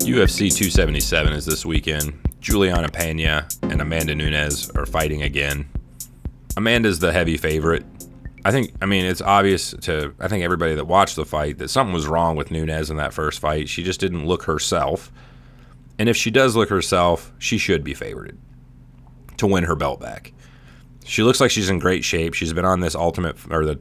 UFC 0.00 0.54
277 0.54 1.32
is 1.32 1.46
this 1.46 1.64
weekend. 1.64 2.23
Juliana 2.44 2.90
Pena 2.90 3.48
and 3.62 3.80
Amanda 3.80 4.14
Nunes 4.14 4.68
are 4.72 4.84
fighting 4.84 5.22
again. 5.22 5.66
Amanda's 6.58 6.98
the 6.98 7.10
heavy 7.10 7.38
favorite. 7.38 7.86
I 8.44 8.50
think, 8.50 8.74
I 8.82 8.86
mean, 8.86 9.06
it's 9.06 9.22
obvious 9.22 9.70
to, 9.80 10.14
I 10.20 10.28
think, 10.28 10.44
everybody 10.44 10.74
that 10.74 10.86
watched 10.86 11.16
the 11.16 11.24
fight 11.24 11.56
that 11.56 11.70
something 11.70 11.94
was 11.94 12.06
wrong 12.06 12.36
with 12.36 12.50
Nunes 12.50 12.90
in 12.90 12.98
that 12.98 13.14
first 13.14 13.40
fight. 13.40 13.70
She 13.70 13.82
just 13.82 13.98
didn't 13.98 14.26
look 14.26 14.42
herself. 14.42 15.10
And 15.98 16.06
if 16.06 16.18
she 16.18 16.30
does 16.30 16.54
look 16.54 16.68
herself, 16.68 17.32
she 17.38 17.56
should 17.56 17.82
be 17.82 17.94
favored 17.94 18.36
to 19.38 19.46
win 19.46 19.64
her 19.64 19.74
belt 19.74 19.98
back. 19.98 20.34
She 21.06 21.22
looks 21.22 21.40
like 21.40 21.50
she's 21.50 21.70
in 21.70 21.78
great 21.78 22.04
shape. 22.04 22.34
She's 22.34 22.52
been 22.52 22.66
on 22.66 22.80
this 22.80 22.94
ultimate, 22.94 23.38
or 23.50 23.64
the, 23.64 23.80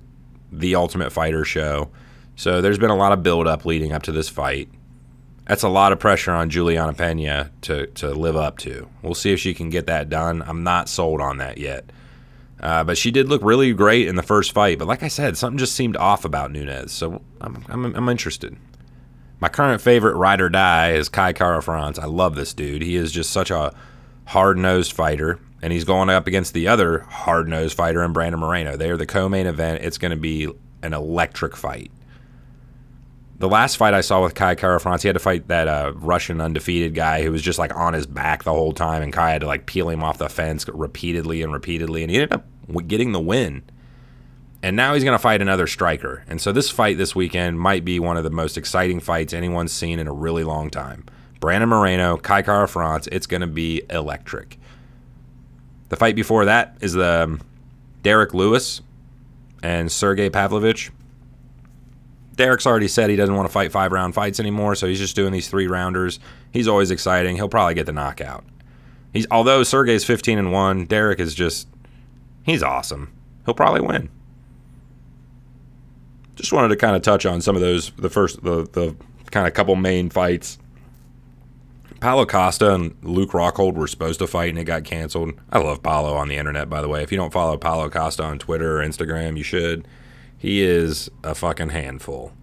the 0.53 0.75
Ultimate 0.75 1.11
Fighter 1.11 1.43
show. 1.43 1.91
So 2.37 2.61
there's 2.61 2.79
been 2.79 2.91
a 2.91 2.95
lot 2.95 3.11
of 3.11 3.23
build 3.23 3.45
up 3.45 3.65
leading 3.65 3.91
up 3.91 4.03
to 4.03 4.13
this 4.13 4.29
fight 4.29 4.69
that's 5.45 5.63
a 5.63 5.69
lot 5.69 5.91
of 5.91 5.99
pressure 5.99 6.31
on 6.31 6.49
Juliana 6.49 6.93
Pena 6.93 7.51
to, 7.61 7.87
to 7.87 8.13
live 8.13 8.35
up 8.35 8.57
to. 8.59 8.87
We'll 9.01 9.13
see 9.13 9.33
if 9.33 9.39
she 9.39 9.53
can 9.53 9.69
get 9.69 9.87
that 9.87 10.09
done. 10.09 10.41
I'm 10.41 10.63
not 10.63 10.87
sold 10.87 11.19
on 11.19 11.37
that 11.37 11.57
yet. 11.57 11.91
Uh, 12.61 12.83
but 12.83 12.97
she 12.97 13.11
did 13.11 13.27
look 13.27 13.43
really 13.43 13.73
great 13.73 14.07
in 14.07 14.15
the 14.15 14.23
first 14.23 14.53
fight. 14.53 14.79
But 14.79 14.87
like 14.87 15.03
I 15.03 15.09
said, 15.09 15.35
something 15.35 15.57
just 15.57 15.75
seemed 15.75 15.97
off 15.97 16.23
about 16.23 16.51
Nunes. 16.51 16.93
So 16.93 17.21
I'm, 17.41 17.65
I'm, 17.67 17.93
I'm 17.93 18.09
interested. 18.09 18.55
My 19.41 19.49
current 19.49 19.81
favorite 19.81 20.15
ride 20.15 20.39
or 20.39 20.47
die 20.47 20.91
is 20.91 21.09
Kai 21.09 21.33
Kara-France. 21.33 21.99
I 21.99 22.05
love 22.05 22.35
this 22.35 22.53
dude. 22.53 22.81
He 22.81 22.95
is 22.95 23.11
just 23.11 23.31
such 23.31 23.51
a 23.51 23.75
hard 24.27 24.57
nosed 24.57 24.93
fighter. 24.93 25.39
And 25.61 25.73
he's 25.73 25.83
going 25.83 26.09
up 26.09 26.25
against 26.25 26.53
the 26.53 26.69
other 26.69 26.99
hard 26.99 27.49
nosed 27.49 27.75
fighter 27.75 28.01
in 28.03 28.13
Brandon 28.13 28.39
Moreno. 28.39 28.77
They 28.77 28.89
are 28.89 28.97
the 28.97 29.05
co 29.05 29.27
main 29.27 29.47
event. 29.47 29.83
It's 29.83 29.97
going 29.97 30.11
to 30.11 30.17
be 30.17 30.49
an 30.81 30.93
electric 30.93 31.57
fight 31.57 31.91
the 33.43 33.49
last 33.49 33.75
fight 33.75 33.93
I 33.93 33.99
saw 33.99 34.23
with 34.23 34.35
Kai 34.35 34.55
Kara-France, 34.55 35.01
he 35.01 35.09
had 35.09 35.15
to 35.15 35.19
fight 35.19 35.49
that 35.49 35.67
uh, 35.67 35.91
Russian 35.97 36.39
undefeated 36.39 36.95
guy 36.95 37.23
who 37.23 37.31
was 37.33 37.41
just 37.41 37.59
like 37.59 37.75
on 37.75 37.91
his 37.91 38.07
back 38.07 38.45
the 38.45 38.53
whole 38.53 38.71
time, 38.71 39.03
and 39.03 39.11
Kai 39.11 39.31
had 39.31 39.41
to 39.41 39.47
like 39.47 39.65
peel 39.65 39.89
him 39.89 40.01
off 40.01 40.17
the 40.17 40.29
fence 40.29 40.65
repeatedly 40.69 41.41
and 41.41 41.51
repeatedly, 41.51 42.03
and 42.03 42.09
he 42.09 42.21
ended 42.21 42.31
up 42.31 42.45
getting 42.87 43.11
the 43.11 43.19
win. 43.19 43.63
And 44.61 44.77
now 44.77 44.93
he's 44.93 45.03
going 45.03 45.13
to 45.15 45.21
fight 45.21 45.41
another 45.41 45.67
striker. 45.67 46.23
And 46.25 46.39
so 46.39 46.53
this 46.53 46.69
fight 46.69 46.97
this 46.97 47.17
weekend 47.17 47.59
might 47.59 47.83
be 47.83 47.99
one 47.99 48.15
of 48.15 48.23
the 48.23 48.29
most 48.29 48.57
exciting 48.57 49.01
fights 49.01 49.33
anyone's 49.33 49.73
seen 49.73 49.99
in 49.99 50.07
a 50.07 50.13
really 50.13 50.45
long 50.45 50.69
time. 50.69 51.03
Brandon 51.41 51.67
Moreno, 51.67 52.15
Kai 52.15 52.43
Kara-France, 52.43 53.09
it's 53.11 53.27
going 53.27 53.41
to 53.41 53.47
be 53.47 53.81
electric. 53.89 54.57
The 55.89 55.97
fight 55.97 56.15
before 56.15 56.45
that 56.45 56.77
is 56.79 56.93
the 56.93 57.23
um, 57.23 57.41
Derrick 58.03 58.33
Lewis 58.33 58.81
and 59.61 59.91
Sergey 59.91 60.29
Pavlovich. 60.29 60.91
Derrick's 62.35 62.65
already 62.65 62.87
said 62.87 63.09
he 63.09 63.15
doesn't 63.15 63.35
want 63.35 63.47
to 63.47 63.51
fight 63.53 63.71
five 63.71 63.91
round 63.91 64.15
fights 64.15 64.39
anymore, 64.39 64.75
so 64.75 64.87
he's 64.87 64.99
just 64.99 65.15
doing 65.15 65.31
these 65.31 65.47
three 65.47 65.67
rounders. 65.67 66.19
He's 66.51 66.67
always 66.67 66.91
exciting. 66.91 67.35
He'll 67.35 67.49
probably 67.49 67.75
get 67.75 67.85
the 67.85 67.93
knockout. 67.93 68.43
He's 69.11 69.27
although 69.29 69.61
Sergey's 69.61 70.03
15 70.03 70.39
and 70.39 70.51
1, 70.51 70.85
Derek 70.85 71.19
is 71.19 71.35
just 71.35 71.67
he's 72.43 72.63
awesome. 72.63 73.13
He'll 73.45 73.53
probably 73.53 73.81
win. 73.81 74.09
Just 76.35 76.51
wanted 76.51 76.69
to 76.69 76.75
kind 76.75 76.95
of 76.95 77.03
touch 77.03 77.25
on 77.25 77.41
some 77.41 77.55
of 77.55 77.61
those 77.61 77.91
the 77.91 78.09
first 78.09 78.43
the 78.43 78.67
the 78.71 78.95
kind 79.29 79.47
of 79.47 79.53
couple 79.53 79.75
main 79.75 80.09
fights. 80.09 80.57
Paulo 81.99 82.25
Costa 82.25 82.73
and 82.73 82.95
Luke 83.01 83.31
Rockhold 83.31 83.75
were 83.75 83.87
supposed 83.87 84.19
to 84.19 84.27
fight 84.27 84.49
and 84.49 84.59
it 84.59 84.65
got 84.65 84.83
canceled. 84.83 85.33
I 85.51 85.59
love 85.59 85.81
Paulo 85.81 86.15
on 86.15 86.27
the 86.27 86.35
internet, 86.35 86.69
by 86.69 86.81
the 86.81 86.89
way. 86.89 87.01
If 87.01 87.11
you 87.13 87.17
don't 87.17 87.31
follow 87.31 87.55
Paulo 87.55 87.89
Costa 87.89 88.23
on 88.23 88.39
Twitter 88.39 88.81
or 88.81 88.85
Instagram, 88.85 89.37
you 89.37 89.43
should. 89.43 89.87
He 90.43 90.61
is 90.61 91.09
a 91.23 91.33
fucking 91.33 91.69
handful. 91.69 92.33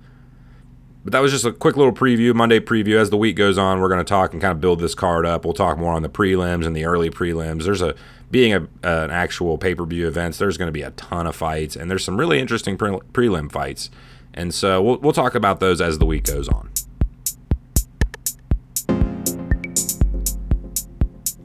But 1.04 1.12
that 1.12 1.20
was 1.20 1.32
just 1.32 1.44
a 1.44 1.52
quick 1.52 1.76
little 1.76 1.92
preview, 1.92 2.34
Monday 2.34 2.58
preview. 2.58 2.96
As 2.96 3.10
the 3.10 3.18
week 3.18 3.36
goes 3.36 3.58
on, 3.58 3.78
we're 3.78 3.90
going 3.90 4.00
to 4.00 4.08
talk 4.08 4.32
and 4.32 4.40
kind 4.40 4.52
of 4.52 4.58
build 4.58 4.80
this 4.80 4.94
card 4.94 5.26
up. 5.26 5.44
We'll 5.44 5.52
talk 5.52 5.76
more 5.76 5.92
on 5.92 6.00
the 6.00 6.08
prelims 6.08 6.64
and 6.64 6.74
the 6.74 6.86
early 6.86 7.10
prelims. 7.10 7.64
There's 7.64 7.82
a 7.82 7.94
being 8.30 8.54
a, 8.54 8.60
an 8.82 9.10
actual 9.10 9.58
pay 9.58 9.74
per 9.74 9.84
view 9.84 10.08
events. 10.08 10.38
There's 10.38 10.56
going 10.56 10.68
to 10.68 10.72
be 10.72 10.80
a 10.80 10.92
ton 10.92 11.26
of 11.26 11.36
fights, 11.36 11.76
and 11.76 11.90
there's 11.90 12.02
some 12.02 12.18
really 12.18 12.38
interesting 12.38 12.78
pre- 12.78 13.00
prelim 13.12 13.52
fights. 13.52 13.90
And 14.32 14.54
so 14.54 14.80
we'll 14.80 14.96
we'll 15.00 15.12
talk 15.12 15.34
about 15.34 15.60
those 15.60 15.82
as 15.82 15.98
the 15.98 16.06
week 16.06 16.24
goes 16.24 16.48
on. 16.48 16.70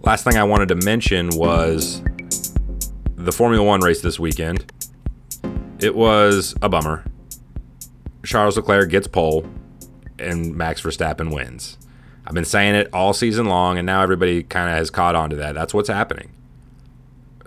Last 0.04 0.24
thing 0.24 0.38
I 0.38 0.46
wanted 0.46 0.70
to 0.70 0.76
mention 0.76 1.32
was 1.34 2.02
the 3.18 3.34
Formula 3.34 3.62
One 3.62 3.82
race 3.82 4.02
this 4.02 4.18
weekend. 4.22 4.72
It 5.86 5.94
was 5.94 6.56
a 6.64 6.68
bummer. 6.68 7.04
Charles 8.26 8.58
Leclerc 8.58 8.90
gets 8.90 9.08
pole, 9.08 9.46
and 10.18 10.56
Max 10.56 10.82
Verstappen 10.82 11.32
wins. 11.32 11.78
I've 12.26 12.34
been 12.34 12.44
saying 12.44 12.74
it 12.74 12.90
all 12.92 13.14
season 13.14 13.46
long, 13.46 13.78
and 13.78 13.86
now 13.86 14.02
everybody 14.02 14.42
kind 14.42 14.68
of 14.68 14.76
has 14.76 14.90
caught 14.90 15.14
on 15.14 15.30
to 15.30 15.36
that. 15.36 15.54
That's 15.54 15.76
what's 15.76 15.88
happening. 15.88 16.32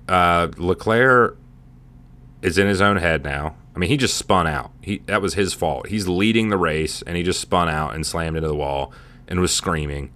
Uh, 0.07 0.53
Leclerc 0.57 1.37
is 2.41 2.59
in 2.59 2.69
his 2.69 2.81
own 2.81 2.99
head 2.99 3.25
now. 3.25 3.57
I 3.75 3.81
mean, 3.81 3.91
he 3.91 3.97
just 3.97 4.17
spun 4.17 4.47
out. 4.47 4.71
He 4.83 4.99
that 5.07 5.21
was 5.21 5.35
his 5.35 5.53
fault. 5.53 5.89
He's 5.89 6.07
leading 6.07 6.49
the 6.49 6.57
race, 6.57 7.03
and 7.03 7.17
he 7.17 7.25
just 7.25 7.41
spun 7.41 7.69
out 7.69 7.97
and 7.97 8.07
slammed 8.07 8.37
into 8.37 8.49
the 8.49 8.55
wall 8.55 8.93
and 9.27 9.41
was 9.41 9.53
screaming. 9.53 10.13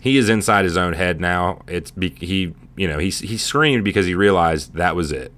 He 0.00 0.16
is 0.16 0.28
inside 0.28 0.64
his 0.64 0.76
own 0.76 0.92
head 0.92 1.20
now. 1.20 1.62
It's 1.66 1.90
be, 1.90 2.10
he, 2.10 2.54
you 2.76 2.86
know, 2.86 2.98
he 2.98 3.10
he 3.10 3.36
screamed 3.36 3.82
because 3.82 4.06
he 4.06 4.14
realized 4.14 4.74
that 4.74 4.94
was 4.94 5.10
it. 5.10 5.32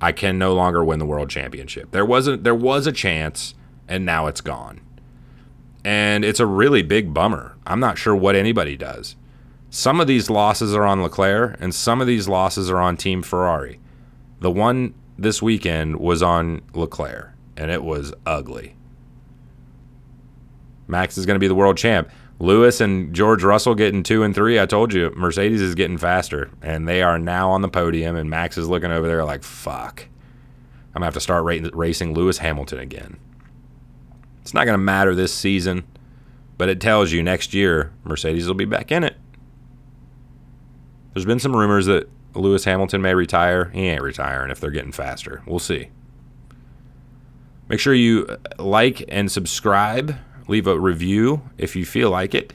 I 0.00 0.12
can 0.12 0.38
no 0.38 0.54
longer 0.54 0.84
win 0.84 0.98
the 0.98 1.06
world 1.06 1.30
championship. 1.30 1.90
There 1.90 2.04
wasn't 2.04 2.44
there 2.44 2.54
was 2.54 2.86
a 2.86 2.92
chance 2.92 3.54
and 3.88 4.04
now 4.04 4.26
it's 4.26 4.40
gone. 4.40 4.80
And 5.84 6.24
it's 6.24 6.40
a 6.40 6.46
really 6.46 6.82
big 6.82 7.14
bummer. 7.14 7.56
I'm 7.66 7.80
not 7.80 7.98
sure 7.98 8.14
what 8.14 8.36
anybody 8.36 8.76
does. 8.76 9.16
Some 9.70 10.00
of 10.00 10.06
these 10.06 10.30
losses 10.30 10.74
are 10.74 10.84
on 10.84 11.02
Leclerc 11.02 11.56
and 11.60 11.74
some 11.74 12.00
of 12.00 12.06
these 12.06 12.28
losses 12.28 12.70
are 12.70 12.78
on 12.78 12.96
Team 12.96 13.22
Ferrari. 13.22 13.80
The 14.40 14.50
one 14.50 14.94
this 15.18 15.42
weekend 15.42 15.96
was 15.96 16.22
on 16.22 16.62
Leclerc 16.74 17.32
and 17.56 17.70
it 17.70 17.82
was 17.82 18.14
ugly. 18.24 18.76
Max 20.86 21.18
is 21.18 21.26
going 21.26 21.34
to 21.34 21.40
be 21.40 21.48
the 21.48 21.54
world 21.54 21.76
champ. 21.76 22.10
Lewis 22.40 22.80
and 22.80 23.14
George 23.14 23.42
Russell 23.42 23.74
getting 23.74 24.02
two 24.02 24.22
and 24.22 24.34
three. 24.34 24.60
I 24.60 24.66
told 24.66 24.92
you, 24.92 25.12
Mercedes 25.16 25.60
is 25.60 25.74
getting 25.74 25.98
faster, 25.98 26.50
and 26.62 26.86
they 26.86 27.02
are 27.02 27.18
now 27.18 27.50
on 27.50 27.62
the 27.62 27.68
podium. 27.68 28.14
And 28.16 28.30
Max 28.30 28.56
is 28.56 28.68
looking 28.68 28.92
over 28.92 29.08
there 29.08 29.24
like, 29.24 29.42
"Fuck, 29.42 30.06
I'm 30.88 31.00
gonna 31.00 31.06
have 31.06 31.14
to 31.14 31.20
start 31.20 31.44
racing 31.44 32.14
Lewis 32.14 32.38
Hamilton 32.38 32.78
again." 32.78 33.16
It's 34.42 34.54
not 34.54 34.66
gonna 34.66 34.78
matter 34.78 35.14
this 35.14 35.34
season, 35.34 35.84
but 36.56 36.68
it 36.68 36.80
tells 36.80 37.12
you 37.12 37.22
next 37.22 37.54
year 37.54 37.92
Mercedes 38.04 38.46
will 38.46 38.54
be 38.54 38.64
back 38.64 38.92
in 38.92 39.02
it. 39.02 39.16
There's 41.12 41.26
been 41.26 41.40
some 41.40 41.56
rumors 41.56 41.86
that 41.86 42.08
Lewis 42.34 42.64
Hamilton 42.64 43.02
may 43.02 43.14
retire. 43.14 43.70
He 43.74 43.88
ain't 43.88 44.02
retiring 44.02 44.50
if 44.50 44.60
they're 44.60 44.70
getting 44.70 44.92
faster. 44.92 45.42
We'll 45.46 45.58
see. 45.58 45.88
Make 47.68 47.80
sure 47.80 47.92
you 47.92 48.26
uh, 48.28 48.62
like 48.62 49.04
and 49.08 49.30
subscribe 49.30 50.16
leave 50.48 50.66
a 50.66 50.78
review 50.78 51.42
if 51.56 51.76
you 51.76 51.84
feel 51.84 52.10
like 52.10 52.34
it. 52.34 52.52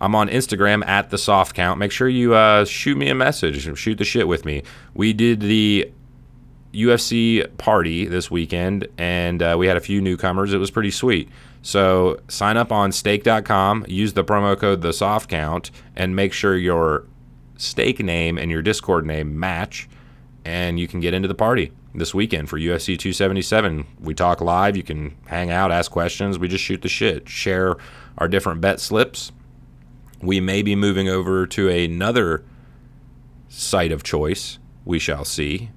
I'm 0.00 0.14
on 0.14 0.28
Instagram 0.28 0.86
at 0.86 1.10
the 1.10 1.18
soft 1.18 1.54
count. 1.54 1.78
Make 1.78 1.92
sure 1.92 2.08
you 2.08 2.34
uh, 2.34 2.64
shoot 2.64 2.96
me 2.96 3.08
a 3.08 3.14
message, 3.14 3.76
shoot 3.78 3.98
the 3.98 4.04
shit 4.04 4.28
with 4.28 4.44
me. 4.44 4.62
We 4.94 5.12
did 5.12 5.40
the 5.40 5.90
UFC 6.72 7.56
party 7.58 8.06
this 8.06 8.30
weekend, 8.30 8.86
and 8.96 9.42
uh, 9.42 9.56
we 9.58 9.66
had 9.66 9.76
a 9.76 9.80
few 9.80 10.00
newcomers. 10.00 10.54
It 10.54 10.58
was 10.58 10.70
pretty 10.70 10.90
sweet. 10.90 11.28
So 11.62 12.20
sign 12.28 12.56
up 12.56 12.72
on 12.72 12.92
stake.com, 12.92 13.84
use 13.88 14.14
the 14.14 14.24
promo 14.24 14.58
code 14.58 14.80
the 14.80 14.92
soft 14.92 15.28
count, 15.28 15.70
and 15.96 16.16
make 16.16 16.32
sure 16.32 16.56
your 16.56 17.04
stake 17.56 18.00
name 18.02 18.38
and 18.38 18.50
your 18.50 18.62
Discord 18.62 19.04
name 19.04 19.38
match. 19.38 19.88
and 20.42 20.80
you 20.80 20.88
can 20.88 21.00
get 21.00 21.12
into 21.12 21.28
the 21.28 21.34
party 21.34 21.70
this 21.94 22.14
weekend 22.14 22.48
for 22.48 22.58
UFC 22.58 22.98
277. 22.98 23.86
We 24.00 24.14
talk 24.14 24.40
live. 24.40 24.76
You 24.76 24.82
can 24.82 25.16
hang 25.26 25.50
out, 25.50 25.72
ask 25.72 25.90
questions. 25.90 26.38
We 26.38 26.48
just 26.48 26.64
shoot 26.64 26.82
the 26.82 26.88
shit, 26.88 27.28
share 27.28 27.76
our 28.18 28.28
different 28.28 28.60
bet 28.60 28.80
slips. 28.80 29.32
We 30.22 30.40
may 30.40 30.62
be 30.62 30.76
moving 30.76 31.08
over 31.08 31.46
to 31.46 31.68
another 31.68 32.44
site 33.48 33.92
of 33.92 34.02
choice. 34.02 34.58
We 34.84 34.98
shall 34.98 35.24
see. 35.24 35.70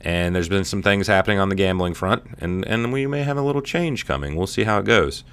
And 0.00 0.36
there's 0.36 0.50
been 0.50 0.64
some 0.64 0.82
things 0.82 1.06
happening 1.06 1.38
on 1.38 1.48
the 1.48 1.54
gambling 1.54 1.94
front, 1.94 2.24
and, 2.38 2.62
and 2.66 2.92
we 2.92 3.06
may 3.06 3.22
have 3.22 3.38
a 3.38 3.42
little 3.42 3.62
change 3.62 4.06
coming. 4.06 4.36
We'll 4.36 4.46
see 4.46 4.64
how 4.64 4.78
it 4.78 4.84
goes. 4.84 5.24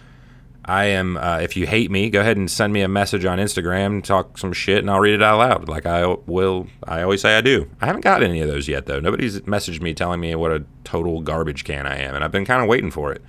I 0.63 0.85
am. 0.85 1.17
Uh, 1.17 1.39
if 1.39 1.57
you 1.57 1.65
hate 1.65 1.89
me, 1.89 2.09
go 2.09 2.21
ahead 2.21 2.37
and 2.37 2.49
send 2.49 2.71
me 2.71 2.81
a 2.81 2.87
message 2.87 3.25
on 3.25 3.39
Instagram, 3.39 4.03
talk 4.03 4.37
some 4.37 4.53
shit, 4.53 4.79
and 4.79 4.91
I'll 4.91 4.99
read 4.99 5.15
it 5.15 5.23
out 5.23 5.39
loud, 5.39 5.67
like 5.67 5.85
I 5.85 6.05
will. 6.27 6.67
I 6.83 7.01
always 7.01 7.21
say 7.21 7.35
I 7.35 7.41
do. 7.41 7.69
I 7.81 7.87
haven't 7.87 8.01
got 8.01 8.21
any 8.21 8.41
of 8.41 8.47
those 8.47 8.67
yet, 8.67 8.85
though. 8.85 8.99
Nobody's 8.99 9.41
messaged 9.41 9.81
me 9.81 9.93
telling 9.93 10.19
me 10.19 10.35
what 10.35 10.51
a 10.51 10.63
total 10.83 11.21
garbage 11.21 11.63
can 11.63 11.87
I 11.87 11.97
am, 11.97 12.13
and 12.13 12.23
I've 12.23 12.31
been 12.31 12.45
kind 12.45 12.61
of 12.61 12.67
waiting 12.67 12.91
for 12.91 13.11
it. 13.11 13.23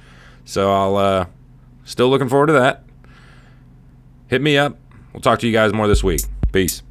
So 0.45 0.73
I'll 0.73 0.97
uh, 0.97 1.27
still 1.85 2.09
looking 2.09 2.29
forward 2.29 2.49
to 2.49 2.53
that. 2.55 2.85
Hit 4.29 4.43
me 4.43 4.59
up. 4.59 4.77
We'll 5.13 5.21
talk 5.21 5.39
to 5.41 5.47
you 5.47 5.53
guys 5.53 5.73
more 5.73 5.89
this 5.89 6.05
week. 6.05 6.23
Peace. 6.53 6.83